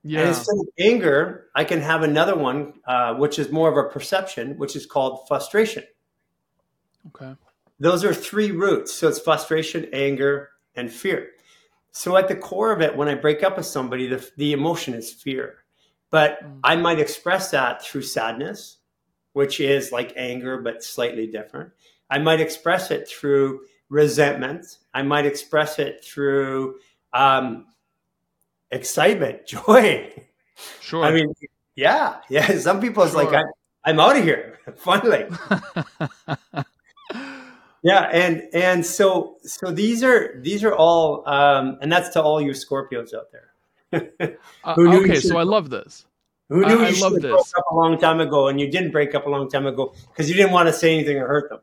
Yeah. 0.03 0.21
And 0.21 0.29
instead 0.29 0.55
of 0.59 0.67
anger, 0.79 1.47
I 1.55 1.63
can 1.63 1.79
have 1.81 2.03
another 2.03 2.35
one, 2.35 2.73
uh, 2.85 3.15
which 3.15 3.37
is 3.37 3.51
more 3.51 3.69
of 3.69 3.77
a 3.77 3.89
perception, 3.89 4.57
which 4.57 4.75
is 4.75 4.85
called 4.85 5.27
frustration. 5.27 5.83
Okay. 7.07 7.35
Those 7.79 8.03
are 8.03 8.13
three 8.13 8.51
roots. 8.51 8.93
So 8.93 9.07
it's 9.07 9.19
frustration, 9.19 9.87
anger, 9.93 10.49
and 10.75 10.91
fear. 10.91 11.31
So 11.91 12.15
at 12.15 12.27
the 12.27 12.35
core 12.35 12.71
of 12.71 12.81
it, 12.81 12.95
when 12.95 13.09
I 13.09 13.15
break 13.15 13.43
up 13.43 13.57
with 13.57 13.65
somebody, 13.65 14.07
the, 14.07 14.27
the 14.37 14.53
emotion 14.53 14.93
is 14.93 15.11
fear. 15.11 15.57
But 16.09 16.43
mm. 16.43 16.59
I 16.63 16.75
might 16.75 16.99
express 16.99 17.51
that 17.51 17.83
through 17.83 18.03
sadness, 18.03 18.77
which 19.33 19.59
is 19.59 19.91
like 19.91 20.13
anger, 20.15 20.61
but 20.61 20.83
slightly 20.83 21.27
different. 21.27 21.71
I 22.09 22.19
might 22.19 22.41
express 22.41 22.91
it 22.91 23.07
through 23.07 23.61
resentment. 23.89 24.77
I 24.93 25.01
might 25.03 25.25
express 25.25 25.79
it 25.79 26.03
through 26.03 26.75
um, 27.13 27.67
excitement, 28.71 29.45
joy. 29.47 30.11
Sure. 30.79 31.03
I 31.03 31.11
mean, 31.11 31.33
yeah, 31.75 32.17
yeah. 32.29 32.57
Some 32.59 32.81
people 32.81 33.03
it's 33.03 33.13
sure. 33.13 33.23
like, 33.23 33.33
I, 33.33 33.43
I'm 33.89 33.99
out 33.99 34.17
of 34.17 34.23
here 34.23 34.59
finally. 34.75 35.25
yeah, 37.83 38.09
and 38.11 38.43
and 38.53 38.85
so 38.85 39.37
so 39.43 39.71
these 39.71 40.03
are 40.03 40.39
these 40.41 40.63
are 40.63 40.75
all, 40.75 41.27
um, 41.27 41.77
and 41.81 41.91
that's 41.91 42.09
to 42.09 42.21
all 42.21 42.41
you 42.41 42.51
Scorpios 42.51 43.13
out 43.13 43.31
there. 43.31 44.37
uh, 44.63 44.75
okay, 44.77 45.19
so 45.19 45.37
I 45.37 45.43
love 45.43 45.69
this. 45.69 46.05
Who 46.49 46.65
knew 46.65 46.83
I, 46.83 46.89
you 46.89 46.97
I 46.97 46.99
love 46.99 47.13
this. 47.13 47.31
broke 47.31 47.47
up 47.57 47.65
a 47.71 47.75
long 47.75 47.97
time 47.97 48.19
ago, 48.19 48.49
and 48.49 48.59
you 48.59 48.69
didn't 48.69 48.91
break 48.91 49.15
up 49.15 49.25
a 49.25 49.29
long 49.29 49.49
time 49.49 49.65
ago 49.65 49.93
because 50.09 50.29
you 50.29 50.35
didn't 50.35 50.51
want 50.51 50.67
to 50.67 50.73
say 50.73 50.93
anything 50.93 51.17
or 51.17 51.27
hurt 51.27 51.49
them. 51.49 51.59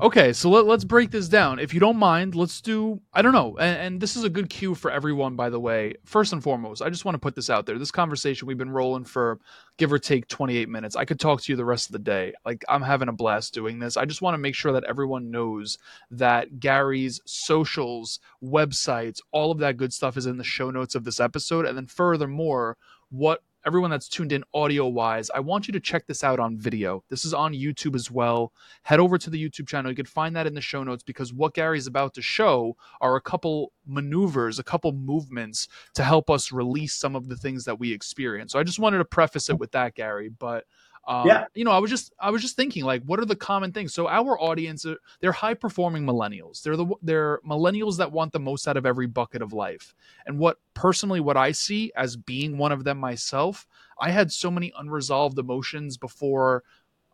Okay, 0.00 0.32
so 0.32 0.48
let, 0.48 0.66
us 0.66 0.84
break 0.84 1.10
this 1.10 1.28
down. 1.28 1.58
If 1.58 1.74
you 1.74 1.80
don't 1.80 1.98
mind, 1.98 2.34
let's 2.34 2.60
do, 2.60 3.00
I 3.12 3.20
don't 3.20 3.32
know, 3.32 3.56
and, 3.58 3.78
and, 3.78 4.00
this 4.00 4.16
is 4.16 4.24
a 4.24 4.30
good 4.30 4.48
cue 4.48 4.74
for 4.74 4.90
everyone, 4.90 5.36
by 5.36 5.50
the 5.50 5.60
way. 5.60 5.94
First 6.04 6.32
and 6.32 6.42
foremost, 6.42 6.80
I 6.82 6.88
just 6.88 7.04
want 7.04 7.14
to 7.14 7.20
put 7.20 7.34
this 7.34 7.50
out 7.50 7.66
there. 7.66 7.78
This 7.78 7.90
conversation, 7.90 8.48
we've 8.48 8.58
been 8.58 8.70
rolling 8.70 9.04
for 9.04 9.38
give 9.76 9.92
or 9.92 9.98
take 9.98 10.28
28 10.28 10.68
minutes. 10.68 10.96
I 10.96 11.04
could 11.04 11.20
talk 11.20 11.42
to 11.42 11.52
you 11.52 11.56
the 11.56 11.64
rest 11.64 11.88
of 11.88 11.92
the 11.92 11.98
day. 11.98 12.32
Like, 12.44 12.64
I'm 12.68 12.82
having 12.82 13.08
a 13.08 13.12
blast 13.12 13.54
doing 13.54 13.78
this. 13.78 13.96
I 13.96 14.06
just 14.06 14.22
want 14.22 14.34
to 14.34 14.38
make 14.38 14.54
sure 14.54 14.72
that 14.72 14.84
everyone 14.84 15.30
knows 15.30 15.78
that 16.10 16.58
Garry's 16.58 17.20
socials, 17.26 18.18
websites, 18.42 19.20
all 19.30 19.50
of 19.50 19.58
that 19.58 19.76
good 19.76 19.92
stuff 19.92 20.16
is 20.16 20.26
in 20.26 20.38
the 20.38 20.44
show 20.44 20.70
notes 20.70 20.94
of 20.94 21.04
this 21.04 21.20
episode. 21.20 21.66
And 21.66 21.76
then, 21.76 21.86
furthermore, 21.86 22.76
what 23.10 23.42
everyone 23.64 23.90
that's 23.90 24.08
tuned 24.08 24.32
in 24.32 24.44
audio 24.52 24.86
wise, 24.86 25.30
I 25.34 25.40
want 25.40 25.68
you 25.68 25.72
to 25.72 25.80
check 25.80 26.06
this 26.06 26.24
out 26.24 26.40
on 26.40 26.56
video. 26.56 27.04
This 27.08 27.24
is 27.24 27.32
on 27.32 27.52
YouTube 27.52 27.94
as 27.94 28.10
well. 28.10 28.52
Head 28.82 29.00
over 29.00 29.18
to 29.18 29.30
the 29.30 29.42
YouTube 29.42 29.68
channel. 29.68 29.90
You 29.90 29.96
can 29.96 30.06
find 30.06 30.34
that 30.34 30.46
in 30.46 30.54
the 30.54 30.60
show 30.60 30.82
notes 30.82 31.02
because 31.02 31.32
what 31.32 31.54
Garry's 31.54 31.86
about 31.86 32.14
to 32.14 32.22
show 32.22 32.76
are 33.00 33.16
a 33.16 33.20
couple 33.20 33.72
maneuvers, 33.86 34.58
a 34.58 34.64
couple 34.64 34.92
movements 34.92 35.68
to 35.94 36.02
help 36.02 36.30
us 36.30 36.52
release 36.52 36.94
some 36.94 37.14
of 37.14 37.28
the 37.28 37.36
things 37.36 37.64
that 37.64 37.78
we 37.78 37.92
experience. 37.92 38.52
So 38.52 38.58
I 38.58 38.64
just 38.64 38.78
wanted 38.78 38.98
to 38.98 39.04
preface 39.04 39.48
it 39.48 39.58
with 39.58 39.72
that, 39.72 39.94
Garry. 39.94 40.28
But 40.28 40.64
um, 41.06 41.26
yeah. 41.26 41.46
You 41.54 41.64
know, 41.64 41.72
I 41.72 41.78
was 41.78 41.90
just 41.90 42.12
I 42.20 42.30
was 42.30 42.42
just 42.42 42.54
thinking 42.54 42.84
like, 42.84 43.02
what 43.02 43.18
are 43.18 43.24
the 43.24 43.36
common 43.36 43.72
things? 43.72 43.92
So 43.92 44.08
our 44.08 44.40
audience, 44.40 44.86
uh, 44.86 44.94
they're 45.20 45.32
high 45.32 45.54
performing 45.54 46.04
millennials. 46.04 46.62
They're 46.62 46.76
the 46.76 46.86
they're 47.02 47.40
millennials 47.46 47.96
that 47.98 48.12
want 48.12 48.32
the 48.32 48.38
most 48.38 48.68
out 48.68 48.76
of 48.76 48.86
every 48.86 49.06
bucket 49.06 49.42
of 49.42 49.52
life. 49.52 49.94
And 50.26 50.38
what 50.38 50.58
personally, 50.74 51.20
what 51.20 51.36
I 51.36 51.52
see 51.52 51.92
as 51.96 52.16
being 52.16 52.56
one 52.56 52.70
of 52.70 52.84
them 52.84 52.98
myself, 52.98 53.66
I 54.00 54.10
had 54.10 54.30
so 54.30 54.50
many 54.50 54.72
unresolved 54.78 55.38
emotions 55.38 55.96
before 55.96 56.62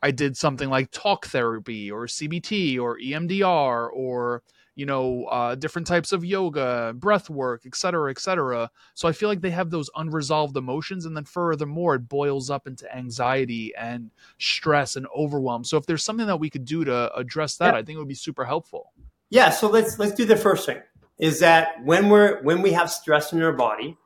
I 0.03 0.11
did 0.11 0.37
something 0.37 0.69
like 0.69 0.91
talk 0.91 1.27
therapy 1.27 1.91
or 1.91 2.07
CBT 2.07 2.79
or 2.79 2.99
EMDR 2.99 3.89
or 3.93 4.43
you 4.79 4.87
know, 4.87 5.25
uh, 5.25 5.57
different 5.57 5.89
types 5.89 6.13
of 6.13 6.25
yoga, 6.25 6.95
breath 6.95 7.29
work, 7.29 7.63
et 7.67 7.75
cetera, 7.75 8.13
et 8.13 8.19
cetera. 8.21 8.71
So 8.95 9.09
I 9.09 9.13
feel 9.13 9.29
like 9.29 9.41
they 9.41 9.51
have 9.51 9.71
those 9.71 9.91
unresolved 9.97 10.57
emotions. 10.57 11.05
And 11.05 11.17
then 11.17 11.25
furthermore, 11.25 11.97
it 11.97 12.09
boils 12.09 12.49
up 12.49 12.69
into 12.69 12.87
anxiety 12.97 13.75
and 13.77 14.13
stress 14.39 14.95
and 14.95 15.05
overwhelm. 15.17 15.65
So 15.65 15.79
if 15.79 15.87
there's 15.87 16.05
something 16.05 16.29
that 16.29 16.39
we 16.39 16.49
could 16.49 16.65
do 16.65 16.85
to 16.85 17.13
address 17.17 17.57
that, 17.57 17.75
yeah. 17.75 17.81
I 17.81 17.83
think 17.83 17.97
it 17.97 17.99
would 17.99 18.07
be 18.07 18.15
super 18.15 18.45
helpful. 18.45 18.93
Yeah. 19.31 19.51
So 19.51 19.69
let's, 19.69 19.99
let's 19.99 20.13
do 20.13 20.25
the 20.25 20.37
first 20.37 20.65
thing 20.65 20.81
is 21.19 21.41
that 21.41 21.83
when 21.83 22.09
we're, 22.09 22.41
when 22.45 22.63
we 22.63 22.71
have 22.71 22.89
stress 22.89 23.33
in 23.33 23.43
our 23.43 23.53
body, 23.53 23.99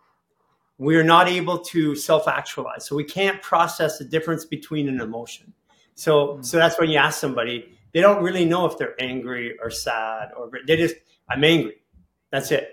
we're 0.79 1.05
not 1.05 1.29
able 1.29 1.59
to 1.59 1.95
self-actualize. 1.95 2.87
So 2.87 2.97
we 2.97 3.05
can't 3.05 3.43
process 3.43 3.99
the 3.99 4.07
difference 4.07 4.47
between 4.47 4.89
an 4.89 5.03
emotion. 5.03 5.53
So, 5.97 6.13
mm-hmm. 6.13 6.43
so 6.43 6.57
that's 6.57 6.81
when 6.81 6.89
you 6.89 6.97
ask 6.97 7.21
somebody, 7.21 7.79
they 7.93 8.01
don't 8.01 8.23
really 8.23 8.45
know 8.45 8.67
if 8.67 8.79
they're 8.79 9.01
angry 9.01 9.57
or 9.63 9.71
sad 9.71 10.31
or 10.37 10.51
they 10.67 10.77
just 10.77 10.97
I'm 11.29 11.45
angry. 11.45 11.83
That's 12.31 12.51
it. 12.51 12.69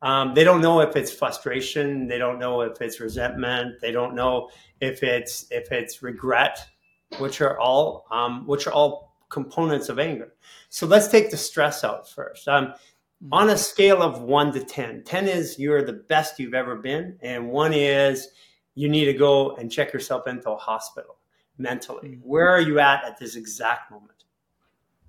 Um, 0.00 0.34
they 0.34 0.44
don't 0.44 0.60
know 0.60 0.80
if 0.80 0.94
it's 0.96 1.10
frustration. 1.10 2.06
They 2.06 2.18
don't 2.18 2.38
know 2.38 2.60
if 2.60 2.80
it's 2.80 3.00
resentment. 3.00 3.80
They 3.80 3.90
don't 3.90 4.14
know 4.14 4.50
if 4.80 5.02
it's 5.02 5.46
if 5.50 5.72
it's 5.72 6.02
regret, 6.02 6.58
which 7.18 7.40
are 7.40 7.58
all 7.58 8.06
um, 8.10 8.46
which 8.46 8.66
are 8.66 8.72
all 8.72 9.16
components 9.28 9.88
of 9.88 9.98
anger. 9.98 10.32
So 10.68 10.86
let's 10.86 11.08
take 11.08 11.30
the 11.30 11.36
stress 11.36 11.84
out 11.84 12.08
first. 12.08 12.46
Um, 12.48 12.66
mm-hmm. 12.66 13.32
on 13.32 13.50
a 13.50 13.58
scale 13.58 14.02
of 14.02 14.22
one 14.22 14.52
to 14.52 14.64
10, 14.64 15.02
10 15.04 15.28
is 15.28 15.58
you're 15.58 15.84
the 15.84 15.92
best 15.92 16.38
you've 16.38 16.54
ever 16.54 16.76
been, 16.76 17.18
and 17.20 17.50
one 17.50 17.72
is 17.74 18.28
you 18.74 18.88
need 18.88 19.06
to 19.06 19.12
go 19.12 19.56
and 19.56 19.70
check 19.70 19.92
yourself 19.92 20.26
into 20.26 20.50
a 20.50 20.56
hospital 20.56 21.16
mentally. 21.58 22.10
Mm-hmm. 22.10 22.28
Where 22.28 22.48
are 22.48 22.60
you 22.60 22.78
at 22.78 23.04
at 23.04 23.18
this 23.18 23.36
exact 23.36 23.90
moment? 23.90 24.17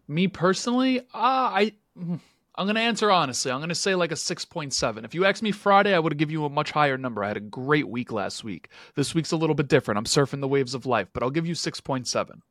Me 0.09 0.27
personally, 0.27 0.99
uh, 0.99 1.03
I 1.13 1.73
I'm 1.95 2.67
gonna 2.67 2.79
answer 2.79 3.11
honestly. 3.11 3.51
I'm 3.51 3.59
gonna 3.59 3.75
say 3.75 3.93
like 3.93 4.11
a 4.11 4.15
six 4.15 4.43
point 4.43 4.73
seven. 4.73 5.05
If 5.05 5.13
you 5.13 5.23
asked 5.23 5.43
me 5.43 5.51
Friday, 5.51 5.93
I 5.93 5.99
would 5.99 6.17
give 6.17 6.31
you 6.31 6.45
a 6.45 6.49
much 6.49 6.71
higher 6.71 6.97
number. 6.97 7.23
I 7.23 7.27
had 7.27 7.37
a 7.37 7.41
great 7.41 7.87
week 7.87 8.11
last 8.11 8.43
week. 8.43 8.69
This 8.95 9.13
week's 9.13 9.31
a 9.31 9.37
little 9.37 9.55
bit 9.55 9.67
different. 9.67 9.99
I'm 9.99 10.05
surfing 10.05 10.41
the 10.41 10.47
waves 10.47 10.73
of 10.73 10.87
life, 10.87 11.09
but 11.13 11.21
I'll 11.21 11.29
give 11.29 11.45
you 11.45 11.53
six 11.53 11.79
point 11.79 12.07
seven. 12.07 12.41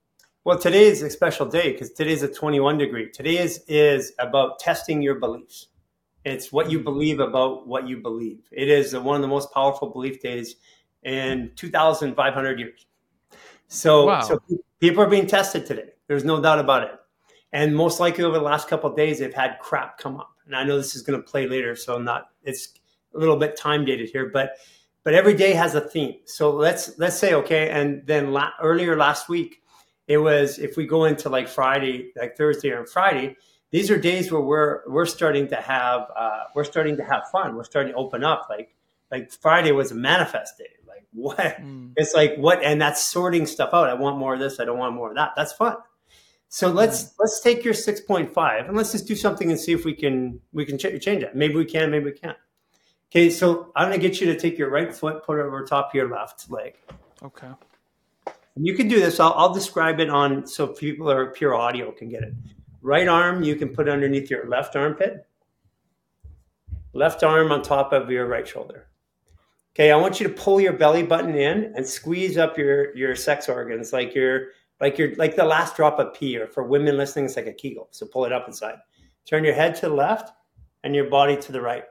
Well, 0.45 0.57
today 0.57 0.87
is 0.87 1.03
a 1.03 1.11
special 1.11 1.47
day 1.47 1.73
because 1.73 1.91
today 1.91 2.13
is 2.13 2.23
a 2.23 2.33
21 2.33 2.79
degree. 2.79 3.11
Today 3.11 3.39
is 3.39 3.65
is 3.67 4.13
about 4.21 4.61
testing 4.61 5.03
your 5.03 5.17
beliefs. 5.17 5.67
It's 6.25 6.53
what 6.53 6.71
you 6.71 6.79
believe 6.79 7.19
about 7.19 7.67
what 7.67 7.89
you 7.89 7.97
believe. 7.97 8.39
It 8.53 8.69
is 8.69 8.97
one 8.97 9.17
of 9.17 9.23
the 9.23 9.29
most 9.29 9.53
powerful 9.53 9.89
belief 9.89 10.23
days 10.23 10.57
in 11.03 11.51
2,500 11.57 12.61
years. 12.61 12.87
So, 13.67 14.07
wow. 14.07 14.21
so 14.21 14.41
people 14.81 15.03
are 15.03 15.09
being 15.09 15.27
tested 15.27 15.67
today. 15.67 15.91
There's 16.07 16.25
no 16.25 16.41
doubt 16.41 16.61
about 16.61 16.85
it. 16.85 16.93
And 17.53 17.75
most 17.75 17.99
likely 18.01 18.25
over 18.25 18.37
the 18.37 18.45
last 18.45 18.69
couple 18.69 18.95
days, 18.95 19.19
they've 19.19 19.33
had 19.33 19.59
crap 19.61 19.99
come 19.99 20.19
up. 20.19 20.31
And 20.47 20.55
I 20.55 20.65
know 20.65 20.77
this 20.77 20.95
is 20.95 21.03
going 21.03 21.21
to 21.21 21.27
play 21.27 21.47
later, 21.47 21.77
so 21.77 21.95
I'm 21.97 22.05
not. 22.05 22.31
It's 22.43 22.75
a 23.15 23.19
little 23.19 23.37
bit 23.37 23.57
time 23.57 23.85
dated 23.85 24.11
here, 24.11 24.31
but 24.33 24.57
but 25.05 25.15
every 25.15 25.35
day 25.35 25.55
has 25.55 25.75
a 25.75 25.81
theme. 25.81 26.17
So 26.27 26.51
let's 26.51 26.99
let's 26.99 27.19
say 27.19 27.35
okay. 27.35 27.71
And 27.71 28.07
then 28.07 28.33
la- 28.33 28.53
earlier 28.61 28.97
last 28.97 29.29
week, 29.29 29.63
it 30.07 30.19
was 30.19 30.59
if 30.59 30.77
we 30.77 30.87
go 30.87 31.05
into 31.05 31.29
like 31.29 31.49
Friday, 31.49 32.13
like 32.17 32.37
Thursday 32.37 32.71
and 32.71 32.89
Friday, 32.89 33.37
these 33.71 33.91
are 33.91 33.99
days 33.99 34.33
where 34.33 34.41
we're 34.41 34.81
we're 34.87 35.07
starting 35.07 35.49
to 35.49 35.57
have 35.57 36.11
uh, 36.17 36.45
we're 36.55 36.65
starting 36.65 36.97
to 36.97 37.05
have 37.05 37.29
fun. 37.31 37.57
We're 37.57 37.65
starting 37.65 37.93
to 37.93 37.99
open 37.99 38.25
up. 38.25 38.47
Like 38.51 38.75
like 39.11 39.31
Friday 39.33 39.73
was 39.73 39.91
a 39.91 39.95
manifest 39.95 40.59
day. 40.59 40.65
Like 40.87 41.07
what? 41.13 41.39
Mm. 41.39 41.93
It's 41.97 42.15
like 42.15 42.37
what? 42.37 42.63
And 42.63 42.81
that's 42.81 43.03
sorting 43.03 43.47
stuff 43.47 43.71
out. 43.73 43.89
I 43.89 43.95
want 43.95 44.19
more 44.19 44.35
of 44.35 44.41
this. 44.41 44.61
I 44.61 44.65
don't 44.65 44.79
want 44.79 44.95
more 44.95 45.11
of 45.11 45.17
that. 45.17 45.33
That's 45.37 45.53
fun. 45.53 45.77
So 46.49 46.71
let's 46.71 47.15
let's 47.19 47.41
take 47.41 47.63
your 47.63 47.75
6.5 47.75 48.69
and 48.69 48.77
let's 48.77 48.93
just 48.93 49.07
do 49.07 49.15
something 49.15 49.51
and 49.51 49.61
see 49.61 49.73
if 49.73 49.85
we 49.85 49.95
can 49.95 50.41
we 50.53 50.65
can 50.65 50.79
ch- 50.79 51.01
change 51.01 51.23
it. 51.23 51.37
Maybe 51.37 51.55
we 51.55 51.65
can, 51.65 51.91
maybe 51.91 52.07
we 52.07 52.13
can't. 52.13 52.39
Okay, 53.11 53.31
so 53.31 53.71
I'm 53.77 53.89
gonna 53.89 53.99
get 53.99 54.21
you 54.21 54.27
to 54.33 54.39
take 54.39 54.57
your 54.59 54.71
right 54.71 54.95
foot, 54.95 55.25
put 55.25 55.39
it 55.39 55.43
over 55.43 55.65
top 55.65 55.91
of 55.91 55.95
your 55.95 56.11
left 56.11 56.51
leg. 56.51 56.77
Okay. 57.23 57.49
And 58.27 58.67
you 58.67 58.75
can 58.75 58.89
do 58.89 58.99
this. 58.99 59.21
I'll, 59.21 59.35
I'll 59.35 59.53
describe 59.53 60.01
it 60.01 60.09
on 60.09 60.47
so 60.47 60.67
people 60.67 61.11
are 61.11 61.31
pure 61.31 61.55
audio 61.55 61.93
can 61.93 62.09
get 62.09 62.23
it. 62.23 62.33
Right 62.81 63.09
arm 63.09 63.43
you 63.43 63.55
can 63.55 63.69
put 63.69 63.89
underneath 63.89 64.31
your 64.31 64.49
left 64.49 64.75
armpit. 64.75 65.27
Left 66.95 67.23
arm 67.23 67.53
on 67.53 67.63
top 67.63 67.93
of 67.93 68.11
your 68.11 68.27
right 68.27 68.49
shoulder. 68.49 68.89
Okay, 69.75 69.93
I 69.93 69.97
want 69.97 70.19
you 70.19 70.27
to 70.27 70.33
pull 70.33 70.61
your 70.61 70.73
belly 70.73 71.03
button 71.03 71.35
in 71.35 71.73
and 71.77 71.87
squeeze 71.87 72.39
up 72.39 72.57
your 72.57 72.97
your 72.97 73.15
sex 73.15 73.51
organs 73.51 73.93
like 73.93 74.15
your 74.15 74.49
like 74.81 74.99
you're 74.99 75.15
like 75.17 75.37
the 75.37 75.45
last 75.45 75.77
drop 75.77 75.99
of 75.99 76.15
pee, 76.15 76.37
or 76.39 76.47
for 76.47 76.63
women 76.65 76.97
listening, 76.97 77.25
it's 77.25 77.37
like 77.37 77.47
a 77.47 77.53
Kegel. 77.53 77.89
So 77.91 78.07
pull 78.07 78.25
it 78.25 78.33
up 78.33 78.47
inside. 78.47 78.77
Turn 79.27 79.45
your 79.45 79.55
head 79.55 79.75
to 79.77 79.89
the 79.89 79.95
left 79.95 80.33
and 80.85 80.95
your 80.95 81.11
body 81.11 81.37
to 81.37 81.53
the 81.53 81.61
right. 81.61 81.85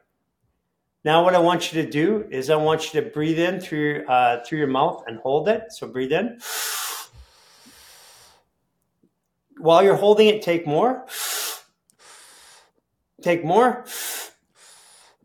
Now, 1.04 1.24
what 1.24 1.36
I 1.36 1.40
want 1.40 1.72
you 1.72 1.84
to 1.84 1.90
do 1.90 2.26
is 2.30 2.50
I 2.50 2.56
want 2.56 2.94
you 2.94 3.02
to 3.02 3.10
breathe 3.10 3.40
in 3.40 3.60
through 3.60 4.06
uh, 4.08 4.44
through 4.44 4.60
your 4.60 4.68
mouth 4.68 5.04
and 5.08 5.20
hold 5.20 5.48
it. 5.48 5.72
So 5.72 5.88
breathe 5.88 6.12
in. 6.12 6.40
While 9.58 9.84
you're 9.84 9.96
holding 9.96 10.28
it, 10.28 10.42
take 10.42 10.68
more. 10.68 11.06
Take 13.22 13.44
more. 13.44 13.86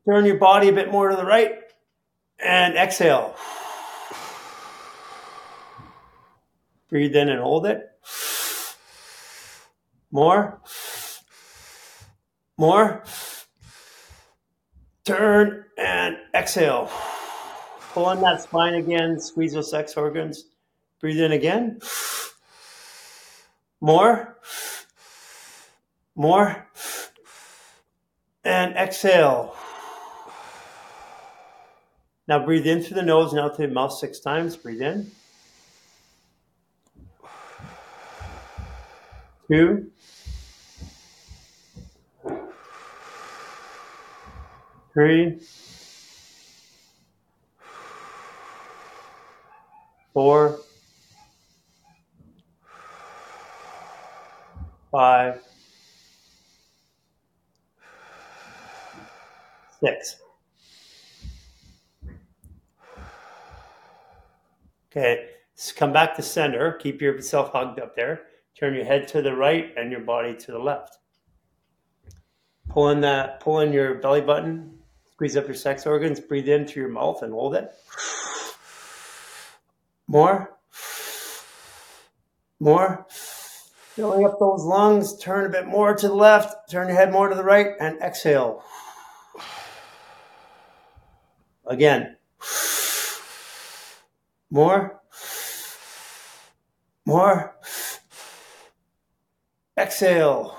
Turn 0.09 0.25
your 0.25 0.39
body 0.39 0.69
a 0.69 0.73
bit 0.73 0.91
more 0.91 1.11
to 1.11 1.17
the 1.17 1.25
right. 1.25 1.59
And 2.39 2.77
exhale. 2.77 3.37
Breathe 6.93 7.17
in 7.17 7.31
and 7.31 7.41
hold 7.41 7.65
it. 7.65 7.91
More. 10.11 10.61
More. 12.59 13.03
Turn 15.07 15.65
and 15.79 16.19
exhale. 16.35 16.91
Pull 17.95 18.05
on 18.05 18.21
that 18.21 18.43
spine 18.43 18.75
again. 18.75 19.19
Squeeze 19.19 19.55
those 19.55 19.71
sex 19.71 19.97
organs. 19.97 20.45
Breathe 21.01 21.19
in 21.19 21.33
again. 21.33 21.81
More. 23.81 24.37
More. 26.15 26.69
And 28.45 28.77
exhale. 28.77 29.57
Now 32.29 32.45
breathe 32.45 32.67
in 32.67 32.83
through 32.83 32.97
the 32.97 33.03
nose 33.03 33.33
and 33.33 33.41
out 33.41 33.57
through 33.57 33.69
the 33.69 33.73
mouth 33.73 33.95
six 33.95 34.21
times. 34.21 34.59
Breathe 34.59 34.83
in. 34.83 35.11
Two. 39.53 39.91
Three. 44.95 45.41
Four. 50.15 50.59
Five. 54.91 55.43
Six. 59.81 60.17
Okay, 64.91 65.29
come 65.77 65.93
back 65.93 66.17
to 66.17 66.23
center. 66.23 66.73
Keep 66.73 67.03
yourself 67.03 67.53
hugged 67.53 67.79
up 67.79 67.95
there. 67.95 68.23
Turn 68.63 68.75
your 68.75 68.85
head 68.85 69.09
to 69.09 69.21
the 69.21 69.35
right 69.35 69.75
and 69.77 69.91
your 69.91 70.03
body 70.03 70.37
to 70.37 70.53
the 70.53 70.59
left. 70.59 70.99
Pull 72.69 72.91
in 72.91 73.01
that, 73.01 73.41
pull 73.41 73.59
in 73.59 73.73
your 73.73 73.97
belly 73.97 74.21
button. 74.21 74.79
Squeeze 75.11 75.37
up 75.37 75.49
your 75.49 75.57
sex 75.57 75.85
organs. 75.85 76.21
Breathe 76.21 76.49
in 76.49 76.65
through 76.65 76.83
your 76.83 76.93
mouth 76.93 77.25
and 77.25 77.33
hold 77.33 77.57
it. 77.57 77.73
More. 80.07 80.57
More. 82.61 83.05
Filling 83.09 84.25
up 84.25 84.39
those 84.39 84.63
lungs. 84.63 85.19
Turn 85.19 85.47
a 85.47 85.49
bit 85.49 85.67
more 85.67 85.97
to 85.97 86.07
the 86.07 86.15
left. 86.15 86.71
Turn 86.71 86.87
your 86.87 86.97
head 86.97 87.11
more 87.11 87.29
to 87.29 87.35
the 87.35 87.43
right 87.43 87.73
and 87.81 88.01
exhale. 88.01 88.63
Again. 91.67 92.17
More. 94.53 95.01
More. 97.05 97.57
Exhale. 99.79 100.57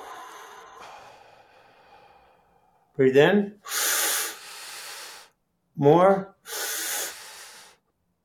Breathe 2.96 3.18
in. 3.18 3.56
More. 5.76 6.36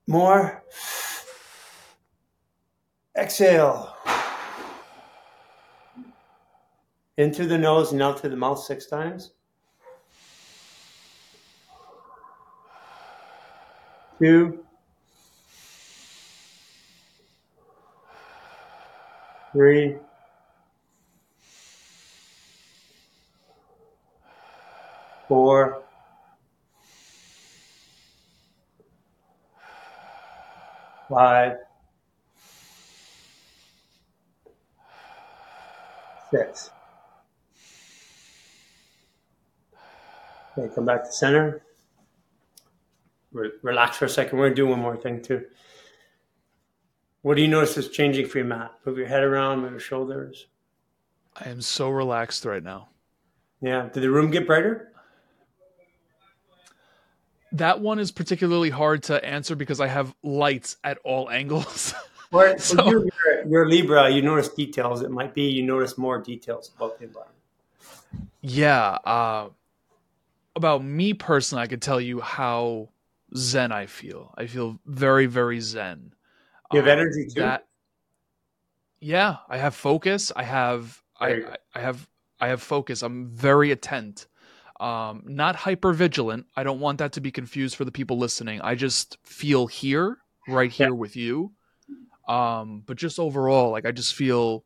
More. 0.06 0.64
Exhale. 3.16 3.94
In 7.18 7.34
through 7.34 7.48
the 7.48 7.58
nose 7.58 7.92
and 7.92 8.02
out 8.02 8.20
through 8.20 8.30
the 8.30 8.36
mouth 8.36 8.60
six 8.60 8.86
times. 8.86 9.32
Two. 14.18 14.64
Three. 19.52 19.96
Four. 25.28 25.82
Five. 31.08 31.58
Six. 36.30 36.70
Okay, 40.56 40.74
come 40.74 40.84
back 40.84 41.04
to 41.04 41.12
center. 41.12 41.62
Re- 43.32 43.50
relax 43.62 43.96
for 43.96 44.06
a 44.06 44.08
second. 44.08 44.38
We're 44.38 44.46
gonna 44.46 44.56
do 44.56 44.66
one 44.66 44.80
more 44.80 44.96
thing 44.96 45.22
too. 45.22 45.44
What 47.22 47.36
do 47.36 47.42
you 47.42 47.48
notice 47.48 47.76
is 47.76 47.88
changing 47.88 48.26
for 48.26 48.38
you, 48.38 48.44
Matt? 48.44 48.72
Move 48.84 48.98
your 48.98 49.06
head 49.06 49.22
around, 49.22 49.60
move 49.60 49.72
your 49.72 49.80
shoulders. 49.80 50.46
I 51.36 51.48
am 51.48 51.60
so 51.60 51.90
relaxed 51.90 52.44
right 52.44 52.62
now. 52.62 52.88
Yeah. 53.60 53.88
Did 53.92 54.02
the 54.02 54.10
room 54.10 54.30
get 54.30 54.46
brighter? 54.46 54.92
That 57.52 57.80
one 57.80 57.98
is 57.98 58.10
particularly 58.12 58.70
hard 58.70 59.02
to 59.04 59.24
answer 59.24 59.56
because 59.56 59.80
I 59.80 59.86
have 59.86 60.14
lights 60.22 60.76
at 60.84 60.98
all 61.04 61.30
angles. 61.40 61.94
Or 62.30 62.58
So- 62.58 62.88
you're, 62.90 63.06
you're, 63.48 63.68
Libra, 63.68 64.10
you 64.10 64.20
notice 64.22 64.48
details. 64.48 65.02
It 65.02 65.10
might 65.10 65.34
be 65.34 65.42
you 65.42 65.62
notice 65.62 65.96
more 65.96 66.18
details 66.20 66.70
about 66.76 66.98
the 66.98 67.04
environment. 67.04 67.38
yeah. 68.42 68.98
Uh, 69.04 69.48
about 70.56 70.82
me 70.84 71.14
personally, 71.14 71.62
I 71.62 71.66
could 71.68 71.80
tell 71.80 72.00
you 72.00 72.20
how 72.20 72.88
zen 73.36 73.70
I 73.72 73.86
feel. 73.86 74.34
I 74.36 74.46
feel 74.46 74.78
very, 74.86 75.26
very 75.26 75.60
zen. 75.60 76.12
You 76.72 76.80
have 76.80 76.88
Um, 76.88 76.98
energy 76.98 77.26
too? 77.28 77.40
That, 77.40 77.66
yeah, 79.00 79.36
I 79.48 79.56
have 79.58 79.74
focus. 79.74 80.32
I 80.34 80.42
have 80.42 81.00
I. 81.20 81.28
I 81.28 81.56
I 81.76 81.80
have 81.80 82.08
I 82.40 82.48
have 82.48 82.60
focus. 82.60 83.02
I'm 83.02 83.28
very 83.28 83.70
attent. 83.70 84.26
Um, 84.80 85.22
not 85.26 85.56
hyper 85.56 85.92
vigilant. 85.92 86.46
I 86.56 86.62
don't 86.62 86.78
want 86.80 86.98
that 86.98 87.12
to 87.14 87.20
be 87.20 87.30
confused 87.32 87.74
for 87.76 87.84
the 87.84 87.90
people 87.92 88.16
listening. 88.18 88.60
I 88.60 88.74
just 88.76 89.18
feel 89.24 89.66
here, 89.66 90.18
right 90.46 90.70
here 90.70 90.88
Yeah. 90.88 90.92
with 90.94 91.16
you. 91.16 91.52
Um, 92.28 92.82
but 92.86 92.96
just 92.96 93.18
overall, 93.18 93.70
like 93.70 93.86
I 93.86 93.90
just 93.92 94.14
feel 94.14 94.64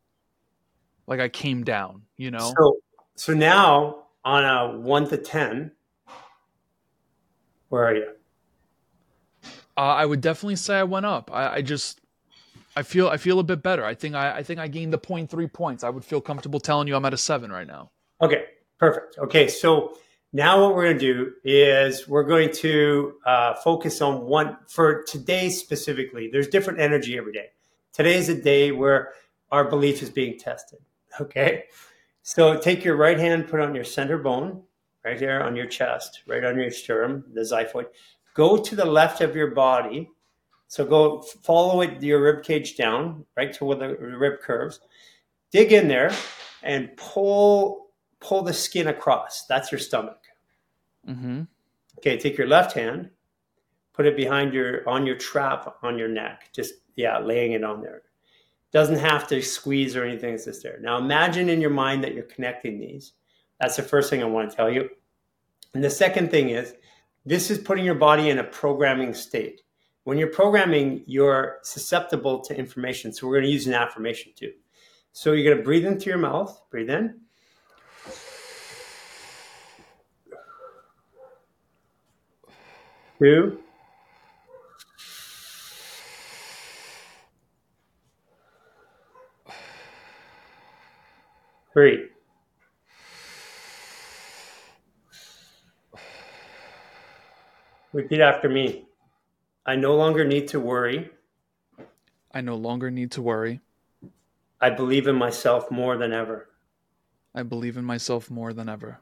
like 1.06 1.20
I 1.20 1.28
came 1.28 1.64
down. 1.64 2.02
You 2.16 2.30
know, 2.30 2.52
So, 2.54 2.76
so 3.16 3.32
now 3.34 4.04
on 4.24 4.44
a 4.44 4.78
one 4.78 5.08
to 5.08 5.16
ten, 5.16 5.72
where 7.68 7.84
are 7.84 7.94
you? 7.94 8.08
uh, 9.76 9.80
I 9.80 10.04
would 10.04 10.20
definitely 10.20 10.56
say 10.56 10.76
I 10.78 10.84
went 10.84 11.06
up. 11.06 11.30
I, 11.32 11.54
I 11.54 11.62
just 11.62 12.00
I 12.76 12.82
feel 12.82 13.08
I 13.08 13.16
feel 13.16 13.38
a 13.38 13.42
bit 13.44 13.62
better. 13.62 13.84
I 13.84 13.94
think 13.94 14.14
I, 14.14 14.38
I 14.38 14.42
think 14.42 14.60
I 14.60 14.68
gained 14.68 14.92
the 14.92 14.98
point 14.98 15.30
three 15.30 15.46
points. 15.46 15.84
I 15.84 15.88
would 15.88 16.04
feel 16.04 16.20
comfortable 16.20 16.60
telling 16.60 16.88
you 16.88 16.96
I'm 16.96 17.04
at 17.04 17.14
a 17.14 17.18
seven 17.18 17.50
right 17.50 17.66
now. 17.66 17.90
Okay, 18.20 18.44
perfect. 18.82 19.16
Okay, 19.16 19.46
so 19.46 19.96
now 20.32 20.60
what 20.60 20.74
we're 20.74 20.82
going 20.82 20.98
to 20.98 21.14
do 21.14 21.32
is 21.44 22.08
we're 22.08 22.24
going 22.24 22.50
to 22.54 23.12
uh, 23.24 23.54
focus 23.54 24.00
on 24.02 24.22
one 24.22 24.56
for 24.66 25.04
today 25.04 25.50
specifically. 25.50 26.28
There's 26.32 26.48
different 26.48 26.80
energy 26.80 27.16
every 27.16 27.32
day. 27.32 27.50
Today 27.92 28.14
is 28.14 28.28
a 28.28 28.34
day 28.34 28.72
where 28.72 29.12
our 29.52 29.70
belief 29.70 30.02
is 30.02 30.10
being 30.10 30.36
tested. 30.38 30.80
Okay, 31.20 31.64
so 32.22 32.58
take 32.58 32.82
your 32.82 32.96
right 32.96 33.18
hand, 33.18 33.46
put 33.46 33.60
on 33.60 33.74
your 33.74 33.84
center 33.84 34.16
bone, 34.16 34.62
right 35.04 35.18
there 35.18 35.44
on 35.44 35.54
your 35.54 35.66
chest, 35.66 36.22
right 36.26 36.42
on 36.42 36.56
your 36.56 36.70
sternum, 36.70 37.22
the 37.34 37.42
xiphoid. 37.42 37.84
Go 38.32 38.56
to 38.56 38.74
the 38.74 38.86
left 38.86 39.20
of 39.20 39.36
your 39.36 39.50
body. 39.50 40.08
So 40.68 40.86
go 40.86 41.20
follow 41.20 41.82
it 41.82 42.02
your 42.02 42.22
rib 42.22 42.42
cage 42.42 42.78
down, 42.78 43.26
right 43.36 43.52
to 43.52 43.66
where 43.66 43.76
the 43.76 43.88
rib 43.94 44.40
curves. 44.40 44.80
Dig 45.50 45.70
in 45.70 45.86
there 45.86 46.12
and 46.62 46.96
pull 46.96 47.81
pull 48.22 48.42
the 48.42 48.52
skin 48.52 48.88
across. 48.88 49.46
That's 49.46 49.72
your 49.72 49.78
stomach. 49.78 50.18
Mm-hmm. 51.08 51.42
Okay, 51.98 52.16
take 52.16 52.38
your 52.38 52.46
left 52.46 52.72
hand, 52.72 53.10
put 53.92 54.06
it 54.06 54.16
behind 54.16 54.54
your 54.54 54.88
on 54.88 55.06
your 55.06 55.16
trap 55.16 55.76
on 55.82 55.98
your 55.98 56.08
neck. 56.08 56.48
Just 56.52 56.74
yeah, 56.96 57.18
laying 57.18 57.52
it 57.52 57.64
on 57.64 57.80
there. 57.82 58.02
Doesn't 58.72 58.98
have 58.98 59.26
to 59.28 59.42
squeeze 59.42 59.96
or 59.96 60.04
anything. 60.04 60.34
It's 60.34 60.46
just 60.46 60.62
there. 60.62 60.78
Now 60.80 60.98
imagine 60.98 61.48
in 61.48 61.60
your 61.60 61.70
mind 61.70 62.02
that 62.04 62.14
you're 62.14 62.24
connecting 62.24 62.78
these. 62.78 63.12
That's 63.60 63.76
the 63.76 63.82
first 63.82 64.10
thing 64.10 64.22
I 64.22 64.26
want 64.26 64.50
to 64.50 64.56
tell 64.56 64.70
you. 64.70 64.88
And 65.74 65.84
the 65.84 65.90
second 65.90 66.30
thing 66.30 66.50
is 66.50 66.74
this 67.24 67.50
is 67.50 67.58
putting 67.58 67.84
your 67.84 67.94
body 67.94 68.30
in 68.30 68.38
a 68.38 68.44
programming 68.44 69.14
state. 69.14 69.62
When 70.04 70.18
you're 70.18 70.28
programming, 70.28 71.04
you're 71.06 71.58
susceptible 71.62 72.40
to 72.40 72.58
information. 72.58 73.12
So 73.12 73.26
we're 73.26 73.34
going 73.34 73.44
to 73.44 73.50
use 73.50 73.68
an 73.68 73.74
affirmation 73.74 74.32
too. 74.34 74.52
So 75.12 75.32
you're 75.32 75.44
going 75.44 75.58
to 75.58 75.62
breathe 75.62 75.84
in 75.84 76.00
through 76.00 76.12
your 76.12 76.18
mouth. 76.18 76.60
Breathe 76.70 76.90
in. 76.90 77.20
two. 83.22 83.58
Three. 91.72 92.08
Repeat 97.92 98.20
after 98.20 98.48
me. 98.48 98.86
I 99.64 99.76
no 99.76 99.94
longer 99.94 100.24
need 100.24 100.48
to 100.48 100.58
worry. 100.58 101.10
I 102.32 102.40
no 102.40 102.56
longer 102.56 102.90
need 102.90 103.12
to 103.12 103.22
worry. 103.22 103.60
I 104.60 104.70
believe 104.70 105.06
in 105.06 105.14
myself 105.14 105.70
more 105.70 105.96
than 105.96 106.12
ever. 106.12 106.48
I 107.34 107.44
believe 107.44 107.76
in 107.76 107.84
myself 107.84 108.30
more 108.30 108.52
than 108.52 108.68
ever. 108.68 109.00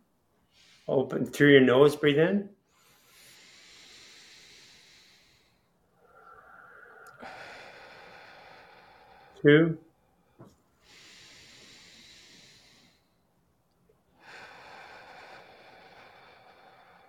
Open 0.86 1.24
through 1.24 1.52
your 1.52 1.60
nose, 1.62 1.96
breathe 1.96 2.18
in. 2.18 2.50
Two. 9.42 9.78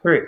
Three. 0.02 0.22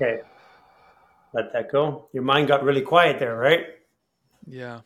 Okay. 0.00 0.20
Let 1.32 1.52
that 1.52 1.72
go. 1.72 2.08
Your 2.12 2.22
mind 2.22 2.48
got 2.48 2.62
really 2.62 2.82
quiet 2.82 3.18
there, 3.18 3.36
right? 3.36 3.66
Yeah. 4.46 4.80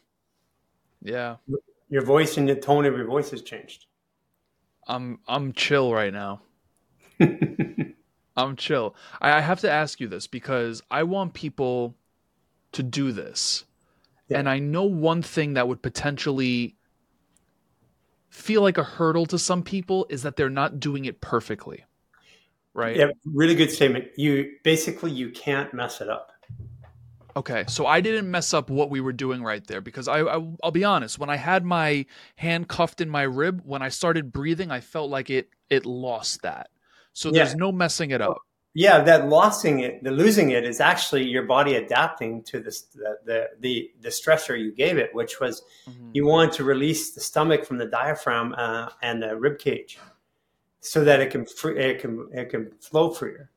Yeah. 1.02 1.36
Your 1.90 2.02
voice 2.02 2.36
and 2.36 2.48
the 2.48 2.54
tone 2.54 2.86
of 2.86 2.96
your 2.96 3.06
voice 3.06 3.30
has 3.30 3.42
changed. 3.42 3.86
I'm 4.86 5.20
I'm 5.28 5.52
chill 5.52 5.92
right 5.92 6.12
now. 6.12 6.42
I'm 8.36 8.56
chill. 8.56 8.94
I, 9.20 9.32
I 9.32 9.40
have 9.40 9.60
to 9.60 9.70
ask 9.70 10.00
you 10.00 10.08
this 10.08 10.26
because 10.26 10.82
I 10.90 11.02
want 11.02 11.34
people 11.34 11.94
to 12.72 12.82
do 12.82 13.12
this. 13.12 13.64
Yeah. 14.28 14.38
And 14.38 14.48
I 14.48 14.58
know 14.58 14.84
one 14.84 15.22
thing 15.22 15.54
that 15.54 15.68
would 15.68 15.82
potentially 15.82 16.76
feel 18.30 18.62
like 18.62 18.78
a 18.78 18.84
hurdle 18.84 19.26
to 19.26 19.38
some 19.38 19.62
people 19.62 20.06
is 20.08 20.22
that 20.22 20.36
they're 20.36 20.48
not 20.50 20.80
doing 20.80 21.04
it 21.04 21.20
perfectly. 21.20 21.84
Right? 22.74 22.96
Yeah, 22.96 23.10
really 23.26 23.54
good 23.54 23.70
statement. 23.70 24.06
You 24.16 24.52
basically 24.62 25.10
you 25.10 25.30
can't 25.30 25.74
mess 25.74 26.00
it 26.00 26.08
up. 26.08 26.32
Okay, 27.34 27.64
so 27.66 27.86
I 27.86 28.00
didn't 28.00 28.30
mess 28.30 28.52
up 28.52 28.68
what 28.68 28.90
we 28.90 29.00
were 29.00 29.12
doing 29.12 29.42
right 29.42 29.66
there 29.66 29.80
because 29.80 30.06
I, 30.06 30.20
I 30.20 30.36
will 30.36 30.70
be 30.70 30.84
honest. 30.84 31.18
When 31.18 31.30
I 31.30 31.36
had 31.36 31.64
my 31.64 32.04
hand 32.36 32.68
cuffed 32.68 33.00
in 33.00 33.08
my 33.08 33.22
rib, 33.22 33.62
when 33.64 33.80
I 33.80 33.88
started 33.88 34.32
breathing, 34.32 34.70
I 34.70 34.80
felt 34.80 35.10
like 35.10 35.30
it 35.30 35.48
it 35.70 35.86
lost 35.86 36.42
that. 36.42 36.68
So 37.12 37.28
Yeah. 37.30 37.44
there's 37.44 37.54
no 37.56 37.72
messing 37.72 38.10
it 38.10 38.20
up. 38.20 38.38
Yeah, 38.74 39.02
that 39.02 39.28
losing 39.28 39.80
it, 39.80 40.02
the 40.02 40.10
losing 40.10 40.50
it 40.50 40.64
is 40.64 40.80
actually 40.80 41.24
your 41.28 41.42
body 41.42 41.74
adapting 41.74 42.42
to 42.44 42.58
this 42.60 42.82
the 42.82 43.18
the 43.24 43.48
the, 43.60 43.90
the 44.00 44.08
stressor 44.08 44.58
you 44.58 44.72
gave 44.72 44.96
it, 44.96 45.14
which 45.14 45.40
was 45.40 45.62
Mhm. 45.86 46.10
you 46.14 46.26
want 46.26 46.54
to 46.54 46.64
release 46.64 47.12
the 47.14 47.20
stomach 47.20 47.66
from 47.66 47.76
the 47.76 47.84
diaphragm 47.86 48.54
uh, 48.56 48.88
and 49.02 49.22
the 49.22 49.36
rib 49.36 49.58
cage, 49.58 49.98
so 50.80 51.04
that 51.04 51.20
it 51.20 51.30
can 51.30 51.44
free, 51.44 51.78
it 51.78 52.00
can 52.00 52.28
it 52.32 52.48
can 52.48 52.70
flow 52.80 53.10
freer. 53.10 53.50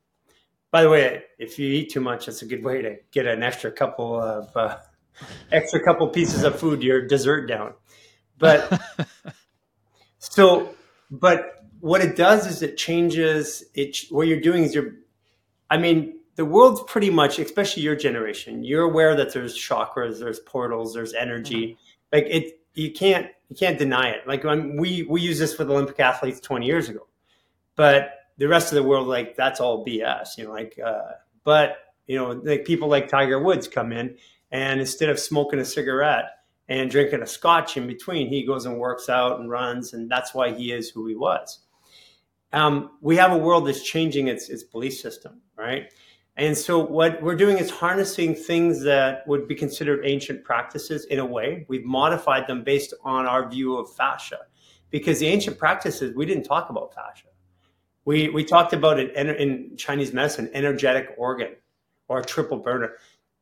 By 0.72 0.84
the 0.84 0.90
way, 0.90 1.24
if 1.40 1.58
you 1.58 1.68
eat 1.72 1.92
too 1.92 2.02
much, 2.02 2.28
it's 2.28 2.42
a 2.42 2.46
good 2.46 2.62
way 2.62 2.82
to 2.82 2.98
get 3.12 3.26
an 3.26 3.42
extra 3.42 3.72
couple 3.72 4.20
of 4.22 4.50
uh, 4.58 4.80
extra 5.54 5.82
couple 5.82 6.10
pieces 6.10 6.44
of 6.44 6.60
food, 6.60 6.84
your 6.84 7.08
dessert 7.08 7.48
down. 7.48 7.74
But 8.38 8.82
so, 10.20 10.76
but 11.10 11.65
what 11.80 12.02
it 12.02 12.16
does 12.16 12.48
is 12.48 12.62
it 12.62 12.78
changes 12.78 13.64
it. 13.74 13.98
What 14.10 14.28
you're 14.28 14.42
doing 14.42 14.64
is 14.64 14.74
you're, 14.74 14.94
I 15.70 15.78
mean, 15.78 16.20
the 16.36 16.46
world's 16.46 16.82
pretty 16.84 17.10
much, 17.10 17.40
especially 17.40 17.84
your 17.84 17.96
generation. 17.96 18.64
You're 18.64 18.84
aware 18.84 19.16
that 19.16 19.34
there's 19.34 19.58
chakras, 19.58 20.20
there's 20.20 20.40
portals, 20.40 20.94
there's 20.94 21.14
energy. 21.14 21.78
Like 22.12 22.26
it, 22.28 22.60
you 22.74 22.92
can't 22.92 23.28
you 23.50 23.56
can't 23.56 23.78
deny 23.78 24.10
it. 24.10 24.28
Like 24.28 24.44
when 24.44 24.78
we 24.78 25.04
we 25.04 25.22
use 25.22 25.40
this 25.40 25.58
with 25.58 25.70
Olympic 25.70 26.00
athletes 26.00 26.40
20 26.40 26.66
years 26.66 26.90
ago, 26.90 27.08
but 27.76 28.12
the 28.38 28.48
rest 28.48 28.72
of 28.72 28.76
the 28.76 28.84
world 28.84 29.08
like 29.08 29.36
that's 29.36 29.60
all 29.60 29.86
BS. 29.86 30.38
You 30.38 30.46
know, 30.46 30.52
like 30.52 30.78
uh, 30.84 31.12
but 31.44 31.78
you 32.08 32.18
know, 32.18 32.32
like 32.32 32.66
people 32.66 32.88
like 32.88 33.08
Tiger 33.08 33.40
Woods 33.40 33.68
come 33.68 33.92
in 33.92 34.18
and 34.52 34.80
instead 34.80 35.10
of 35.10 35.20
smoking 35.20 35.60
a 35.60 35.66
cigarette 35.66 36.26
and 36.68 36.90
drinking 36.90 37.22
a 37.22 37.28
scotch 37.28 37.78
in 37.78 37.88
between, 37.88 38.28
he 38.28 38.46
goes 38.46 38.66
and 38.66 38.78
works 38.78 39.10
out 39.10 39.40
and 39.40 39.50
runs, 39.50 39.94
and 39.94 40.10
that's 40.10 40.34
why 40.34 40.52
he 40.52 40.72
is 40.72 40.90
who 40.90 41.08
he 41.08 41.16
was. 41.16 41.60
Um, 42.56 42.92
we 43.02 43.18
have 43.18 43.34
a 43.34 43.38
world 43.38 43.68
that's 43.68 43.84
changing 43.84 44.30
its 44.30 44.50
its 44.50 44.64
belief 44.64 44.94
system, 44.94 45.42
right? 45.58 45.92
And 46.38 46.58
so 46.58 46.80
what 46.80 47.22
we're 47.22 47.36
doing 47.36 47.58
is 47.58 47.70
harnessing 47.70 48.34
things 48.36 48.82
that 48.84 49.28
would 49.28 49.48
be 49.48 49.56
considered 49.56 50.02
ancient 50.06 50.44
practices 50.44 51.06
in 51.06 51.20
a 51.20 51.26
way. 51.26 51.66
We've 51.68 51.86
modified 51.86 52.48
them 52.48 52.64
based 52.64 52.94
on 53.04 53.26
our 53.26 53.50
view 53.50 53.78
of 53.78 53.94
fascia, 53.94 54.40
because 54.90 55.20
the 55.20 55.28
ancient 55.28 55.58
practices 55.58 56.16
we 56.16 56.26
didn't 56.26 56.44
talk 56.44 56.70
about 56.70 56.94
fascia. 56.94 57.28
We 58.06 58.30
we 58.30 58.46
talked 58.46 58.72
about 58.72 59.00
it 59.00 59.14
in, 59.16 59.28
in 59.30 59.76
Chinese 59.76 60.14
medicine, 60.14 60.50
energetic 60.54 61.14
organ 61.18 61.56
or 62.08 62.22
triple 62.22 62.60
burner, 62.60 62.94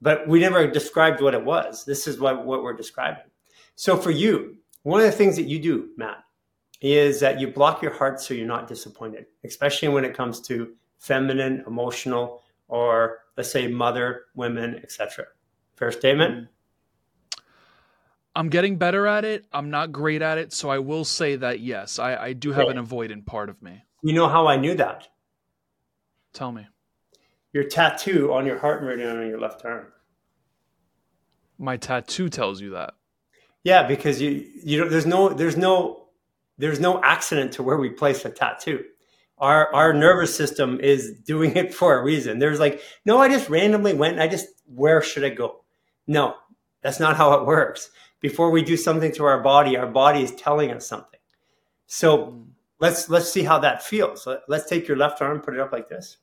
but 0.02 0.28
we 0.28 0.40
never 0.40 0.66
described 0.66 1.22
what 1.22 1.36
it 1.36 1.46
was. 1.46 1.86
This 1.86 2.08
is 2.08 2.20
what 2.20 2.46
what 2.48 2.64
we're 2.64 2.74
describing. 2.74 3.30
So 3.76 3.96
for 3.96 4.12
you, 4.12 4.58
one 4.82 5.02
of 5.02 5.06
the 5.06 5.12
things 5.12 5.36
that 5.36 5.44
you 5.44 5.60
do, 5.60 5.90
Matt, 5.98 6.23
is 6.82 7.20
that 7.22 7.40
you 7.40 7.48
block 7.48 7.82
your 7.82 7.94
heart 7.94 8.20
so 8.20 8.34
you're 8.34 8.48
not 8.48 8.68
disappointed, 8.68 9.26
especially 9.44 9.88
when 9.88 10.04
it 10.04 10.14
comes 10.14 10.42
to 10.42 10.74
feminine, 11.00 11.64
emotional, 11.68 12.44
or 12.68 13.20
let's 13.38 13.52
say 13.52 13.68
mother, 13.68 14.26
women, 14.36 14.80
etc. 14.84 15.26
Fair 15.76 15.92
statement. 15.92 16.48
I'm 18.36 18.50
getting 18.50 18.78
better 18.78 19.06
at 19.06 19.26
it. 19.26 19.46
I'm 19.54 19.70
not 19.70 19.92
great 19.92 20.22
at 20.22 20.38
it, 20.38 20.54
so 20.54 20.70
I 20.70 20.80
will 20.80 21.06
say 21.06 21.36
that 21.36 21.60
yes, 21.60 22.00
I, 22.00 22.16
I 22.16 22.34
do 22.34 22.52
have 22.52 22.68
an 22.68 22.78
avoidant 22.78 23.26
part 23.26 23.50
of 23.50 23.62
me. 23.62 23.84
You 24.02 24.14
know 24.14 24.28
how 24.28 24.48
I 24.48 24.58
knew 24.58 24.76
that? 24.76 25.08
Tell 26.34 26.52
me. 26.52 26.68
Your 27.54 27.64
tattoo 27.64 28.34
on 28.34 28.46
your 28.48 28.58
heart 28.58 28.82
meridian 28.82 29.18
on 29.18 29.28
your 29.28 29.40
left 29.40 29.64
arm. 29.64 29.88
My 31.60 31.78
tattoo 31.78 32.28
tells 32.28 32.60
you 32.60 32.72
that. 32.72 32.96
Yeah, 33.64 33.88
because 33.88 34.20
you 34.20 34.46
you 34.64 34.80
don't, 34.80 34.90
there's 34.90 35.06
no 35.06 35.30
there's 35.30 35.56
no 35.56 36.03
there's 36.58 36.80
no 36.80 37.02
accident 37.04 37.54
to 37.54 37.64
where 37.64 37.78
we 37.78 37.90
place 37.90 38.26
a 38.26 38.30
tattoo. 38.30 38.84
Our 39.38 39.74
our 39.74 39.94
nervous 39.94 40.36
system 40.36 40.80
is 40.80 41.20
doing 41.26 41.56
it 41.56 41.74
for 41.74 41.98
a 41.98 42.04
reason. 42.04 42.40
There's 42.40 42.60
like, 42.60 42.82
no, 43.06 43.20
I 43.20 43.30
just 43.30 43.50
randomly 43.50 43.94
went. 43.94 44.20
I 44.20 44.28
just 44.28 44.48
where 44.66 45.02
should 45.02 45.24
I 45.24 45.30
go? 45.30 45.64
No, 46.08 46.36
that's 46.82 47.00
not 47.00 47.18
how 47.18 47.34
it 47.34 47.46
works. 47.46 47.90
Before 48.20 48.52
we 48.52 48.62
do 48.62 48.78
something 48.78 49.12
to 49.14 49.26
our 49.26 49.42
body, 49.42 49.76
our 49.76 49.88
body 49.88 50.24
is 50.24 50.32
telling 50.36 50.72
us 50.72 50.88
something. 50.88 51.20
So 51.88 52.46
let's 52.80 53.10
let's 53.10 53.32
see 53.32 53.44
how 53.44 53.60
that 53.60 53.84
feels. 53.84 54.26
Let, 54.28 54.42
let's 54.48 54.70
take 54.70 54.88
your 54.88 54.98
left 54.98 55.22
arm, 55.22 55.42
put 55.42 55.56
it 55.56 55.60
up 55.60 55.72
like 55.72 55.90
this. 55.90 56.18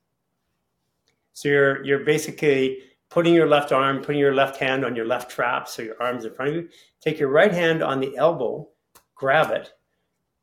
So 1.32 1.48
you're 1.48 1.84
you're 1.84 2.04
basically 2.04 2.78
putting 3.08 3.34
your 3.34 3.48
left 3.48 3.72
arm, 3.72 3.98
putting 4.00 4.20
your 4.20 4.34
left 4.34 4.56
hand 4.56 4.84
on 4.84 4.96
your 4.96 5.06
left 5.06 5.30
trap, 5.30 5.68
so 5.68 5.82
your 5.82 6.00
arms 6.00 6.24
in 6.24 6.32
front 6.32 6.50
of 6.50 6.56
you. 6.56 6.68
Take 7.00 7.18
your 7.18 7.28
right 7.28 7.52
hand 7.52 7.82
on 7.82 8.00
the 8.00 8.16
elbow, 8.16 8.68
grab 9.14 9.50
it, 9.50 9.72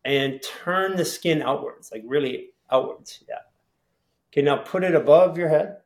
and 0.08 0.42
turn 0.42 0.96
the 0.96 1.04
skin 1.04 1.42
outwards, 1.42 1.92
like 1.92 2.02
really 2.08 2.52
outwards. 2.72 3.24
Yeah. 3.28 3.36
Okay, 4.32 4.42
now 4.42 4.56
put 4.56 4.86
it 4.86 4.96
above 4.96 5.38
your 5.38 5.50
head. 5.50 5.80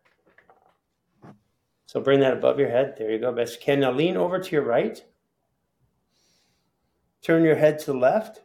So 1.87 1.99
bring 1.99 2.19
that 2.19 2.33
above 2.33 2.59
your 2.59 2.69
head. 2.69 2.93
There 2.97 3.11
you 3.11 3.17
go, 3.17 3.33
best 3.33 3.55
you 3.55 3.61
can. 3.61 3.79
Now 3.79 3.91
lean 3.91 4.15
over 4.15 4.37
to 4.37 4.51
your 4.51 4.63
right. 4.63 5.03
Turn 7.23 7.43
your 7.43 7.55
head 7.55 7.79
to 7.79 7.93
the 7.93 7.97
left. 7.97 8.41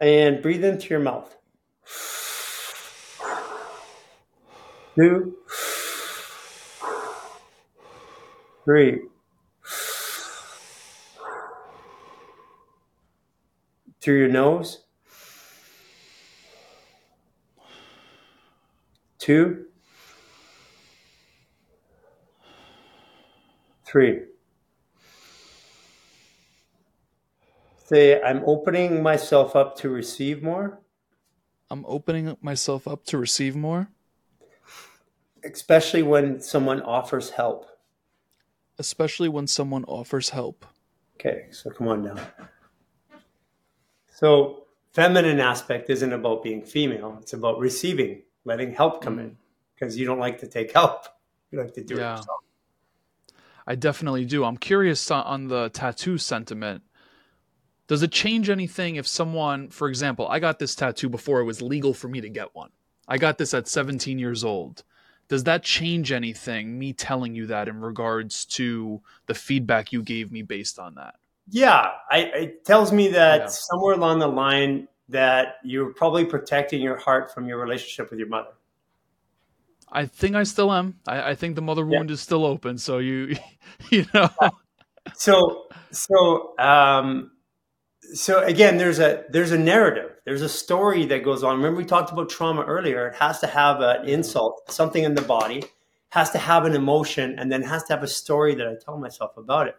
And 0.00 0.40
breathe 0.42 0.64
into 0.64 0.90
your 0.90 1.00
mouth. 1.00 1.36
Two. 4.94 5.36
Three. 8.64 9.00
Through 14.06 14.18
your 14.18 14.28
nose. 14.28 14.84
Two. 19.18 19.64
Three. 23.84 24.20
Say, 27.84 28.22
I'm 28.22 28.44
opening 28.46 29.02
myself 29.02 29.56
up 29.56 29.76
to 29.78 29.88
receive 29.88 30.40
more, 30.40 30.78
I'm 31.68 31.84
opening 31.88 32.36
myself 32.40 32.86
up 32.86 33.04
to 33.06 33.18
receive 33.18 33.56
more, 33.56 33.88
especially 35.42 36.04
when 36.04 36.40
someone 36.40 36.80
offers 36.80 37.30
help. 37.30 37.66
especially 38.78 39.28
when 39.28 39.48
someone 39.48 39.84
offers 39.86 40.28
help. 40.28 40.64
Okay, 41.18 41.46
so 41.50 41.70
come 41.70 41.88
on 41.88 42.04
down. 42.04 42.20
So, 44.16 44.64
feminine 44.92 45.40
aspect 45.40 45.90
isn't 45.90 46.10
about 46.10 46.42
being 46.42 46.62
female, 46.62 47.18
it's 47.20 47.34
about 47.34 47.58
receiving, 47.58 48.22
letting 48.46 48.72
help 48.72 49.02
come 49.02 49.18
in 49.18 49.32
mm. 49.32 49.36
because 49.74 49.98
you 49.98 50.06
don't 50.06 50.18
like 50.18 50.38
to 50.38 50.46
take 50.46 50.72
help. 50.72 51.04
You 51.50 51.58
like 51.60 51.74
to 51.74 51.84
do 51.84 51.96
Yeah. 51.96 52.14
it 52.14 52.16
yourself. 52.16 52.40
I 53.66 53.74
definitely 53.74 54.24
do. 54.24 54.42
I'm 54.42 54.56
curious 54.56 55.10
on- 55.10 55.26
on 55.26 55.48
the 55.48 55.68
tattoo 55.68 56.16
sentiment. 56.16 56.82
Does 57.88 58.02
it 58.02 58.10
change 58.10 58.48
anything 58.48 58.96
if 58.96 59.06
someone, 59.06 59.68
for 59.68 59.86
example, 59.86 60.26
I 60.28 60.38
got 60.38 60.60
this 60.60 60.74
tattoo 60.74 61.10
before 61.10 61.40
it 61.40 61.44
was 61.44 61.60
legal 61.60 61.92
for 61.92 62.08
me 62.08 62.22
to 62.22 62.30
get 62.30 62.54
one. 62.54 62.70
I 63.06 63.18
got 63.18 63.36
this 63.36 63.52
at 63.52 63.68
17 63.68 64.18
years 64.18 64.42
old. 64.42 64.82
Does 65.28 65.44
that 65.44 65.62
change 65.62 66.10
anything, 66.10 66.78
me 66.78 66.94
telling 66.94 67.34
you 67.34 67.46
that 67.48 67.68
in 67.68 67.82
regards 67.82 68.46
to 68.46 69.02
the 69.26 69.34
feedback 69.34 69.92
you 69.92 70.02
gave 70.02 70.32
me 70.32 70.40
based 70.40 70.78
on 70.78 70.94
that? 70.94 71.16
Yeah, 71.48 71.92
I, 72.10 72.18
it 72.18 72.64
tells 72.64 72.92
me 72.92 73.08
that 73.08 73.40
Yeah. 73.40 73.46
somewhere 73.46 73.94
along 73.94 74.18
the 74.18 74.26
line 74.26 74.88
that 75.08 75.56
you're 75.62 75.92
probably 75.92 76.24
protecting 76.24 76.82
your 76.82 76.96
heart 76.96 77.32
from 77.32 77.46
your 77.46 77.58
relationship 77.58 78.10
with 78.10 78.18
your 78.18 78.28
mother. 78.28 78.50
I 79.92 80.06
think 80.06 80.34
I 80.34 80.42
still 80.42 80.72
am. 80.72 80.96
I, 81.06 81.30
I 81.30 81.34
think 81.36 81.54
the 81.54 81.62
mother 81.62 81.86
Yeah. 81.88 81.98
wound 81.98 82.10
is 82.10 82.20
still 82.20 82.44
open. 82.44 82.78
So 82.78 82.98
you, 82.98 83.36
you 83.90 84.04
know, 84.12 84.28
So, 85.14 85.66
so, 85.92 86.58
um, 86.58 87.30
so 88.12 88.42
again, 88.42 88.76
there's 88.78 88.98
a 88.98 89.24
there's 89.30 89.52
a 89.52 89.58
narrative, 89.58 90.10
there's 90.24 90.42
a 90.42 90.48
story 90.48 91.06
that 91.06 91.24
goes 91.24 91.42
on. 91.44 91.56
Remember, 91.56 91.78
we 91.78 91.84
talked 91.84 92.10
about 92.12 92.28
trauma 92.28 92.62
earlier. 92.62 93.08
It 93.08 93.14
has 93.16 93.38
to 93.40 93.46
have 93.46 93.80
an 93.80 94.08
insult, 94.08 94.70
something 94.70 95.04
in 95.04 95.14
the 95.14 95.22
body, 95.22 95.64
has 96.10 96.30
to 96.30 96.38
have 96.38 96.64
an 96.64 96.74
emotion, 96.74 97.38
and 97.38 97.50
then 97.50 97.62
has 97.62 97.84
to 97.84 97.92
have 97.92 98.02
a 98.02 98.08
story 98.08 98.54
that 98.56 98.66
I 98.66 98.74
tell 98.84 98.98
myself 98.98 99.36
about 99.36 99.68
it. 99.68 99.76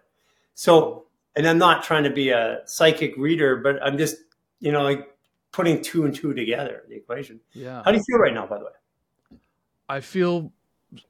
So, 0.56 1.07
and 1.38 1.48
I'm 1.48 1.58
not 1.58 1.84
trying 1.84 2.04
to 2.04 2.10
be 2.10 2.30
a 2.30 2.60
psychic 2.66 3.16
reader, 3.16 3.56
but 3.58 3.82
I'm 3.82 3.98
just, 3.98 4.18
you 4.60 4.72
know, 4.74 4.82
like 4.84 5.08
putting 5.54 5.82
two 5.82 6.04
and 6.06 6.14
two 6.14 6.34
together, 6.34 6.84
the 6.90 6.96
equation. 6.96 7.40
yeah. 7.54 7.82
How 7.86 7.92
do 7.92 7.98
you 7.98 8.04
feel 8.04 8.18
right 8.20 8.34
now, 8.34 8.46
by 8.46 8.58
the 8.58 8.66
way? 8.66 9.38
I 9.88 10.02
feel 10.02 10.52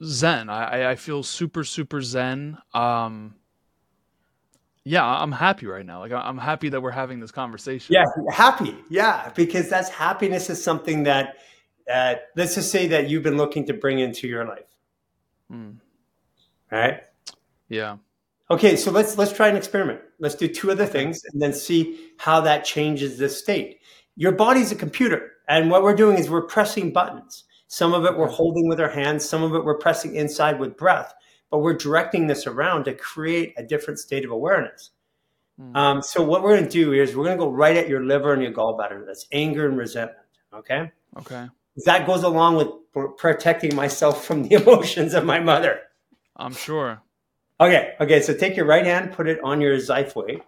zen. 0.03 0.49
I, 0.49 0.91
I- 0.91 0.95
feel 0.95 1.23
super, 1.23 1.63
super 1.63 2.01
zen. 2.01 2.57
Um, 2.73 3.34
yeah, 4.84 5.03
I'm 5.05 5.32
happy 5.34 5.65
right 5.65 5.86
now. 5.86 5.99
Like 5.99 6.11
I'm 6.13 6.38
happy 6.38 6.69
that 6.69 6.80
we're 6.82 6.91
having 6.91 7.19
this 7.19 7.32
conversation. 7.32 7.93
Yeah, 7.93 8.05
happy. 8.32 8.75
Yeah, 8.89 9.32
because 9.36 9.69
that's 9.69 9.89
happiness 9.89 10.49
is 10.49 10.63
something 10.63 11.03
that, 11.03 11.38
uh, 11.91 12.15
let's 12.36 12.55
just 12.55 12.71
say 12.71 12.88
that 12.88 13.09
you've 13.09 13.23
been 13.23 13.38
looking 13.38 13.65
to 13.65 13.73
bring 13.73 13.99
into 13.99 14.28
your 14.28 14.45
life. 14.45 14.63
Mm, 15.51 15.78
All 16.71 16.80
right. 16.80 17.03
yeah. 17.69 17.97
Okay, 18.49 18.75
so 18.77 18.91
let's 18.91 19.17
let's 19.17 19.33
try 19.33 19.49
an 19.49 19.57
experiment. 19.57 19.99
Let's 20.19 20.35
do 20.35 20.47
two 20.47 20.71
other 20.71 20.85
things 20.85 21.21
and 21.31 21.41
then 21.41 21.53
see 21.53 22.11
how 22.17 22.39
that 22.41 22.63
changes 22.63 23.17
the 23.17 23.29
state. 23.29 23.79
Your 24.15 24.31
body's 24.31 24.71
a 24.71 24.75
computer, 24.75 25.31
and 25.47 25.69
what 25.69 25.83
we're 25.83 25.95
doing 25.95 26.17
is 26.17 26.29
we're 26.29 26.47
pressing 26.47 26.93
buttons. 26.93 27.43
Some 27.67 27.93
of 27.93 28.05
it 28.05 28.17
we're 28.17 28.29
holding 28.29 28.69
with 28.69 28.79
our 28.79 28.89
hands, 28.89 29.27
some 29.27 29.43
of 29.43 29.53
it 29.53 29.65
we're 29.65 29.77
pressing 29.77 30.15
inside 30.15 30.59
with 30.59 30.77
breath, 30.77 31.13
but 31.51 31.59
we're 31.59 31.75
directing 31.75 32.27
this 32.27 32.47
around 32.47 32.85
to 32.85 32.93
create 32.93 33.53
a 33.57 33.63
different 33.63 33.99
state 33.99 34.23
of 34.23 34.31
awareness. 34.31 34.91
Mm. 35.59 35.75
Um, 35.75 36.01
so 36.01 36.23
what 36.23 36.41
we're 36.41 36.55
going 36.55 36.63
to 36.63 36.69
do 36.69 36.93
is 36.93 37.15
we're 37.15 37.25
going 37.25 37.37
to 37.37 37.43
go 37.43 37.51
right 37.51 37.75
at 37.75 37.89
your 37.89 38.05
liver 38.05 38.31
and 38.31 38.41
your 38.41 38.53
gallbladder. 38.53 39.05
That's 39.05 39.27
anger 39.33 39.67
and 39.67 39.77
resentment. 39.77 40.25
Okay, 40.53 40.89
Okay. 41.17 41.47
that 41.85 42.07
goes 42.07 42.23
along 42.23 42.55
with 42.55 43.17
protecting 43.17 43.75
myself 43.75 44.23
from 44.23 44.43
the 44.47 44.55
emotions 44.63 45.13
of 45.13 45.25
my 45.25 45.41
mother. 45.41 45.81
I'm 46.37 46.53
sure. 46.53 47.01
Okay, 47.60 47.95
okay. 47.99 48.22
So 48.22 48.34
take 48.34 48.55
your 48.55 48.66
right 48.66 48.86
hand, 48.86 49.14
put 49.14 49.28
it 49.28 49.39
on 49.43 49.62
your 49.62 49.76
xiphoid. 49.78 50.41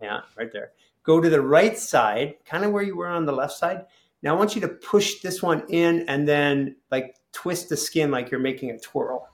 Yeah, 0.00 0.20
right 0.36 0.50
there. 0.52 0.72
Go 1.02 1.20
to 1.20 1.28
the 1.28 1.40
right 1.40 1.78
side, 1.78 2.36
kind 2.44 2.64
of 2.64 2.72
where 2.72 2.82
you 2.82 2.96
were 2.96 3.08
on 3.08 3.26
the 3.26 3.32
left 3.32 3.54
side. 3.54 3.86
Now 4.22 4.34
I 4.34 4.38
want 4.38 4.54
you 4.54 4.60
to 4.62 4.68
push 4.68 5.20
this 5.20 5.42
one 5.42 5.64
in 5.68 6.08
and 6.08 6.26
then 6.26 6.76
like 6.90 7.16
twist 7.32 7.68
the 7.68 7.76
skin 7.76 8.10
like 8.10 8.30
you're 8.30 8.40
making 8.40 8.70
a 8.70 8.78
twirl. 8.78 9.28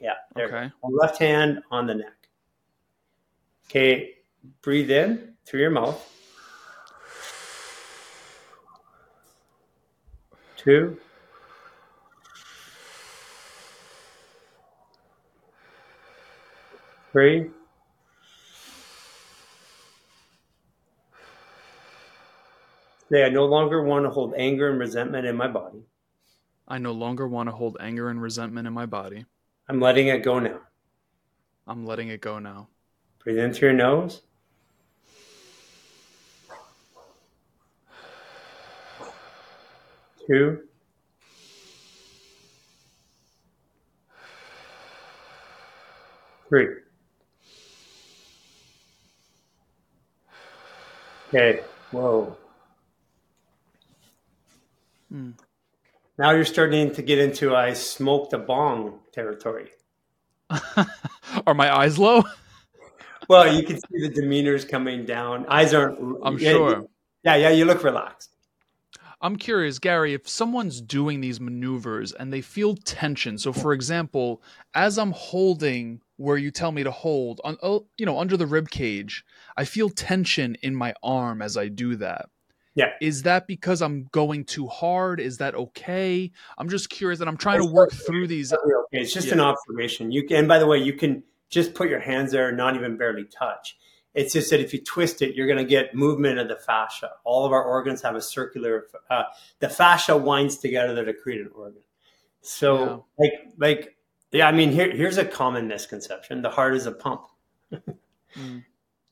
Yeah, 0.00 0.14
there. 0.34 0.46
Okay. 0.46 0.70
Left 0.82 1.18
hand 1.18 1.60
on 1.70 1.86
the 1.86 1.94
neck. 1.96 2.28
Okay, 3.68 4.14
breathe 4.62 4.90
in 4.90 5.34
through 5.44 5.60
your 5.60 5.70
mouth. 5.70 6.02
Two. 10.56 10.98
Three. 17.18 17.50
Say, 23.10 23.24
I 23.24 23.28
no 23.28 23.46
longer 23.46 23.82
want 23.82 24.04
to 24.04 24.10
hold 24.10 24.34
anger 24.36 24.70
and 24.70 24.78
resentment 24.78 25.26
in 25.26 25.34
my 25.34 25.48
body. 25.48 25.80
I 26.68 26.78
no 26.78 26.92
longer 26.92 27.26
want 27.26 27.48
to 27.48 27.56
hold 27.56 27.76
anger 27.80 28.08
and 28.08 28.22
resentment 28.22 28.68
in 28.68 28.72
my 28.72 28.86
body. 28.86 29.24
I'm 29.68 29.80
letting 29.80 30.06
it 30.06 30.22
go 30.22 30.38
now. 30.38 30.60
I'm 31.66 31.84
letting 31.84 32.06
it 32.06 32.20
go 32.20 32.38
now. 32.38 32.68
Breathe 33.24 33.38
in 33.38 33.52
through 33.52 33.70
your 33.70 33.78
nose. 33.78 34.22
Two. 40.28 40.60
Three. 46.48 46.87
Okay. 51.28 51.60
Whoa. 51.90 52.36
Hmm. 55.10 55.30
Now 56.18 56.32
you're 56.32 56.44
starting 56.44 56.92
to 56.94 57.02
get 57.02 57.18
into 57.18 57.54
I 57.54 57.72
smoked 57.74 58.32
a 58.32 58.38
bong 58.38 59.00
territory. 59.12 59.70
Are 61.46 61.54
my 61.54 61.74
eyes 61.74 61.98
low? 61.98 62.24
Well, 63.28 63.54
you 63.54 63.62
can 63.62 63.76
see 63.76 64.08
the 64.08 64.08
demeanors 64.08 64.66
coming 64.66 65.04
down. 65.04 65.44
Eyes 65.48 65.74
aren't. 65.74 65.98
I'm 66.22 66.38
yeah, 66.38 66.50
sure. 66.50 66.86
Yeah, 67.22 67.36
yeah. 67.36 67.50
You 67.50 67.66
look 67.66 67.84
relaxed. 67.84 68.30
I'm 69.20 69.36
curious, 69.36 69.78
Garry, 69.78 70.14
if 70.14 70.26
someone's 70.26 70.80
doing 70.80 71.20
these 71.20 71.38
maneuvers 71.38 72.12
and 72.12 72.32
they 72.32 72.40
feel 72.40 72.74
tension. 72.74 73.36
So, 73.36 73.52
for 73.52 73.74
example, 73.74 74.40
as 74.74 74.96
I'm 74.96 75.12
holding 75.12 76.00
where 76.18 76.36
you 76.36 76.50
tell 76.50 76.70
me 76.70 76.82
to 76.82 76.90
hold, 76.90 77.40
on, 77.44 77.56
oh, 77.62 77.86
you 77.96 78.04
know, 78.04 78.18
under 78.18 78.36
the 78.36 78.46
rib 78.46 78.68
cage, 78.70 79.24
I 79.56 79.64
feel 79.64 79.88
tension 79.88 80.56
in 80.62 80.74
my 80.74 80.92
arm 81.02 81.40
as 81.40 81.56
I 81.56 81.68
do 81.68 81.96
that. 81.96 82.26
Yeah. 82.74 82.90
Is 83.00 83.22
that 83.22 83.46
because 83.46 83.80
I'm 83.82 84.08
going 84.12 84.44
too 84.44 84.66
hard? 84.66 85.18
Is 85.20 85.38
that 85.38 85.54
okay? 85.54 86.30
I'm 86.58 86.68
just 86.68 86.90
curious, 86.90 87.20
and 87.20 87.28
I'm 87.28 87.36
trying 87.36 87.60
to 87.60 87.72
work 87.72 87.92
through 87.92 88.26
these. 88.28 88.52
Okay, 88.52 88.62
It's 88.92 89.12
just 89.12 89.28
Yeah. 89.28 89.34
an 89.34 89.40
observation. 89.40 90.12
You 90.12 90.24
can, 90.26 90.36
and 90.36 90.48
by 90.48 90.58
the 90.58 90.66
way, 90.66 90.78
you 90.78 90.92
can 90.92 91.22
just 91.48 91.74
put 91.74 91.88
your 91.88 92.00
hands 92.00 92.30
there 92.30 92.48
and 92.48 92.56
not 92.56 92.76
even 92.76 92.96
barely 92.96 93.24
touch. 93.24 93.76
It's 94.14 94.32
just 94.32 94.50
that 94.50 94.60
if 94.60 94.72
you 94.72 94.82
twist 94.82 95.22
it, 95.22 95.34
you're 95.34 95.46
going 95.46 95.58
to 95.58 95.64
get 95.64 95.94
movement 95.94 96.38
of 96.38 96.48
the 96.48 96.56
fascia. 96.56 97.10
All 97.24 97.44
of 97.44 97.52
our 97.52 97.62
organs 97.62 98.02
have 98.02 98.16
a 98.16 98.20
circular. 98.20 98.86
Uh, 99.08 99.24
the 99.60 99.68
fascia 99.68 100.16
winds 100.16 100.58
together 100.58 101.04
to 101.04 101.14
create 101.14 101.40
an 101.40 101.50
organ. 101.54 101.82
So, 102.40 103.06
like, 103.18 103.32
like, 103.58 103.96
yeah. 104.32 104.48
I 104.48 104.52
mean, 104.52 104.70
here, 104.70 104.90
here's 104.90 105.18
a 105.18 105.24
common 105.24 105.68
misconception: 105.68 106.42
the 106.42 106.50
heart 106.50 106.74
is 106.74 106.86
a 106.86 106.92
pump. 106.92 107.22
Mm. 108.36 108.62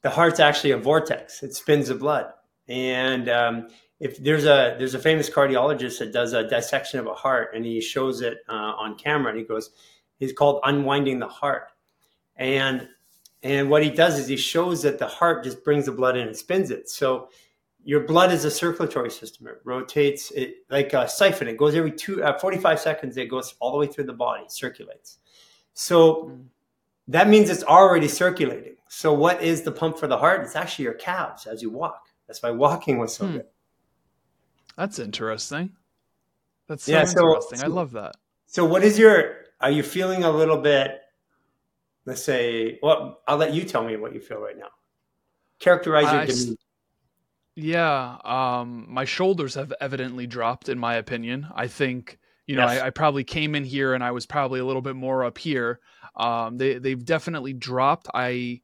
The 0.02 0.10
heart's 0.10 0.40
actually 0.40 0.72
a 0.72 0.76
vortex. 0.76 1.42
It 1.42 1.54
spins 1.54 1.88
the 1.88 1.94
blood, 1.94 2.26
and 2.68 3.30
um, 3.30 3.68
if 3.98 4.22
there's 4.22 4.44
a 4.44 4.76
there's 4.78 4.94
a 4.94 4.98
famous 4.98 5.30
cardiologist 5.30 5.98
that 6.00 6.12
does 6.12 6.34
a 6.34 6.46
dissection 6.46 7.00
of 7.00 7.06
a 7.06 7.14
heart, 7.14 7.52
and 7.54 7.64
he 7.64 7.80
shows 7.80 8.20
it 8.20 8.38
uh, 8.48 8.52
on 8.52 8.96
camera, 8.96 9.30
and 9.30 9.38
he 9.38 9.44
goes, 9.44 9.70
he's 10.18 10.32
called 10.32 10.60
unwinding 10.64 11.18
the 11.18 11.28
heart, 11.28 11.68
and 12.36 12.88
and 13.42 13.70
what 13.70 13.82
he 13.82 13.90
does 13.90 14.18
is 14.18 14.26
he 14.26 14.36
shows 14.36 14.82
that 14.82 14.98
the 14.98 15.06
heart 15.06 15.44
just 15.44 15.64
brings 15.64 15.86
the 15.86 15.92
blood 15.92 16.16
in 16.16 16.26
and 16.26 16.36
spins 16.36 16.70
it. 16.70 16.88
So 16.88 17.28
your 17.86 18.00
blood 18.00 18.32
is 18.32 18.44
a 18.44 18.50
circulatory 18.50 19.10
system. 19.10 19.46
It 19.46 19.60
rotates 19.64 20.32
it 20.32 20.64
like 20.70 20.92
a 20.92 21.08
siphon. 21.08 21.46
It 21.48 21.56
goes 21.56 21.74
every 21.76 21.92
two 21.92 22.22
uh, 22.22 22.36
45 22.38 22.80
seconds. 22.80 23.16
It 23.16 23.30
goes 23.30 23.54
all 23.60 23.70
the 23.72 23.78
way 23.78 23.86
through 23.86 24.04
the 24.04 24.12
body, 24.12 24.44
circulates. 24.48 25.18
So 25.72 26.24
Mm. 26.24 26.44
that 27.08 27.28
means 27.28 27.48
it's 27.48 27.62
already 27.62 28.08
circulating. 28.08 28.74
So 28.88 29.12
what 29.12 29.40
is 29.42 29.62
the 29.62 29.70
pump 29.72 29.98
for 29.98 30.08
the 30.08 30.16
heart? 30.18 30.40
It's 30.42 30.56
actually 30.56 30.84
your 30.86 30.94
calves 30.94 31.46
as 31.46 31.62
you 31.62 31.70
walk. 31.70 32.08
That's 32.26 32.42
why 32.42 32.50
walking 32.50 32.98
was 32.98 33.14
so 33.14 33.26
Hmm. 33.26 33.32
good. 33.34 33.46
That's 34.76 34.98
interesting. 34.98 35.76
That's 36.66 36.84
so 36.84 36.92
Yeah, 36.92 37.04
so- 37.04 37.26
interesting. 37.28 37.62
I 37.62 37.66
love 37.68 37.92
that. 37.92 38.16
So 38.46 38.64
what 38.64 38.82
is 38.82 38.98
your? 38.98 39.44
Are 39.60 39.70
you 39.70 39.82
feeling 39.82 40.24
a 40.24 40.30
little 40.30 40.58
bit? 40.58 41.00
Let's 42.04 42.22
say. 42.22 42.78
Well, 42.82 43.20
I'll 43.28 43.36
let 43.36 43.54
you 43.54 43.64
tell 43.64 43.84
me 43.84 43.96
what 43.96 44.12
you 44.12 44.20
feel 44.20 44.38
right 44.38 44.56
now. 44.58 44.70
Characterize 45.60 46.04
your 46.12 46.20
I 46.20 46.24
s- 46.24 46.34
demeanor. 46.44 46.56
Yeah, 47.56 48.18
um, 48.24 48.86
my 48.88 49.04
shoulders 49.06 49.54
have 49.54 49.72
evidently 49.80 50.26
dropped, 50.26 50.68
in 50.68 50.78
my 50.78 50.94
opinion. 50.96 51.48
I 51.54 51.68
think 51.68 52.18
you 52.46 52.54
know 52.54 52.64
Yes. 52.64 52.78
I, 52.80 52.86
I 52.86 52.90
probably 52.90 53.24
came 53.24 53.54
in 53.54 53.64
here 53.64 53.94
and 53.94 54.04
I 54.04 54.10
was 54.10 54.26
probably 54.26 54.60
a 54.60 54.64
little 54.64 54.82
bit 54.82 54.94
more 54.96 55.24
up 55.24 55.38
here. 55.38 55.80
Um, 56.16 56.58
they 56.58 56.78
they've 56.78 57.02
definitely 57.04 57.54
dropped. 57.54 58.08
I 58.14 58.60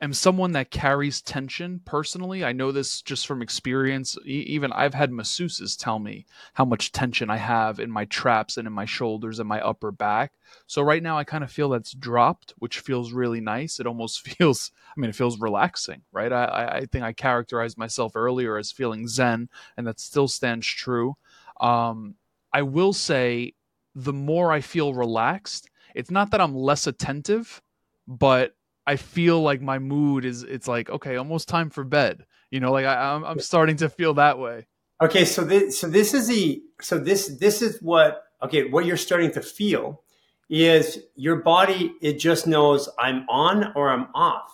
am 0.00 0.12
someone 0.14 0.52
that 0.52 0.70
carries 0.70 1.20
tension 1.20 1.80
personally. 1.84 2.44
I 2.44 2.52
know 2.52 2.72
this 2.72 3.02
just 3.02 3.26
from 3.26 3.42
experience. 3.42 4.16
E- 4.24 4.44
even 4.48 4.72
I've 4.72 4.94
had 4.94 5.10
masseuses 5.10 5.76
tell 5.78 5.98
me 5.98 6.26
how 6.54 6.64
much 6.64 6.92
tension 6.92 7.28
I 7.30 7.36
have 7.36 7.78
in 7.80 7.90
my 7.90 8.06
traps 8.06 8.56
and 8.56 8.66
in 8.66 8.72
my 8.72 8.86
shoulders 8.86 9.38
and 9.38 9.48
my 9.48 9.60
upper 9.60 9.90
back. 9.90 10.32
So 10.66 10.82
right 10.82 11.02
now 11.02 11.18
I 11.18 11.24
kind 11.24 11.44
of 11.44 11.52
feel 11.52 11.68
that's 11.68 11.92
dropped, 11.92 12.54
which 12.58 12.80
feels 12.80 13.12
really 13.12 13.40
nice. 13.40 13.78
It 13.78 13.86
almost 13.86 14.20
feels, 14.28 14.72
I 14.96 15.00
mean, 15.00 15.10
it 15.10 15.16
feels 15.16 15.40
relaxing, 15.40 16.02
right? 16.12 16.32
I, 16.32 16.78
I 16.80 16.86
think 16.86 17.04
I 17.04 17.12
characterized 17.12 17.76
myself 17.78 18.12
earlier 18.14 18.56
as 18.56 18.72
feeling 18.72 19.06
zen, 19.06 19.48
and 19.76 19.86
that 19.86 20.00
still 20.00 20.28
stands 20.28 20.66
true. 20.66 21.16
Um, 21.60 22.14
I 22.52 22.62
will 22.62 22.92
say 22.92 23.54
the 23.94 24.12
more 24.12 24.52
I 24.52 24.60
feel 24.60 24.94
relaxed, 24.94 25.68
it's 25.94 26.10
not 26.10 26.30
that 26.30 26.40
I'm 26.40 26.54
less 26.54 26.86
attentive, 26.86 27.60
but 28.06 28.54
I 28.90 28.96
feel 28.96 29.40
like 29.40 29.62
my 29.62 29.78
mood 29.78 30.24
is 30.24 30.42
it's 30.42 30.66
like 30.66 30.90
okay, 30.90 31.14
almost 31.14 31.46
time 31.48 31.70
for 31.70 31.84
bed. 31.84 32.26
You 32.50 32.58
know, 32.58 32.72
like 32.72 32.86
I, 32.86 33.14
am 33.14 33.24
I'm, 33.24 33.30
I'm 33.30 33.40
starting 33.40 33.76
to 33.76 33.88
feel 33.88 34.14
that 34.14 34.36
way. 34.36 34.66
Okay, 35.00 35.24
so 35.24 35.44
this 35.44 35.78
so 35.78 35.88
this 35.88 36.12
is 36.12 36.26
the 36.26 36.60
so 36.80 36.98
this 36.98 37.28
this 37.38 37.62
is 37.62 37.80
what 37.80 38.24
okay 38.42 38.68
what 38.68 38.86
you're 38.86 38.96
starting 38.96 39.30
to 39.32 39.42
feel 39.42 40.02
is 40.48 40.98
your 41.14 41.36
body 41.36 41.94
it 42.02 42.18
just 42.18 42.48
knows 42.48 42.88
I'm 42.98 43.26
on 43.28 43.72
or 43.76 43.90
I'm 43.90 44.08
off, 44.12 44.50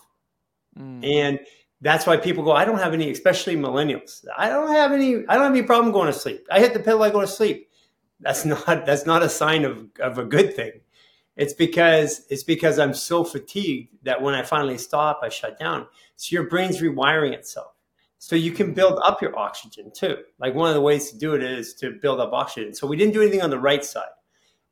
mm. 0.78 1.02
and 1.02 1.40
that's 1.80 2.06
why 2.06 2.18
people 2.18 2.44
go 2.44 2.52
I 2.52 2.66
don't 2.66 2.78
have 2.78 2.92
any 2.92 3.10
especially 3.10 3.56
millennials 3.56 4.22
I 4.36 4.50
don't 4.50 4.68
have 4.68 4.92
any 4.92 5.24
I 5.28 5.34
don't 5.34 5.44
have 5.44 5.52
any 5.52 5.62
problem 5.62 5.94
going 5.94 6.12
to 6.12 6.18
sleep 6.18 6.46
I 6.50 6.60
hit 6.60 6.74
the 6.74 6.80
pill 6.80 7.02
I 7.02 7.08
go 7.08 7.22
to 7.22 7.26
sleep 7.26 7.70
that's 8.20 8.44
not 8.44 8.84
that's 8.84 9.06
not 9.06 9.22
a 9.22 9.30
sign 9.30 9.64
of 9.64 9.86
of 9.98 10.18
a 10.18 10.24
good 10.24 10.54
thing 10.54 10.72
it's 11.36 11.52
because 11.52 12.26
it's 12.30 12.42
because 12.42 12.78
I'm 12.78 12.94
so 12.94 13.22
fatigued 13.22 13.96
that 14.04 14.20
when 14.20 14.34
I 14.34 14.42
finally 14.42 14.78
stop, 14.78 15.20
I 15.22 15.28
shut 15.28 15.58
down. 15.58 15.86
So 16.16 16.34
your 16.34 16.48
brain's 16.48 16.80
rewiring 16.80 17.32
itself. 17.32 17.72
So 18.18 18.34
you 18.34 18.52
can 18.52 18.72
build 18.72 18.98
up 19.04 19.20
your 19.20 19.38
oxygen 19.38 19.92
too. 19.94 20.16
Like 20.38 20.54
one 20.54 20.68
of 20.68 20.74
the 20.74 20.80
ways 20.80 21.10
to 21.10 21.18
do 21.18 21.34
it 21.34 21.42
is 21.42 21.74
to 21.74 21.92
build 22.00 22.20
up 22.20 22.32
oxygen. 22.32 22.74
So 22.74 22.86
we 22.86 22.96
didn't 22.96 23.12
do 23.12 23.20
anything 23.20 23.42
on 23.42 23.50
the 23.50 23.58
right 23.58 23.84
side. 23.84 24.08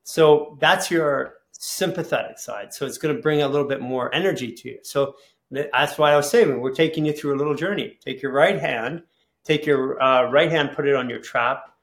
So 0.03 0.57
that's 0.61 0.91
your 0.91 1.35
sympathetic 1.53 2.39
side. 2.39 2.73
So 2.73 2.87
it's 2.87 2.99
going 2.99 3.15
to 3.15 3.23
bring 3.23 3.43
a 3.43 3.49
little 3.49 3.69
bit 3.69 3.81
more 3.81 4.15
energy 4.15 4.51
to 4.53 4.69
you. 4.69 4.79
So 4.83 5.17
that's 5.51 5.99
why 5.99 6.13
I 6.13 6.17
was 6.17 6.31
saying 6.31 6.61
we're 6.61 6.73
taking 6.73 7.05
you 7.05 7.13
through 7.13 7.35
a 7.35 7.39
little 7.39 7.55
journey. 7.55 7.99
Take 8.05 8.23
your 8.23 8.33
right 8.33 8.59
hand, 8.59 9.03
take 9.45 9.67
your 9.67 10.03
uh, 10.03 10.31
right 10.31 10.51
hand, 10.51 10.73
put 10.75 10.89
it 10.89 10.97
on 10.97 11.11
your 11.11 11.21
trap, 11.21 11.74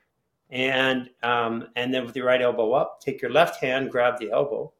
and 0.51 1.09
um, 1.23 1.67
and 1.75 1.93
then 1.93 2.05
with 2.05 2.15
your 2.15 2.25
right 2.25 2.41
elbow 2.41 2.73
up, 2.73 2.99
take 2.99 3.21
your 3.21 3.31
left 3.31 3.61
hand, 3.61 3.89
grab 3.89 4.19
the 4.19 4.31
elbow, 4.31 4.73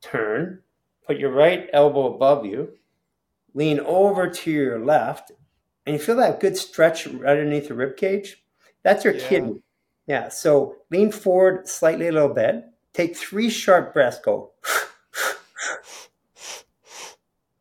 turn, 0.00 0.60
put 1.04 1.18
your 1.18 1.32
right 1.32 1.68
elbow 1.72 2.14
above 2.14 2.46
you, 2.46 2.72
lean 3.54 3.80
over 3.80 4.30
to 4.30 4.50
your 4.50 4.78
left, 4.78 5.32
and 5.84 5.94
you 5.94 6.00
feel 6.00 6.16
that 6.16 6.40
good 6.40 6.56
stretch 6.56 7.06
right 7.08 7.38
underneath 7.38 7.68
the 7.68 7.74
rib 7.74 7.96
cage. 7.96 8.44
That's 8.84 9.04
your 9.04 9.14
yeah. 9.14 9.28
kidney. 9.28 9.62
Yeah. 10.06 10.28
So 10.28 10.76
lean 10.90 11.10
forward 11.10 11.68
slightly 11.68 12.08
a 12.08 12.12
little 12.12 12.28
bit. 12.28 12.64
Take 12.92 13.16
three 13.16 13.50
sharp 13.50 13.92
breaths. 13.92 14.20
Go. 14.20 14.52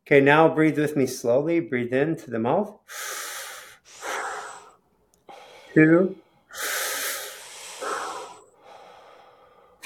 okay. 0.05 0.21
Now 0.21 0.53
breathe 0.53 0.77
with 0.77 0.95
me 0.95 1.07
slowly. 1.07 1.59
Breathe 1.59 1.93
in 1.93 2.15
to 2.17 2.29
the 2.29 2.39
mouth. 2.39 2.77
Two 5.73 6.20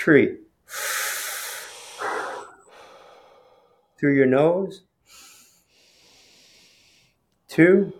three. 0.06 0.38
Through 4.00 4.16
your 4.16 4.28
nose. 4.28 4.84
Two. 7.48 7.92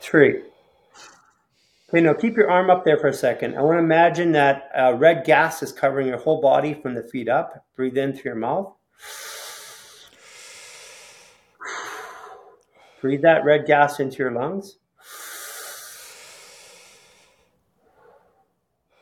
Three. 0.00 0.42
Okay, 1.90 2.00
now 2.00 2.14
keep 2.14 2.34
your 2.38 2.50
arm 2.50 2.70
up 2.70 2.86
there 2.86 2.96
for 2.96 3.08
a 3.08 3.12
second. 3.12 3.58
I 3.58 3.60
want 3.60 3.74
to 3.74 3.84
imagine 3.84 4.32
that 4.32 4.70
uh, 4.74 4.94
red 4.94 5.26
gas 5.26 5.62
is 5.62 5.70
covering 5.70 6.06
your 6.06 6.18
whole 6.18 6.40
body 6.40 6.72
from 6.72 6.94
the 6.94 7.02
feet 7.02 7.28
up. 7.28 7.66
Breathe 7.76 7.98
in 7.98 8.14
through 8.14 8.30
your 8.30 8.36
mouth. 8.36 8.74
Breathe 13.02 13.22
that 13.22 13.44
red 13.44 13.66
gas 13.66 14.00
into 14.00 14.16
your 14.16 14.32
lungs. 14.32 14.78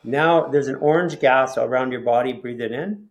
Now 0.03 0.47
there's 0.47 0.67
an 0.67 0.75
orange 0.75 1.19
gas 1.19 1.57
around 1.57 1.91
your 1.91 2.01
body. 2.01 2.33
Breathe 2.33 2.61
it 2.61 2.71
in. 2.71 3.09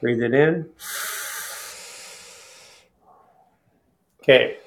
Breathe 0.00 0.22
it 0.22 0.34
in. 0.34 0.70
Okay. 4.22 4.58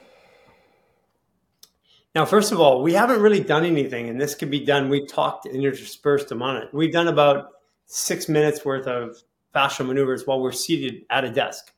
Now, 2.14 2.26
first 2.26 2.52
of 2.52 2.60
all, 2.60 2.82
we 2.82 2.94
haven't 2.94 3.22
really 3.22 3.40
done 3.40 3.64
anything, 3.64 4.10
and 4.10 4.20
this 4.20 4.36
can 4.36 4.50
be 4.50 4.66
done. 4.66 4.90
We've 4.90 5.08
talked 5.08 5.46
and 5.46 5.56
interspersed 5.56 6.32
among 6.32 6.58
it. 6.58 6.74
We've 6.74 6.92
done 6.92 7.08
about 7.08 7.52
six 7.86 8.28
minutes 8.28 8.66
worth 8.66 8.86
of 8.88 9.16
fascial 9.56 9.86
maneuvers 9.86 10.28
while 10.28 10.42
we're 10.42 10.52
seated 10.52 11.06
at 11.10 11.24
a 11.24 11.30
desk. 11.30 11.72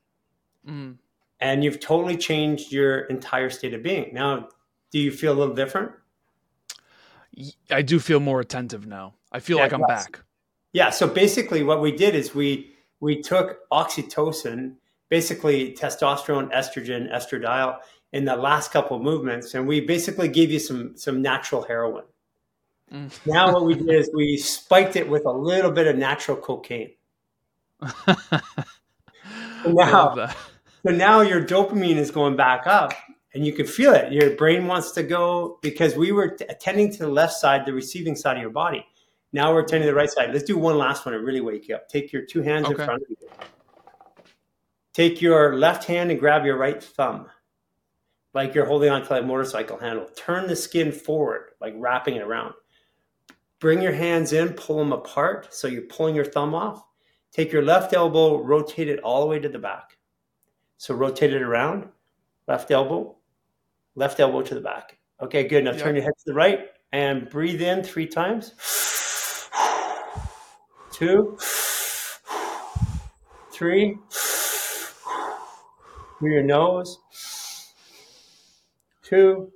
Mm. 0.67 0.95
And 1.39 1.63
you've 1.63 1.79
totally 1.79 2.17
changed 2.17 2.71
your 2.71 3.01
entire 3.01 3.49
state 3.51 3.75
of 3.75 3.83
being. 3.83 4.11
Now, 4.13 4.47
do 4.93 4.99
you 4.99 5.11
feel 5.11 5.33
a 5.33 5.37
little 5.37 5.55
different? 5.55 5.91
I 7.69 7.81
do 7.81 7.99
feel 7.99 8.19
more 8.19 8.39
attentive 8.39 8.85
now. 8.85 9.15
I 9.31 9.39
feel 9.39 9.57
yeah, 9.57 9.63
like 9.63 9.73
I'm 9.73 9.83
yes. 9.89 10.05
back. 10.05 10.19
Yeah. 10.71 10.91
So 10.91 11.07
basically, 11.07 11.63
what 11.63 11.81
we 11.81 11.91
did 11.91 12.13
is 12.13 12.35
we 12.35 12.71
we 12.99 13.21
took 13.21 13.67
oxytocin, 13.71 14.75
basically 15.09 15.73
testosterone, 15.73 16.53
estrogen, 16.53 17.11
estradiol, 17.11 17.79
in 18.11 18.25
the 18.25 18.35
last 18.35 18.71
couple 18.71 18.95
of 18.95 19.03
movements, 19.03 19.55
and 19.55 19.67
we 19.67 19.81
basically 19.81 20.27
gave 20.27 20.51
you 20.51 20.59
some 20.59 20.95
some 20.95 21.23
natural 21.23 21.63
heroin. 21.63 22.03
Mm. 22.93 23.11
Now 23.25 23.51
what 23.51 23.65
we 23.65 23.73
did 23.83 23.89
is 23.89 24.11
we 24.13 24.37
spiked 24.37 24.95
it 24.95 25.09
with 25.09 25.25
a 25.25 25.31
little 25.31 25.71
bit 25.71 25.87
of 25.87 25.97
natural 25.97 26.37
cocaine. 26.37 26.91
now, 29.65 30.29
so 30.85 30.91
now 30.91 31.21
your 31.21 31.43
dopamine 31.43 31.95
is 31.95 32.11
going 32.11 32.35
back 32.35 32.67
up, 32.67 32.93
and 33.33 33.45
you 33.45 33.53
can 33.53 33.65
feel 33.65 33.93
it. 33.93 34.11
Your 34.11 34.31
brain 34.31 34.67
wants 34.67 34.91
to 34.91 35.03
go 35.03 35.57
because 35.61 35.95
we 35.95 36.11
were 36.11 36.29
t- 36.29 36.45
attending 36.49 36.91
to 36.91 36.99
the 36.99 37.07
left 37.07 37.33
side, 37.33 37.65
the 37.65 37.73
receiving 37.73 38.15
side 38.15 38.37
of 38.37 38.41
your 38.41 38.51
body. 38.51 38.85
Now 39.31 39.51
we're 39.51 39.61
attending 39.61 39.87
to 39.87 39.91
the 39.91 39.97
right 39.97 40.09
side. 40.09 40.31
Let's 40.31 40.43
do 40.43 40.57
one 40.57 40.77
last 40.77 41.05
one 41.05 41.13
to 41.13 41.19
really 41.19 41.41
wake 41.41 41.67
you 41.67 41.75
up. 41.75 41.89
Take 41.89 42.13
your 42.13 42.21
two 42.21 42.41
hands 42.43 42.65
okay. 42.65 42.73
in 42.73 42.85
front 42.85 43.01
of 43.01 43.09
you. 43.09 43.17
Take 44.93 45.21
your 45.21 45.57
left 45.57 45.85
hand 45.85 46.11
and 46.11 46.19
grab 46.19 46.45
your 46.45 46.55
right 46.55 46.81
thumb, 46.81 47.27
like 48.35 48.53
you're 48.53 48.67
holding 48.67 48.91
onto 48.91 49.11
a 49.15 49.23
motorcycle 49.23 49.79
handle. 49.79 50.07
Turn 50.15 50.47
the 50.47 50.55
skin 50.55 50.91
forward, 50.91 51.49
like 51.59 51.73
wrapping 51.77 52.15
it 52.15 52.21
around. 52.21 52.53
Bring 53.59 53.81
your 53.81 53.93
hands 53.93 54.33
in, 54.33 54.49
pull 54.53 54.77
them 54.77 54.93
apart. 54.93 55.51
So 55.51 55.67
you're 55.67 55.83
pulling 55.83 56.13
your 56.13 56.25
thumb 56.25 56.53
off. 56.53 56.83
Take 57.31 57.51
your 57.51 57.63
left 57.63 57.93
elbow, 57.93 58.37
rotate 58.37 58.87
it 58.87 58.99
all 58.99 59.21
the 59.21 59.25
way 59.25 59.39
to 59.39 59.49
the 59.49 59.57
back. 59.57 59.97
So 60.77 60.93
rotate 60.93 61.33
it 61.33 61.41
around, 61.41 61.89
left 62.47 62.69
elbow, 62.69 63.15
left 63.95 64.19
elbow 64.19 64.41
to 64.41 64.55
the 64.55 64.61
back. 64.61 64.97
Okay, 65.21 65.47
good. 65.47 65.63
Now 65.63 65.71
yep. 65.71 65.81
turn 65.81 65.95
your 65.95 66.03
head 66.03 66.13
to 66.17 66.23
the 66.25 66.33
right 66.33 66.67
and 66.91 67.29
breathe 67.29 67.61
in 67.61 67.83
three 67.83 68.07
times. 68.07 68.53
Two, 70.91 71.37
three, 73.51 73.97
through 76.19 76.33
your 76.33 76.43
nose. 76.43 76.99
Two, 79.03 79.51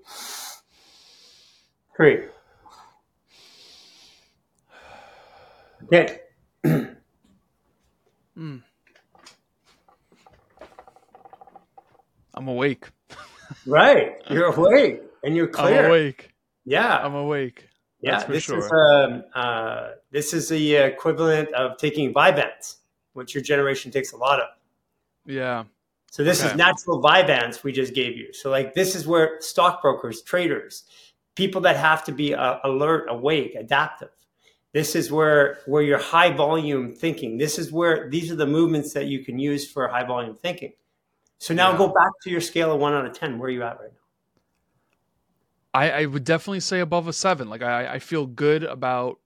three. 1.95 2.25
Okay. 5.83 6.19
mm. 6.65 8.63
I'm 12.33 12.47
awake. 12.47 12.89
Right. 13.67 14.21
You're 14.29 14.53
awake 14.53 15.01
and 15.23 15.35
you're 15.35 15.47
clear. 15.47 15.85
I'm 15.85 15.85
awake. 15.85 16.33
Yeah. 16.65 16.97
I'm 16.97 17.15
awake. 17.15 17.67
Yeah. 18.01 18.23
this 18.23 18.43
sure. 18.43 18.59
is 18.59 18.71
um, 18.71 19.23
uh, 19.33 19.89
this 20.11 20.33
is 20.33 20.49
the 20.49 20.75
equivalent 20.75 21.51
of 21.53 21.77
taking 21.77 22.13
Vyvanse, 22.13 22.77
which 23.13 23.33
your 23.33 23.43
generation 23.43 23.91
takes 23.91 24.11
a 24.11 24.17
lot 24.17 24.39
of. 24.39 24.47
Yeah. 25.25 25.65
So 26.11 26.23
this 26.23 26.41
okay. 26.41 26.51
is 26.51 26.55
natural 26.55 27.01
Vyvanse 27.01 27.63
we 27.63 27.71
just 27.71 27.93
gave 27.93 28.17
you. 28.17 28.33
So 28.33 28.49
like 28.49 28.73
this 28.73 28.95
is 28.95 29.05
where 29.05 29.41
stockbrokers, 29.41 30.21
traders, 30.21 30.85
people 31.35 31.61
that 31.61 31.75
have 31.75 32.03
to 32.05 32.11
be 32.11 32.33
uh, 32.33 32.57
alert, 32.63 33.07
awake, 33.09 33.55
adaptive. 33.55 34.09
This 34.73 34.95
is 34.95 35.11
where 35.11 35.59
where 35.65 35.83
your 35.83 35.97
high 35.97 36.31
volume 36.31 36.93
thinking. 36.93 37.37
This 37.37 37.57
is 37.57 37.71
where 37.71 38.09
these 38.09 38.31
are 38.31 38.35
the 38.35 38.45
movements 38.45 38.93
that 38.93 39.07
you 39.07 39.23
can 39.23 39.39
use 39.39 39.69
for 39.69 39.87
high 39.87 40.03
volume 40.03 40.35
thinking. 40.35 40.73
So 41.39 41.53
now 41.53 41.71
yeah. 41.71 41.77
go 41.77 41.87
back 41.89 42.11
to 42.23 42.29
your 42.29 42.41
scale 42.41 42.71
of 42.73 42.79
one 42.79 42.93
out 42.93 43.05
of 43.05 43.13
10. 43.13 43.37
Where 43.37 43.47
are 43.47 43.51
you 43.51 43.63
at 43.63 43.79
right 43.79 43.89
now? 43.91 43.97
I, 45.73 45.91
I 45.91 46.05
would 46.05 46.23
definitely 46.23 46.61
say 46.61 46.79
above 46.79 47.07
a 47.07 47.13
seven. 47.13 47.49
Like 47.49 47.61
I, 47.61 47.93
I 47.95 47.99
feel 47.99 48.25
good 48.25 48.63
about 48.63 49.19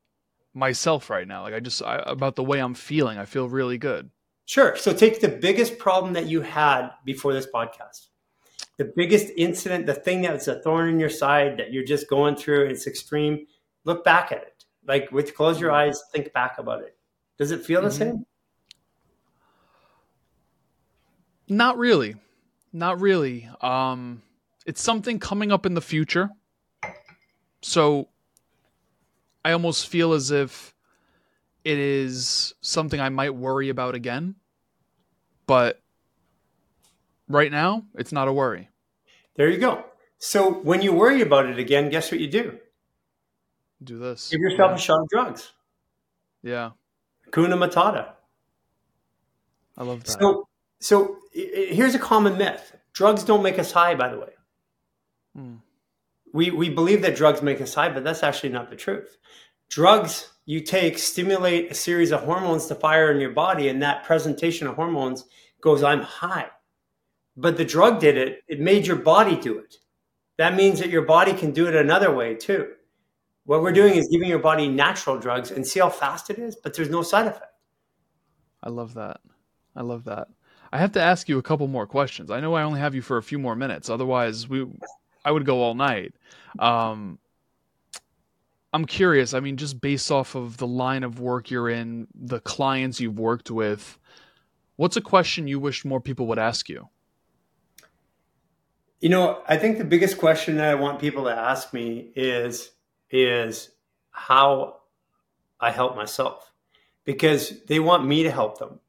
myself 0.53 1.09
right 1.09 1.27
now. 1.27 1.43
Like 1.43 1.53
I 1.53 1.59
just 1.61 1.81
I, 1.81 1.97
about 2.05 2.35
the 2.35 2.43
way 2.43 2.59
I'm 2.59 2.73
feeling. 2.73 3.17
I 3.17 3.25
feel 3.25 3.47
really 3.47 3.77
good. 3.77 4.09
Sure. 4.45 4.75
So 4.75 4.91
take 4.93 5.21
the 5.21 5.29
biggest 5.29 5.77
problem 5.77 6.13
that 6.13 6.25
you 6.25 6.41
had 6.41 6.89
before 7.05 7.33
this 7.33 7.47
podcast. 7.53 8.07
The 8.77 8.91
biggest 8.95 9.27
incident, 9.37 9.85
the 9.85 9.93
thing 9.93 10.23
that's 10.23 10.47
a 10.47 10.59
thorn 10.61 10.89
in 10.89 10.99
your 10.99 11.09
side 11.09 11.57
that 11.57 11.71
you're 11.71 11.85
just 11.85 12.09
going 12.09 12.35
through, 12.35 12.65
it's 12.65 12.87
extreme. 12.87 13.45
Look 13.85 14.03
back 14.03 14.31
at 14.31 14.39
it. 14.39 14.65
Like 14.85 15.09
with 15.11 15.35
close 15.35 15.59
your 15.61 15.69
Mm-hmm. 15.71 15.89
eyes, 15.89 16.01
think 16.11 16.33
back 16.33 16.57
about 16.57 16.81
it. 16.81 16.97
Does 17.37 17.51
it 17.51 17.63
feel 17.63 17.81
the 17.81 17.89
Mhm. 17.89 17.93
same? 17.97 18.25
Not 21.51 21.77
really. 21.77 22.15
Not 22.71 23.01
really. 23.01 23.49
Um 23.61 24.21
it's 24.65 24.81
something 24.81 25.19
coming 25.19 25.51
up 25.51 25.65
in 25.65 25.73
the 25.73 25.81
future. 25.81 26.29
So 27.61 28.07
I 29.43 29.51
almost 29.51 29.89
feel 29.89 30.13
as 30.13 30.31
if 30.31 30.73
it 31.65 31.77
is 31.77 32.53
something 32.61 33.01
I 33.01 33.09
might 33.09 33.35
worry 33.35 33.67
about 33.67 33.95
again. 33.95 34.35
But 35.45 35.81
right 37.27 37.51
now, 37.51 37.83
it's 37.95 38.13
not 38.13 38.29
a 38.29 38.33
worry. 38.33 38.69
There 39.35 39.49
you 39.49 39.57
go. 39.57 39.83
So 40.19 40.53
when 40.53 40.81
you 40.81 40.93
worry 40.93 41.21
about 41.21 41.47
it 41.47 41.59
again, 41.59 41.89
guess 41.89 42.11
what 42.11 42.21
you 42.21 42.29
do? 42.29 42.59
Do 43.83 43.99
this. 43.99 44.29
Give 44.29 44.39
yourself 44.39 44.71
yeah. 44.71 44.75
a 44.75 44.79
shot 44.79 45.01
of 45.01 45.09
drugs. 45.09 45.51
Yeah. 46.43 46.71
Kuna 47.33 47.57
Matata. 47.57 48.13
I 49.77 49.83
love 49.83 50.03
that. 50.03 50.11
So, 50.11 50.47
so 50.81 51.19
here's 51.31 51.95
a 51.95 51.99
common 51.99 52.37
myth: 52.37 52.75
drugs 52.93 53.23
don't 53.23 53.43
make 53.43 53.59
us 53.59 53.71
high. 53.71 53.95
By 53.95 54.09
the 54.09 54.19
way, 54.19 54.33
Hmm. 55.35 55.55
we 56.33 56.51
we 56.51 56.69
believe 56.69 57.01
that 57.03 57.15
drugs 57.15 57.41
make 57.41 57.61
us 57.61 57.73
high, 57.73 57.89
but 57.89 58.03
that's 58.03 58.23
actually 58.23 58.49
not 58.49 58.69
the 58.69 58.75
truth. 58.75 59.17
Drugs 59.69 60.27
you 60.45 60.59
take 60.59 60.97
stimulate 60.97 61.71
a 61.71 61.75
series 61.75 62.11
of 62.11 62.23
hormones 62.23 62.65
to 62.67 62.75
fire 62.75 63.11
in 63.11 63.21
your 63.21 63.31
body, 63.31 63.69
and 63.69 63.81
that 63.81 64.03
presentation 64.03 64.67
of 64.67 64.75
hormones 64.75 65.25
goes, 65.61 65.83
"I'm 65.83 66.01
high." 66.01 66.49
But 67.37 67.55
the 67.57 67.63
drug 67.63 67.99
did 67.99 68.17
it; 68.17 68.43
it 68.47 68.59
made 68.59 68.87
your 68.87 68.97
body 68.97 69.37
do 69.37 69.57
it. 69.59 69.75
That 70.37 70.55
means 70.55 70.79
that 70.79 70.89
your 70.89 71.03
body 71.03 71.33
can 71.33 71.51
do 71.51 71.67
it 71.67 71.75
another 71.75 72.13
way 72.13 72.35
too. 72.35 72.73
What 73.45 73.61
we're 73.61 73.71
doing 73.71 73.95
is 73.95 74.09
giving 74.11 74.29
your 74.29 74.39
body 74.39 74.67
natural 74.67 75.17
drugs 75.17 75.51
and 75.51 75.65
see 75.65 75.79
how 75.79 75.89
fast 75.89 76.29
it 76.29 76.39
is, 76.39 76.55
but 76.55 76.73
there's 76.75 76.89
no 76.89 77.03
side 77.03 77.27
effect. 77.27 77.53
I 78.63 78.69
love 78.69 78.95
that. 78.95 79.21
I 79.75 79.81
love 79.81 80.03
that. 80.05 80.27
I 80.71 80.77
have 80.77 80.93
to 80.93 81.01
ask 81.01 81.27
you 81.27 81.37
a 81.37 81.41
couple 81.41 81.67
more 81.67 81.85
questions. 81.85 82.31
I 82.31 82.39
know 82.39 82.53
I 82.53 82.63
only 82.63 82.79
have 82.79 82.95
you 82.95 83.01
for 83.01 83.17
a 83.17 83.23
few 83.23 83.37
more 83.37 83.55
minutes. 83.55 83.89
Otherwise, 83.89 84.47
we 84.47 84.65
I 85.25 85.31
would 85.31 85.45
go 85.45 85.61
all 85.61 85.75
night. 85.75 86.13
Um, 86.59 87.19
I'm 88.73 88.85
curious. 88.85 89.33
I 89.33 89.41
mean, 89.41 89.57
just 89.57 89.81
based 89.81 90.11
off 90.11 90.35
of 90.35 90.57
the 90.57 90.67
line 90.67 91.03
of 91.03 91.19
work 91.19 91.51
you're 91.51 91.69
in, 91.69 92.07
the 92.15 92.39
clients 92.39 92.99
you've 92.99 93.19
worked 93.19 93.51
with, 93.51 93.99
what's 94.77 94.95
a 94.95 95.01
question 95.01 95.47
you 95.47 95.59
wish 95.59 95.83
more 95.83 95.99
people 95.99 96.25
would 96.27 96.39
ask 96.39 96.69
you? 96.69 96.87
You 99.01 99.09
know, 99.09 99.41
I 99.47 99.57
think 99.57 99.77
the 99.77 99.83
biggest 99.83 100.17
question 100.17 100.57
that 100.57 100.69
I 100.69 100.75
want 100.75 100.99
people 100.99 101.25
to 101.25 101.31
ask 101.31 101.73
me 101.73 102.11
is 102.15 102.71
is 103.09 103.71
how 104.11 104.77
I 105.59 105.71
help 105.71 105.95
myself 105.95 106.51
because 107.03 107.61
they 107.67 107.79
want 107.79 108.05
me 108.05 108.23
to 108.23 108.31
help 108.31 108.57
them. 108.57 108.79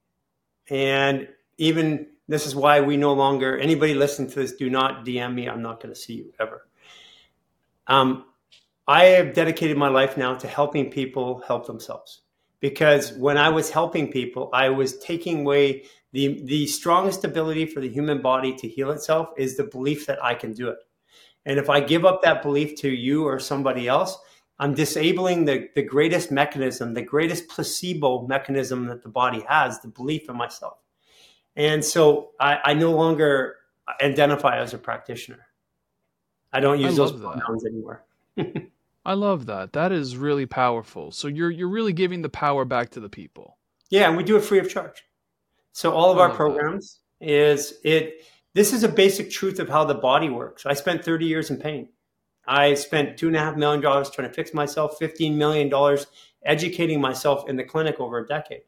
And 0.71 1.29
even 1.63 2.09
this 2.27 2.45
is 2.45 2.57
why 2.57 2.81
we 2.81 2.97
no 2.97 3.13
longer 3.13 3.57
anybody 3.57 3.95
listen 3.95 4.29
to 4.29 4.35
this 4.35 4.53
do 4.53 4.69
not 4.69 5.05
DM 5.07 5.33
me. 5.33 5.49
I'm 5.49 5.63
not 5.63 5.81
going 5.81 5.95
to 5.95 6.01
see 6.01 6.15
you 6.15 6.33
ever. 6.41 6.67
Um, 7.87 8.25
I 8.89 9.05
have 9.05 9.33
dedicated 9.33 9.77
my 9.77 9.89
life 9.89 10.17
now 10.17 10.35
to 10.35 10.49
helping 10.49 10.91
people 10.91 11.41
help 11.47 11.69
themselves 11.69 12.23
because 12.59 13.13
when 13.13 13.39
I 13.39 13.49
was 13.49 13.71
helping 13.71 14.11
people, 14.11 14.51
I 14.53 14.71
was 14.71 14.99
taking 14.99 15.41
away 15.43 15.85
the 16.13 16.43
the 16.45 16.67
strongest 16.67 17.25
ability 17.25 17.67
for 17.67 17.81
the 17.81 17.89
human 17.89 18.21
body 18.21 18.57
to 18.57 18.67
heal 18.67 18.91
itself 18.91 19.29
is 19.37 19.57
the 19.57 19.65
belief 19.65 20.07
that 20.07 20.23
I 20.23 20.35
can 20.35 20.53
do 20.53 20.69
it. 20.69 20.79
And 21.47 21.61
if 21.61 21.71
I 21.71 21.79
give 21.79 22.05
up 22.05 22.23
that 22.23 22.43
belief 22.43 22.75
to 22.81 22.91
you 22.91 23.25
or 23.25 23.39
somebody 23.39 23.87
else, 23.87 24.19
I'm 24.59 24.75
disabling 24.75 25.45
the, 25.45 25.69
the 25.77 25.83
greatest 25.83 26.33
mechanism, 26.33 26.95
the 26.95 27.03
greatest 27.03 27.49
placebo 27.49 28.27
mechanism 28.27 28.87
that 28.87 29.03
the 29.03 29.09
body 29.09 29.45
has, 29.49 29.81
the 29.81 29.89
belief 29.89 30.29
in 30.29 30.37
myself. 30.37 30.82
And 31.57 31.85
so 31.85 32.31
I, 32.41 32.59
I 32.65 32.75
no 32.75 32.93
longer 32.93 33.57
identify 34.03 34.59
as 34.59 34.75
a 34.75 34.79
practitioner. 34.79 35.47
I 36.53 36.61
don't 36.61 36.81
use 36.81 36.95
I 36.95 36.97
those 36.97 37.13
that. 37.13 37.23
pronouns 37.23 37.65
anymore. 37.65 38.05
I 39.05 39.15
love 39.15 39.47
that. 39.47 39.73
That 39.73 39.91
is 39.91 40.17
really 40.17 40.47
powerful. 40.47 41.11
So 41.11 41.29
you're 41.29 41.51
you're 41.51 41.69
really 41.69 41.93
giving 41.93 42.23
the 42.23 42.29
power 42.29 42.65
back 42.65 42.91
to 42.91 43.01
the 43.01 43.09
people. 43.09 43.59
Yeah, 43.91 44.09
and 44.09 44.17
we 44.17 44.23
do 44.23 44.37
it 44.37 44.45
free 44.45 44.59
of 44.59 44.71
charge. 44.71 45.03
So 45.73 45.93
all 45.93 46.13
of 46.13 46.19
I 46.19 46.23
our 46.23 46.31
programs 46.31 47.01
is 47.21 47.75
it 47.85 48.25
this 48.55 48.73
is 48.73 48.85
a 48.85 48.89
basic 48.89 49.31
truth 49.31 49.59
of 49.59 49.69
how 49.69 49.85
the 49.85 49.95
body 49.95 50.29
works. 50.29 50.67
I 50.67 50.75
spent 50.75 51.05
30 51.05 51.27
years 51.27 51.51
in 51.51 51.57
pain. 51.57 51.89
I 52.47 52.75
spent 52.75 53.17
two 53.17 53.29
and 53.29 53.37
a 53.37 53.41
half 53.41 53.57
million 53.57 53.81
dollars 53.81 54.11
trying 54.11 54.29
to 54.29 54.35
fix 54.35 54.53
myself, 54.53 54.99
15 54.99 55.37
million 55.37 55.69
dollars 55.69 56.07
educating 56.45 57.01
myself 57.01 57.49
in 57.49 57.57
the 57.57 57.65
clinic 57.65 57.99
over 57.99 58.19
a 58.19 58.27
decade. 58.27 58.63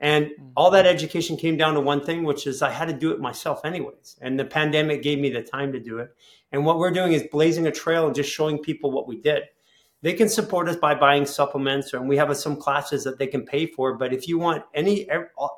And 0.00 0.26
Mm. 0.26 0.52
all 0.56 0.70
that 0.70 0.86
education 0.86 1.36
came 1.36 1.56
down 1.56 1.74
to 1.74 1.80
one 1.80 2.02
thing, 2.02 2.24
which 2.24 2.46
is 2.46 2.62
I 2.62 2.70
had 2.70 2.88
to 2.88 2.94
do 2.94 3.12
it 3.12 3.20
myself 3.20 3.64
anyways. 3.64 4.16
And 4.20 4.38
the 4.38 4.44
pandemic 4.44 5.02
gave 5.02 5.18
me 5.18 5.30
the 5.30 5.42
time 5.42 5.72
to 5.72 5.80
do 5.80 5.98
it. 5.98 6.10
And 6.52 6.64
what 6.64 6.78
we're 6.78 6.90
doing 6.90 7.12
is 7.12 7.24
blazing 7.30 7.66
a 7.66 7.70
trail 7.70 8.06
and 8.06 8.14
just 8.14 8.30
showing 8.30 8.58
people 8.58 8.90
what 8.90 9.06
we 9.06 9.20
did. 9.20 9.44
They 10.02 10.14
can 10.14 10.30
support 10.30 10.66
us 10.66 10.76
by 10.76 10.94
buying 10.94 11.26
supplements, 11.26 11.92
and 11.92 12.08
we 12.08 12.16
have 12.16 12.34
some 12.34 12.56
classes 12.56 13.04
that 13.04 13.18
they 13.18 13.26
can 13.26 13.44
pay 13.44 13.66
for. 13.66 13.98
But 13.98 14.14
if 14.14 14.26
you 14.26 14.38
want 14.38 14.64
any, 14.72 15.06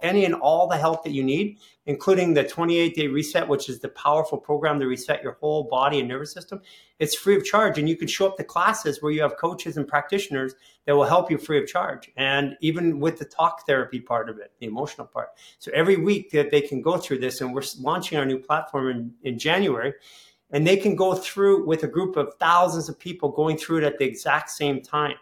any 0.03 0.25
and 0.25 0.35
all 0.35 0.67
the 0.67 0.77
help 0.77 1.05
that 1.05 1.13
you 1.13 1.23
need, 1.23 1.59
including 1.87 2.35
the 2.35 2.43
28 2.43 2.97
day 2.97 3.07
reset, 3.07 3.47
which 3.47 3.69
is 3.69 3.79
the 3.79 3.89
powerful 3.89 4.39
program 4.39 4.81
to 4.81 4.87
reset 4.87 5.23
your 5.23 5.37
whole 5.41 5.65
body 5.65 6.01
and 6.01 6.09
nervous 6.09 6.33
system, 6.33 6.61
it's 6.99 7.15
free 7.15 7.37
of 7.37 7.45
charge. 7.45 7.79
And 7.79 7.89
you 7.89 7.97
can 7.97 8.09
show 8.09 8.27
up 8.27 8.37
to 8.37 8.45
classes 8.45 9.01
where 9.01 9.13
you 9.13 9.23
have 9.23 9.37
coaches 9.37 9.77
and 9.77 9.87
practitioners 9.87 10.55
that 10.87 10.97
will 10.97 11.05
help 11.05 11.31
you 11.31 11.39
free 11.39 11.59
of 11.61 11.69
charge. 11.69 12.11
And 12.17 12.57
even 12.61 12.99
with 12.99 13.21
the 13.21 13.25
talk 13.25 13.65
therapy 13.65 14.01
part 14.01 14.29
of 14.29 14.39
it, 14.39 14.51
the 14.59 14.67
emotional 14.67 15.07
part. 15.07 15.29
So 15.61 15.71
every 15.73 15.97
week 15.97 16.33
that 16.33 16.51
they 16.51 16.63
can 16.63 16.83
go 16.83 16.97
through 16.97 17.19
this, 17.19 17.41
and 17.41 17.55
we're 17.55 17.63
launching 17.79 18.19
our 18.19 18.27
new 18.27 18.39
platform 18.39 18.89
in, 18.89 19.13
in 19.23 19.39
January 19.39 19.95
and 20.53 20.67
they 20.67 20.77
can 20.77 20.95
go 20.95 21.15
through 21.15 21.67
with 21.67 21.83
a 21.83 21.89
group 21.89 22.17
of 22.17 22.35
thousands 22.39 22.89
of 22.89 22.99
people 22.99 23.31
going 23.31 23.57
through 23.57 23.79
it 23.79 23.85
at 23.85 23.99
the 23.99 24.05
exact 24.05 24.51
same 24.51 24.81
time. 24.81 25.17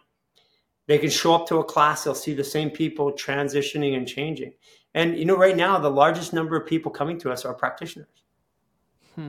They 0.87 0.99
can 0.99 1.11
show 1.11 1.35
up 1.35 1.47
to 1.49 1.59
a 1.59 1.64
class, 1.64 2.05
they'll 2.05 2.14
see 2.14 2.35
the 2.35 2.45
same 2.45 2.70
people 2.70 3.12
transitioning 3.12 3.97
and 3.97 4.07
changing. 4.07 4.53
And 4.95 5.16
you 5.16 5.24
know, 5.24 5.37
right 5.37 5.57
now, 5.57 5.78
the 5.78 5.91
largest 5.91 6.33
number 6.33 6.57
of 6.57 6.66
people 6.66 6.91
coming 6.91 7.18
to 7.20 7.31
us 7.31 7.45
are 7.45 7.55
practitioners. 7.55 8.09
Hmm. 9.14 9.28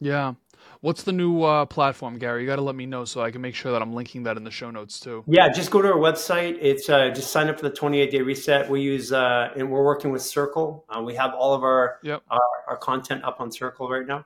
Yeah. 0.00 0.34
What's 0.80 1.04
the 1.04 1.12
new 1.12 1.42
uh, 1.42 1.64
platform, 1.66 2.18
Garry? 2.18 2.42
You 2.42 2.46
got 2.46 2.56
to 2.56 2.62
let 2.62 2.74
me 2.74 2.86
know 2.86 3.04
so 3.04 3.20
I 3.20 3.30
can 3.30 3.40
make 3.40 3.54
sure 3.54 3.70
that 3.72 3.82
I'm 3.82 3.92
linking 3.92 4.24
that 4.24 4.36
in 4.36 4.42
the 4.42 4.50
show 4.50 4.70
notes 4.70 4.98
too. 4.98 5.22
Yeah, 5.28 5.48
just 5.48 5.70
go 5.70 5.80
to 5.82 5.88
our 5.88 5.98
website. 5.98 6.58
It's 6.60 6.88
uh, 6.88 7.10
just 7.10 7.30
sign 7.30 7.48
up 7.48 7.56
for 7.58 7.68
the 7.68 7.74
28 7.74 8.10
day 8.10 8.20
reset. 8.20 8.68
We 8.68 8.80
use, 8.80 9.12
uh, 9.12 9.50
and 9.56 9.70
we're 9.70 9.84
working 9.84 10.10
with 10.10 10.22
Circle. 10.22 10.84
Uh, 10.88 11.02
we 11.02 11.14
have 11.14 11.34
all 11.34 11.54
of 11.54 11.62
our, 11.62 11.98
Yep. 12.02 12.22
our 12.30 12.40
our 12.68 12.76
content 12.76 13.22
up 13.22 13.40
on 13.40 13.52
Circle 13.52 13.88
right 13.88 14.06
now, 14.06 14.24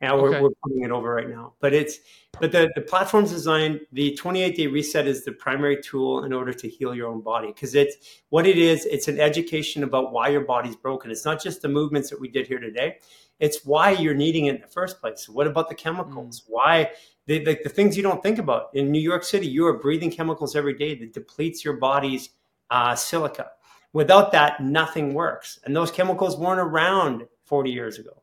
and 0.00 0.16
we're, 0.16 0.30
Okay. 0.30 0.40
we're 0.40 0.50
putting 0.62 0.82
it 0.82 0.90
over 0.90 1.14
right 1.14 1.28
now. 1.28 1.54
But 1.60 1.74
it's 1.74 1.98
but 2.40 2.52
the 2.52 2.70
the 2.74 2.80
platform's 2.80 3.30
designed. 3.30 3.80
The 3.92 4.14
28 4.14 4.56
day 4.56 4.66
reset 4.66 5.06
is 5.06 5.24
the 5.24 5.32
primary 5.32 5.80
tool 5.82 6.24
in 6.24 6.32
order 6.32 6.52
to 6.52 6.68
heal 6.68 6.94
your 6.94 7.08
own 7.08 7.20
body 7.20 7.48
because 7.48 7.74
it's 7.74 7.96
what 8.30 8.46
it 8.46 8.56
is. 8.56 8.86
It's 8.86 9.08
an 9.08 9.20
education 9.20 9.82
about 9.82 10.12
why 10.12 10.28
your 10.28 10.42
body's 10.42 10.76
broken. 10.76 11.10
It's 11.10 11.24
not 11.24 11.42
just 11.42 11.62
the 11.62 11.68
movements 11.68 12.08
that 12.10 12.20
we 12.20 12.28
did 12.28 12.46
here 12.46 12.58
today. 12.58 12.98
It's 13.40 13.64
why 13.64 13.92
you're 13.92 14.14
needing 14.14 14.46
it 14.46 14.56
in 14.56 14.60
the 14.60 14.66
first 14.66 15.00
place. 15.00 15.28
What 15.28 15.46
about 15.46 15.68
the 15.68 15.74
chemicals? 15.74 16.44
Why 16.46 16.90
the, 17.26 17.42
the, 17.42 17.58
the 17.62 17.70
things 17.70 17.96
you 17.96 18.02
don't 18.02 18.22
think 18.22 18.38
about 18.38 18.68
in 18.74 18.90
New 18.90 19.00
York 19.00 19.24
City? 19.24 19.46
You 19.46 19.66
are 19.66 19.78
breathing 19.78 20.10
chemicals 20.10 20.54
every 20.56 20.74
day 20.74 20.94
that 20.96 21.14
depletes 21.14 21.64
your 21.64 21.74
body's 21.74 22.30
uh, 22.70 22.94
silica. 22.94 23.52
Without 23.94 24.30
that, 24.32 24.62
nothing 24.62 25.14
works. 25.14 25.58
And 25.64 25.74
those 25.74 25.90
chemicals 25.90 26.36
weren't 26.36 26.60
around 26.60 27.26
40 27.46 27.70
years 27.70 27.98
ago. 27.98 28.22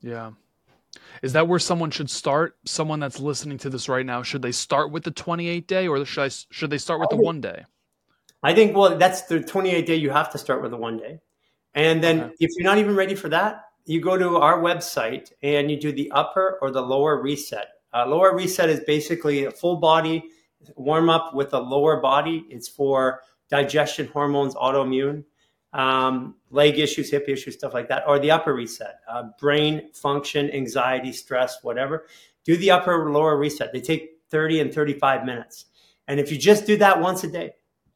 Yeah. 0.00 0.30
Is 1.22 1.32
that 1.34 1.48
where 1.48 1.58
someone 1.58 1.90
should 1.90 2.10
start? 2.10 2.56
Someone 2.64 3.00
that's 3.00 3.20
listening 3.20 3.58
to 3.58 3.70
this 3.70 3.88
right 3.88 4.06
now, 4.06 4.22
should 4.22 4.42
they 4.42 4.52
start 4.52 4.90
with 4.90 5.04
the 5.04 5.10
28 5.10 5.68
day 5.68 5.86
or 5.86 6.04
should 6.04 6.22
I, 6.24 6.30
should 6.50 6.70
they 6.70 6.78
start 6.78 7.00
with 7.00 7.10
the 7.10 7.16
one 7.16 7.40
day? 7.40 7.64
I 8.42 8.54
think, 8.54 8.76
well, 8.76 8.96
that's 8.96 9.22
the 9.22 9.40
28 9.40 9.86
day. 9.86 9.96
You 9.96 10.10
have 10.10 10.30
to 10.32 10.38
start 10.38 10.62
with 10.62 10.70
the 10.70 10.76
one 10.76 10.96
day. 10.96 11.20
And 11.74 12.02
then 12.02 12.20
Okay. 12.22 12.34
if 12.40 12.50
you're 12.56 12.64
not 12.64 12.78
even 12.78 12.96
ready 12.96 13.14
for 13.14 13.28
that, 13.28 13.64
you 13.84 14.00
go 14.00 14.16
to 14.16 14.36
our 14.38 14.58
website 14.60 15.32
and 15.42 15.70
you 15.70 15.78
do 15.78 15.92
the 15.92 16.10
upper 16.12 16.58
or 16.62 16.70
the 16.70 16.82
lower 16.82 17.20
reset. 17.20 17.68
Uh, 17.92 18.06
lower 18.06 18.34
reset 18.34 18.68
is 18.68 18.80
basically 18.80 19.44
a 19.44 19.50
full 19.50 19.76
body 19.76 20.24
warm 20.76 21.08
up 21.08 21.34
with 21.34 21.52
a 21.54 21.58
lower 21.58 22.00
body. 22.00 22.46
It's 22.50 22.68
for 22.68 23.20
digestion, 23.48 24.06
hormones, 24.08 24.54
autoimmune, 24.54 25.24
um, 25.72 26.34
leg 26.50 26.78
issues, 26.78 27.10
hip 27.10 27.28
issues, 27.28 27.54
stuff 27.54 27.74
like 27.74 27.88
that. 27.88 28.04
Or 28.06 28.18
the 28.18 28.30
upper 28.30 28.54
reset, 28.54 29.00
uh, 29.08 29.24
brain 29.38 29.92
function, 29.92 30.50
anxiety, 30.50 31.12
stress, 31.12 31.58
whatever. 31.62 32.06
Do 32.44 32.56
the 32.56 32.70
upper 32.70 32.92
or 32.92 33.12
lower 33.12 33.36
reset. 33.36 33.72
They 33.72 33.80
take 33.80 34.18
30 34.30 34.60
and 34.60 34.74
35 34.74 35.24
minutes. 35.24 35.66
And 36.08 36.18
if 36.18 36.32
you 36.32 36.38
just 36.38 36.66
do 36.66 36.76
that 36.78 37.00
once 37.00 37.22
a 37.24 37.28
day, 37.28 37.52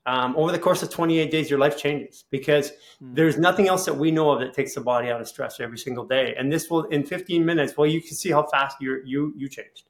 um, 0.07 0.37
over 0.37 0.53
the 0.53 0.59
course 0.59 0.83
of 0.83 0.91
28 0.91 1.31
days, 1.31 1.49
your 1.49 1.59
life 1.59 1.79
changes 1.79 2.25
because 2.31 2.71
mm. 3.03 3.15
there's 3.15 3.39
nothing 3.39 3.69
else 3.69 3.87
that 3.87 3.97
we 3.97 4.11
know 4.11 4.31
of 4.31 4.41
that 4.41 4.53
takes 4.53 4.75
the 4.75 4.81
body 4.81 5.11
out 5.11 5.21
of 5.21 5.27
stress 5.27 5.61
every 5.61 5.79
single 5.79 6.05
day. 6.05 6.35
And 6.39 6.53
this 6.53 6.69
will, 6.69 6.85
in 6.85 7.05
15 7.05 7.45
minutes, 7.45 7.77
well, 7.77 7.87
you 7.87 8.03
can 8.03 8.15
see 8.15 8.31
how 8.31 8.43
fast 8.45 8.77
you 8.81 9.01
you 9.05 9.33
you 9.37 9.49
changed. 9.49 9.85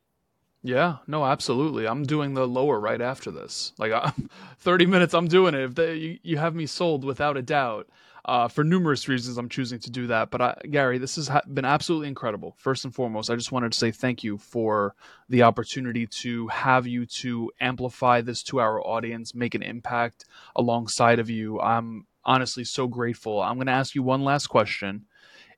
Yeah, 0.66 0.96
no, 1.06 1.26
absolutely. 1.26 1.86
I'm 1.86 2.04
doing 2.04 2.32
the 2.32 2.48
lower 2.48 2.80
right 2.80 3.00
after 3.02 3.30
this. 3.30 3.72
Like, 3.78 3.92
I'm, 3.92 4.30
30 4.60 4.86
minutes, 4.86 5.12
I'm 5.14 5.28
doing 5.28 5.54
it. 5.54 5.60
If 5.62 5.74
they, 5.74 5.94
you, 5.94 6.18
you 6.22 6.38
have 6.38 6.54
me 6.54 6.66
sold 6.66 7.04
without 7.04 7.36
a 7.36 7.42
doubt. 7.42 7.88
Uh, 8.24 8.48
for 8.48 8.64
numerous 8.64 9.06
reasons, 9.06 9.36
I'm 9.36 9.50
choosing 9.50 9.78
to 9.80 9.90
do 9.90 10.06
that. 10.06 10.30
But 10.30 10.40
I, 10.40 10.56
Garry, 10.70 10.96
this 10.96 11.16
has 11.16 11.30
been 11.52 11.66
absolutely 11.66 12.08
incredible. 12.08 12.54
First 12.56 12.86
and 12.86 12.94
foremost, 12.94 13.28
I 13.28 13.36
just 13.36 13.52
wanted 13.52 13.72
to 13.72 13.78
say 13.78 13.90
thank 13.90 14.24
you 14.24 14.38
for 14.38 14.94
the 15.28 15.42
opportunity 15.42 16.06
to 16.06 16.48
have 16.48 16.86
you 16.86 17.04
to 17.04 17.52
amplify 17.60 18.22
this 18.22 18.42
to 18.44 18.60
our 18.60 18.80
audience, 18.80 19.34
make 19.34 19.54
an 19.54 19.62
impact 19.62 20.24
alongside 20.56 21.18
of 21.18 21.28
you. 21.28 21.60
I'm 21.60 22.06
honestly 22.24 22.64
so 22.64 22.86
grateful. 22.88 23.42
I'm 23.42 23.56
going 23.56 23.66
to 23.66 23.72
ask 23.74 23.94
you 23.94 24.02
one 24.02 24.24
last 24.24 24.46
question. 24.46 25.04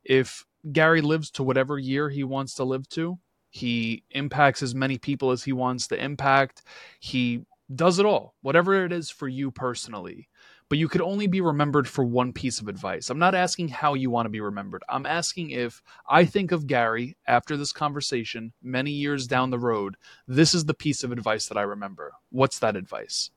If 0.04 0.44
Garry 0.72 1.00
lives 1.00 1.30
to 1.32 1.44
whatever 1.44 1.78
year 1.78 2.10
he 2.10 2.24
wants 2.24 2.54
to 2.54 2.64
live 2.64 2.88
to, 2.90 3.20
he 3.50 4.02
impacts 4.10 4.62
as 4.62 4.74
many 4.74 4.98
people 4.98 5.30
as 5.30 5.44
he 5.44 5.52
wants 5.52 5.88
to 5.88 6.02
impact. 6.02 6.62
He 7.00 7.42
does 7.74 7.98
it 7.98 8.06
all, 8.06 8.34
whatever 8.42 8.84
it 8.84 8.92
is 8.92 9.10
for 9.10 9.28
you 9.28 9.50
personally 9.50 10.28
but 10.68 10.78
you 10.78 10.88
could 10.88 11.00
only 11.00 11.26
be 11.26 11.40
remembered 11.40 11.86
for 11.86 12.04
one 12.04 12.32
piece 12.32 12.60
of 12.60 12.68
advice. 12.68 13.08
I'm 13.08 13.18
not 13.18 13.34
asking 13.34 13.68
how 13.68 13.94
you 13.94 14.10
want 14.10 14.26
to 14.26 14.30
be 14.30 14.40
remembered. 14.40 14.82
I'm 14.88 15.06
asking 15.06 15.50
if 15.50 15.82
I 16.08 16.24
think 16.24 16.52
of 16.52 16.66
Garry 16.66 17.16
after 17.26 17.56
this 17.56 17.72
conversation 17.72 18.52
many 18.62 18.90
years 18.90 19.26
down 19.26 19.50
the 19.50 19.58
road, 19.58 19.96
this 20.26 20.54
is 20.54 20.64
the 20.64 20.74
piece 20.74 21.04
of 21.04 21.12
advice 21.12 21.46
that 21.46 21.58
I 21.58 21.62
remember. 21.62 22.12
What's 22.30 22.58
that 22.60 22.76
advice? 22.76 23.30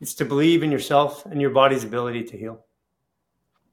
It's 0.00 0.14
to 0.14 0.24
believe 0.24 0.62
in 0.62 0.72
yourself 0.72 1.26
and 1.26 1.40
your 1.40 1.50
body's 1.50 1.84
ability 1.84 2.24
to 2.24 2.38
heal. 2.38 2.64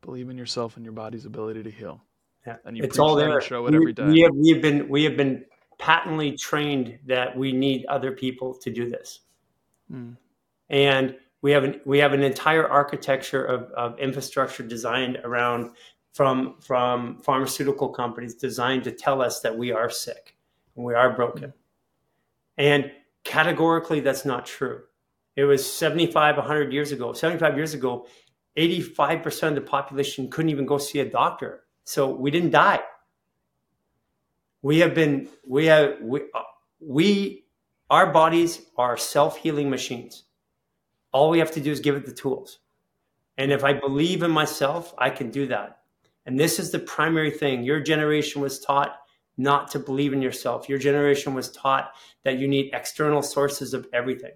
Believe 0.01 0.29
in 0.29 0.37
yourself 0.37 0.75
and 0.75 0.85
your 0.85 0.93
body's 0.93 1.25
ability 1.25 1.63
to 1.63 1.71
heal. 1.71 2.01
Yeah, 2.45 2.57
and 2.65 2.77
you 2.77 2.83
it's 2.83 2.97
all 2.97 3.15
there. 3.15 3.39
Show 3.41 3.67
it 3.67 3.75
every 3.75 3.93
day. 3.93 4.05
We 4.05 4.21
have, 4.21 4.31
we 4.35 4.49
have 4.51 4.61
been 4.61 4.89
we 4.89 5.03
have 5.03 5.15
been 5.15 5.45
patently 5.77 6.37
trained 6.37 6.97
that 7.05 7.37
we 7.37 7.51
need 7.51 7.85
other 7.85 8.11
people 8.11 8.53
to 8.55 8.71
do 8.71 8.89
this, 8.89 9.21
mm. 9.91 10.15
and 10.69 11.15
we 11.41 11.51
have 11.51 11.63
an 11.63 11.81
we 11.85 11.99
have 11.99 12.13
an 12.13 12.23
entire 12.23 12.67
architecture 12.67 13.43
of, 13.43 13.71
of 13.71 13.99
infrastructure 13.99 14.63
designed 14.63 15.17
around 15.23 15.71
from 16.13 16.55
from 16.59 17.17
pharmaceutical 17.19 17.89
companies 17.89 18.35
designed 18.35 18.83
to 18.83 18.91
tell 18.91 19.21
us 19.21 19.39
that 19.41 19.57
we 19.57 19.71
are 19.71 19.89
sick 19.89 20.35
and 20.75 20.85
we 20.85 20.93
are 20.93 21.15
broken 21.15 21.53
and 22.57 22.91
categorically 23.23 23.99
that's 23.99 24.25
not 24.25 24.45
true 24.45 24.81
it 25.35 25.45
was 25.45 25.65
75 25.65 26.37
100 26.37 26.73
years 26.73 26.91
ago 26.91 27.13
75 27.13 27.55
years 27.55 27.73
ago 27.73 28.05
85% 28.57 29.47
of 29.47 29.55
the 29.55 29.61
population 29.61 30.29
couldn't 30.29 30.49
even 30.49 30.65
go 30.65 30.77
see 30.77 30.99
a 30.99 31.09
doctor 31.09 31.63
so 31.91 32.09
we 32.09 32.31
didn't 32.31 32.51
die 32.51 32.81
we 34.61 34.79
have 34.79 34.93
been 34.93 35.27
we 35.47 35.65
have 35.65 35.97
we, 36.01 36.21
we 36.79 37.45
our 37.89 38.11
bodies 38.11 38.61
are 38.77 38.95
self-healing 38.97 39.69
machines 39.69 40.23
all 41.13 41.29
we 41.29 41.39
have 41.39 41.51
to 41.51 41.61
do 41.61 41.71
is 41.71 41.79
give 41.79 41.95
it 41.95 42.05
the 42.05 42.13
tools. 42.13 42.59
And 43.37 43.51
if 43.51 43.63
I 43.63 43.73
believe 43.73 44.23
in 44.23 44.31
myself, 44.31 44.93
I 44.97 45.09
can 45.09 45.29
do 45.29 45.47
that. 45.47 45.79
And 46.25 46.39
this 46.39 46.59
is 46.59 46.71
the 46.71 46.79
primary 46.79 47.31
thing. 47.31 47.63
Your 47.63 47.79
generation 47.79 48.41
was 48.41 48.59
taught 48.59 48.97
not 49.37 49.71
to 49.71 49.79
believe 49.79 50.13
in 50.13 50.21
yourself. 50.21 50.69
Your 50.69 50.77
generation 50.77 51.33
was 51.33 51.51
taught 51.51 51.91
that 52.23 52.37
you 52.37 52.47
need 52.47 52.73
external 52.73 53.21
sources 53.21 53.73
of 53.73 53.87
everything. 53.93 54.33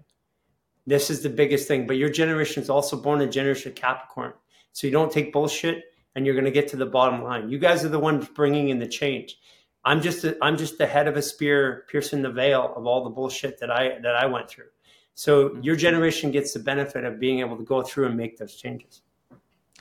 This 0.86 1.10
is 1.10 1.22
the 1.22 1.30
biggest 1.30 1.68
thing. 1.68 1.86
But 1.86 1.96
your 1.96 2.10
generation 2.10 2.62
is 2.62 2.70
also 2.70 2.96
born 2.96 3.20
in 3.20 3.30
generation 3.30 3.70
of 3.70 3.76
Capricorn. 3.76 4.32
So 4.72 4.86
you 4.86 4.92
don't 4.92 5.12
take 5.12 5.32
bullshit 5.32 5.84
and 6.16 6.24
you're 6.24 6.34
going 6.34 6.46
to 6.46 6.50
get 6.50 6.66
to 6.68 6.76
the 6.76 6.86
bottom 6.86 7.22
line. 7.22 7.50
You 7.50 7.58
guys 7.58 7.84
are 7.84 7.90
the 7.90 7.98
ones 7.98 8.26
bringing 8.34 8.70
in 8.70 8.78
the 8.80 8.88
change. 8.88 9.38
I'm 9.84 10.00
just 10.00 10.24
a, 10.24 10.36
I'm 10.42 10.56
just 10.56 10.78
the 10.78 10.86
head 10.86 11.06
of 11.06 11.16
a 11.16 11.22
spear 11.22 11.84
piercing 11.88 12.22
the 12.22 12.30
veil 12.32 12.72
of 12.74 12.86
all 12.86 13.04
the 13.04 13.10
bullshit 13.10 13.60
that 13.60 13.70
I 13.70 14.00
that 14.02 14.16
I 14.16 14.26
went 14.26 14.48
through. 14.48 14.70
So 15.14 15.50
mm-hmm. 15.50 15.62
your 15.62 15.76
generation 15.76 16.32
gets 16.32 16.52
the 16.52 16.58
benefit 16.58 17.04
of 17.04 17.20
being 17.20 17.38
able 17.40 17.56
to 17.56 17.62
go 17.62 17.82
through 17.82 18.06
and 18.06 18.16
make 18.16 18.38
those 18.38 18.56
changes. 18.56 19.02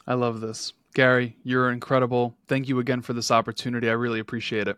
I 0.06 0.14
love 0.14 0.42
this. 0.42 0.74
Garry, 0.94 1.36
you're 1.44 1.72
incredible. 1.72 2.38
Thank 2.48 2.70
you 2.70 2.80
again 2.80 3.02
for 3.02 3.14
this 3.14 3.32
opportunity. 3.32 3.90
I 3.90 3.94
really 3.94 4.20
appreciate 4.20 4.68
it. 4.68 4.78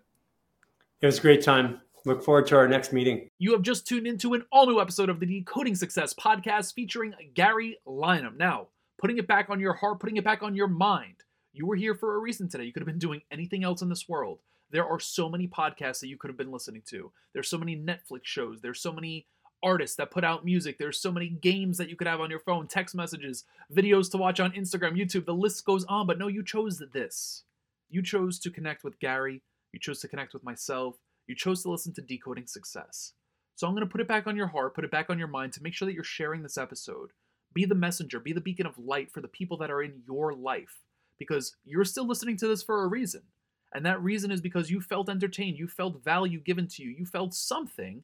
It 1.01 1.05
was 1.05 1.19
a 1.19 1.21
great 1.21 1.43
time. 1.43 1.81
Look 2.05 2.23
forward 2.23 2.47
to 2.47 2.55
our 2.55 2.67
next 2.67 2.93
meeting. 2.93 3.29
You 3.37 3.51
have 3.51 3.61
just 3.61 3.85
tuned 3.85 4.07
into 4.07 4.33
an 4.33 4.45
all 4.51 4.65
new 4.65 4.79
episode 4.79 5.09
of 5.09 5.19
the 5.19 5.25
Decoding 5.25 5.75
Success 5.75 6.13
podcast 6.13 6.73
featuring 6.73 7.13
Garry 7.33 7.77
Lineham. 7.85 8.37
Now, 8.37 8.67
putting 8.97 9.17
it 9.17 9.27
back 9.27 9.49
on 9.49 9.59
your 9.59 9.73
heart, 9.73 9.99
putting 9.99 10.17
it 10.17 10.23
back 10.23 10.41
on 10.41 10.55
your 10.55 10.67
mind. 10.67 11.23
You 11.57 11.65
were 11.65 11.75
here 11.75 11.95
for 11.95 12.13
a 12.13 12.19
reason 12.19 12.47
today. 12.47 12.65
You 12.65 12.71
could 12.71 12.81
have 12.81 12.87
been 12.87 12.99
doing 12.99 13.21
anything 13.31 13.63
else 13.63 13.81
in 13.81 13.89
this 13.89 14.07
world. 14.07 14.41
There 14.69 14.85
are 14.85 14.99
so 14.99 15.27
many 15.27 15.47
podcasts 15.47 15.99
that 16.01 16.07
you 16.07 16.15
could 16.15 16.29
have 16.29 16.37
been 16.37 16.51
listening 16.51 16.83
to. 16.89 17.11
There's 17.33 17.49
so 17.49 17.57
many 17.57 17.75
Netflix 17.75 18.25
shows. 18.25 18.61
There's 18.61 18.79
so 18.79 18.93
many 18.93 19.25
artists 19.63 19.97
that 19.97 20.11
put 20.11 20.23
out 20.23 20.45
music. 20.45 20.77
There's 20.77 21.01
so 21.01 21.11
many 21.11 21.29
games 21.29 21.79
that 21.79 21.89
you 21.89 21.95
could 21.95 22.05
have 22.05 22.21
on 22.21 22.29
your 22.29 22.41
phone, 22.41 22.67
text 22.67 22.93
messages, 22.93 23.43
videos 23.75 24.11
to 24.11 24.17
watch 24.17 24.39
on 24.39 24.51
Instagram, 24.51 24.95
YouTube. 24.95 25.25
The 25.25 25.33
list 25.33 25.65
goes 25.65 25.83
on, 25.85 26.05
but 26.05 26.19
no, 26.19 26.27
you 26.27 26.43
chose 26.43 26.79
this. 26.93 27.43
You 27.89 28.03
chose 28.03 28.37
to 28.39 28.51
connect 28.51 28.83
with 28.83 28.99
Garry. 28.99 29.41
You 29.73 29.79
chose 29.79 29.99
to 30.01 30.07
connect 30.07 30.35
with 30.35 30.43
myself. 30.43 30.97
You 31.25 31.33
chose 31.33 31.63
to 31.63 31.71
listen 31.71 31.91
to 31.95 32.01
Decoding 32.01 32.45
Success. 32.45 33.13
So 33.55 33.65
I'm 33.65 33.73
going 33.73 33.83
to 33.83 33.91
put 33.91 34.01
it 34.01 34.07
back 34.07 34.27
on 34.27 34.35
your 34.35 34.45
heart, 34.45 34.75
put 34.75 34.85
it 34.85 34.91
back 34.91 35.09
on 35.09 35.17
your 35.17 35.27
mind 35.27 35.53
to 35.53 35.63
make 35.63 35.73
sure 35.73 35.87
that 35.87 35.95
you're 35.95 36.03
sharing 36.03 36.43
this 36.43 36.59
episode. 36.59 37.13
Be 37.51 37.65
the 37.65 37.73
messenger, 37.73 38.19
be 38.19 38.33
the 38.33 38.41
beacon 38.41 38.67
of 38.67 38.77
light 38.77 39.11
for 39.11 39.21
the 39.21 39.27
people 39.27 39.57
that 39.57 39.71
are 39.71 39.81
in 39.81 40.03
your 40.05 40.35
life 40.35 40.83
because 41.17 41.55
you're 41.65 41.85
still 41.85 42.07
listening 42.07 42.37
to 42.37 42.47
this 42.47 42.63
for 42.63 42.83
a 42.83 42.87
reason. 42.87 43.21
And 43.73 43.85
that 43.85 44.01
reason 44.01 44.31
is 44.31 44.41
because 44.41 44.71
you 44.71 44.81
felt 44.81 45.09
entertained, 45.09 45.57
you 45.57 45.67
felt 45.67 46.03
value 46.03 46.39
given 46.39 46.67
to 46.67 46.83
you, 46.83 46.91
you 46.91 47.05
felt 47.05 47.33
something 47.33 48.03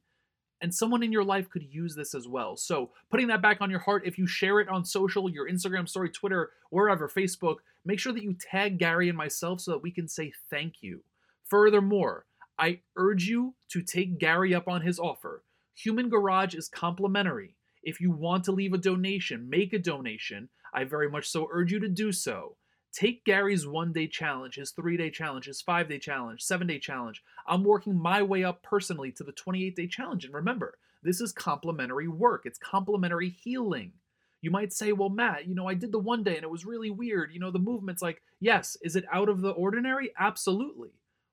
and 0.64 0.74
someone 0.74 1.04
in 1.04 1.12
your 1.12 1.26
life 1.26 1.50
could 1.50 1.64
use 1.64 1.94
this 1.94 2.16
as 2.16 2.26
well. 2.26 2.56
So, 2.56 2.92
putting 3.12 3.28
that 3.28 3.42
back 3.42 3.60
on 3.60 3.70
your 3.70 3.82
heart, 3.82 4.04
if 4.06 4.18
you 4.18 4.26
share 4.26 4.62
it 4.62 4.70
on 4.70 4.86
social, 4.86 5.30
your 5.30 5.50
Instagram 5.50 5.90
story, 5.90 6.10
Twitter, 6.10 6.52
wherever, 6.70 7.10
Facebook, 7.10 7.58
make 7.84 8.00
sure 8.00 8.14
that 8.14 8.24
you 8.24 8.34
tag 8.34 8.80
Garry 8.80 9.10
and 9.10 9.18
myself 9.18 9.60
so 9.60 9.72
that 9.72 9.84
we 9.84 9.92
can 9.92 10.08
say 10.08 10.32
thank 10.50 10.76
you. 10.80 11.04
Furthermore, 11.44 12.26
I 12.58 12.80
urge 12.96 13.26
you 13.26 13.56
to 13.72 13.82
take 13.82 14.20
Garry 14.20 14.56
up 14.56 14.70
on 14.70 14.82
his 14.82 15.00
offer. 15.00 15.44
Human 15.76 16.08
Garage 16.08 16.56
is 16.56 16.70
complimentary. 16.70 17.58
If 17.84 18.00
you 18.00 18.12
want 18.12 18.46
to 18.46 18.54
leave 18.54 18.72
a 18.72 18.78
donation, 18.78 19.50
make 19.50 19.74
a 19.74 19.80
donation. 19.80 20.48
I 20.74 20.86
very 20.86 21.10
much 21.10 21.28
so 21.28 21.50
urge 21.52 21.74
you 21.74 21.80
to 21.82 21.90
do 21.90 22.14
so. 22.14 22.56
Take 22.94 23.26
Garry's 23.26 23.66
one 23.66 23.92
day 23.92 24.08
challenge, 24.08 24.56
his 24.56 24.70
three 24.70 24.98
day 24.98 25.10
challenge, 25.10 25.46
his 25.46 25.62
five 25.62 25.90
day 25.90 25.98
challenge, 25.98 26.44
seven 26.44 26.68
day 26.68 26.78
challenge. 26.78 27.24
I'm 27.48 27.64
working 27.64 27.98
my 27.98 28.22
way 28.22 28.44
up 28.44 28.62
personally 28.62 29.12
to 29.14 29.24
the 29.24 29.32
28 29.32 29.76
day 29.76 29.88
challenge. 29.88 30.26
And 30.26 30.34
remember, 30.34 30.78
this 31.02 31.20
is 31.20 31.32
complementary 31.32 32.08
work, 32.08 32.44
it's 32.46 32.60
complementary 32.60 33.30
healing. 33.30 33.94
You 34.42 34.52
might 34.52 34.74
say, 34.74 34.92
well, 34.92 35.10
Matt, 35.10 35.48
you 35.48 35.56
know, 35.56 35.68
I 35.68 35.74
did 35.74 35.92
the 35.92 36.00
one 36.00 36.22
day 36.22 36.36
and 36.36 36.44
it 36.44 36.52
was 36.52 36.66
really 36.66 36.92
weird. 36.92 37.32
You 37.34 37.40
know, 37.40 37.50
the 37.50 37.60
movement's 37.60 38.02
like, 38.02 38.22
yes, 38.40 38.78
is 38.82 38.96
it 38.96 39.06
out 39.12 39.30
of 39.30 39.42
the 39.42 39.52
ordinary? 39.52 40.12
Absolutely. 40.20 40.90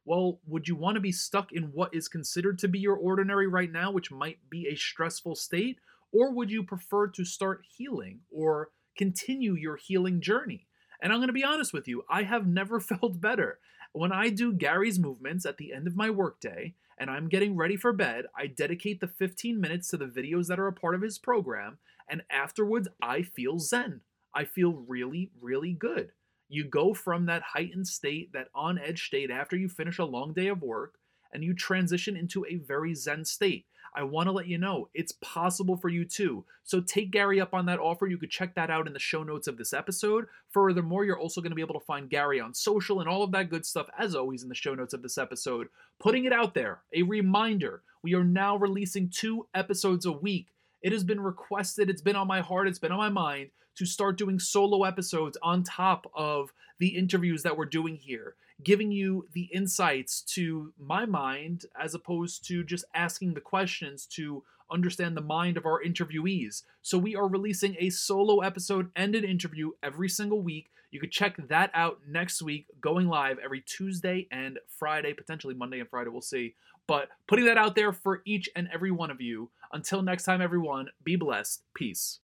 Well, 0.06 0.38
would 0.46 0.66
you 0.66 0.76
want 0.76 0.94
to 0.94 1.00
be 1.00 1.12
stuck 1.12 1.52
in 1.52 1.64
what 1.64 1.92
is 1.92 2.08
considered 2.08 2.58
to 2.60 2.68
be 2.68 2.78
your 2.78 2.96
ordinary 2.96 3.48
right 3.48 3.70
now, 3.70 3.90
which 3.90 4.10
might 4.10 4.38
be 4.48 4.66
a 4.68 4.76
stressful 4.76 5.34
state? 5.34 5.78
Or 6.12 6.32
would 6.32 6.50
you 6.50 6.62
prefer 6.62 7.08
to 7.08 7.24
start 7.24 7.66
healing 7.76 8.20
or 8.30 8.70
continue 8.96 9.54
your 9.54 9.76
healing 9.76 10.20
journey? 10.20 10.68
And 11.02 11.12
I'm 11.12 11.18
going 11.18 11.28
to 11.28 11.32
be 11.32 11.44
honest 11.44 11.72
with 11.72 11.88
you, 11.88 12.04
I 12.08 12.22
have 12.24 12.46
never 12.46 12.80
felt 12.80 13.20
better. 13.20 13.58
When 13.92 14.12
I 14.12 14.28
do 14.28 14.52
Garry's 14.52 14.98
movements 14.98 15.44
at 15.44 15.56
the 15.56 15.72
end 15.72 15.86
of 15.86 15.96
my 15.96 16.10
workday 16.10 16.74
and 16.98 17.10
I'm 17.10 17.28
getting 17.28 17.56
ready 17.56 17.76
for 17.76 17.92
bed, 17.92 18.26
I 18.36 18.46
dedicate 18.46 19.00
the 19.00 19.08
15 19.08 19.60
minutes 19.60 19.88
to 19.88 19.96
the 19.96 20.06
videos 20.06 20.46
that 20.46 20.60
are 20.60 20.68
a 20.68 20.72
part 20.72 20.94
of 20.94 21.02
his 21.02 21.18
program, 21.18 21.78
and 22.08 22.22
afterwards 22.30 22.88
I 23.02 23.22
feel 23.22 23.58
zen. 23.58 24.02
I 24.34 24.44
feel 24.44 24.74
really, 24.86 25.30
really 25.40 25.72
good. 25.72 26.12
You 26.48 26.64
go 26.64 26.94
from 26.94 27.26
that 27.26 27.42
heightened 27.42 27.88
state, 27.88 28.32
that 28.32 28.48
on 28.54 28.78
edge 28.78 29.06
state 29.06 29.30
after 29.30 29.56
you 29.56 29.68
finish 29.68 29.98
a 29.98 30.04
long 30.04 30.34
day 30.34 30.48
of 30.48 30.62
work, 30.62 30.98
and 31.32 31.42
you 31.42 31.54
transition 31.54 32.16
into 32.16 32.44
a 32.44 32.56
very 32.56 32.94
zen 32.94 33.24
state. 33.24 33.66
I 33.94 34.02
want 34.04 34.26
to 34.28 34.32
let 34.32 34.46
you 34.46 34.58
know 34.58 34.88
it's 34.94 35.12
possible 35.20 35.76
for 35.76 35.88
you 35.88 36.04
too. 36.04 36.44
So 36.64 36.80
take 36.80 37.10
Garry 37.10 37.40
up 37.40 37.54
on 37.54 37.66
that 37.66 37.78
offer. 37.78 38.06
You 38.06 38.18
could 38.18 38.30
check 38.30 38.54
that 38.54 38.70
out 38.70 38.86
in 38.86 38.92
the 38.92 38.98
show 38.98 39.22
notes 39.22 39.48
of 39.48 39.56
this 39.56 39.72
episode. 39.72 40.26
Furthermore, 40.50 41.04
you're 41.04 41.18
also 41.18 41.40
going 41.40 41.50
to 41.50 41.56
be 41.56 41.62
able 41.62 41.78
to 41.78 41.86
find 41.86 42.10
Garry 42.10 42.40
on 42.40 42.54
social 42.54 43.00
and 43.00 43.08
all 43.08 43.22
of 43.22 43.32
that 43.32 43.50
good 43.50 43.66
stuff, 43.66 43.88
as 43.98 44.14
always, 44.14 44.42
in 44.42 44.48
the 44.48 44.54
show 44.54 44.74
notes 44.74 44.94
of 44.94 45.02
this 45.02 45.18
episode. 45.18 45.68
Putting 45.98 46.24
it 46.24 46.32
out 46.32 46.54
there, 46.54 46.80
a 46.94 47.02
reminder 47.02 47.82
we 48.02 48.14
are 48.14 48.24
now 48.24 48.56
releasing 48.56 49.08
two 49.10 49.46
episodes 49.54 50.06
a 50.06 50.12
week. 50.12 50.46
It 50.82 50.92
has 50.92 51.04
been 51.04 51.20
requested, 51.20 51.90
it's 51.90 52.02
been 52.02 52.16
on 52.16 52.26
my 52.26 52.40
heart, 52.40 52.68
it's 52.68 52.78
been 52.78 52.92
on 52.92 52.98
my 52.98 53.08
mind 53.08 53.50
to 53.76 53.86
start 53.86 54.18
doing 54.18 54.38
solo 54.38 54.84
episodes 54.84 55.38
on 55.42 55.62
top 55.62 56.10
of 56.14 56.52
the 56.78 56.88
interviews 56.88 57.42
that 57.42 57.56
we're 57.56 57.66
doing 57.66 57.96
here 57.96 58.34
giving 58.62 58.90
you 58.90 59.26
the 59.32 59.48
insights 59.52 60.22
to 60.22 60.72
my 60.78 61.06
mind 61.06 61.66
as 61.80 61.94
opposed 61.94 62.46
to 62.46 62.64
just 62.64 62.84
asking 62.94 63.34
the 63.34 63.40
questions 63.40 64.06
to 64.06 64.42
understand 64.70 65.16
the 65.16 65.22
mind 65.22 65.56
of 65.56 65.66
our 65.66 65.82
interviewees. 65.82 66.62
So 66.82 66.96
we 66.96 67.16
are 67.16 67.26
releasing 67.26 67.76
a 67.78 67.90
solo 67.90 68.40
episode 68.40 68.90
and 68.94 69.14
an 69.14 69.24
interview 69.24 69.72
every 69.82 70.08
single 70.08 70.42
week. 70.42 70.70
You 70.90 71.00
could 71.00 71.12
check 71.12 71.36
that 71.48 71.70
out 71.74 72.00
next 72.08 72.42
week, 72.42 72.66
going 72.80 73.08
live 73.08 73.38
every 73.38 73.60
Tuesday 73.60 74.26
and 74.30 74.58
Friday, 74.68 75.12
potentially 75.12 75.54
Monday 75.54 75.80
and 75.80 75.88
Friday, 75.88 76.10
we'll 76.10 76.20
see. 76.20 76.54
But 76.90 77.08
putting 77.28 77.44
that 77.44 77.56
out 77.56 77.76
there 77.76 77.92
for 77.92 78.20
each 78.26 78.48
and 78.56 78.68
every 78.74 78.90
one 78.90 79.12
of 79.12 79.20
you. 79.20 79.52
Until 79.72 80.02
next 80.02 80.24
time, 80.24 80.42
everyone, 80.42 80.88
be 81.04 81.14
blessed. 81.14 81.62
Peace. 81.72 82.18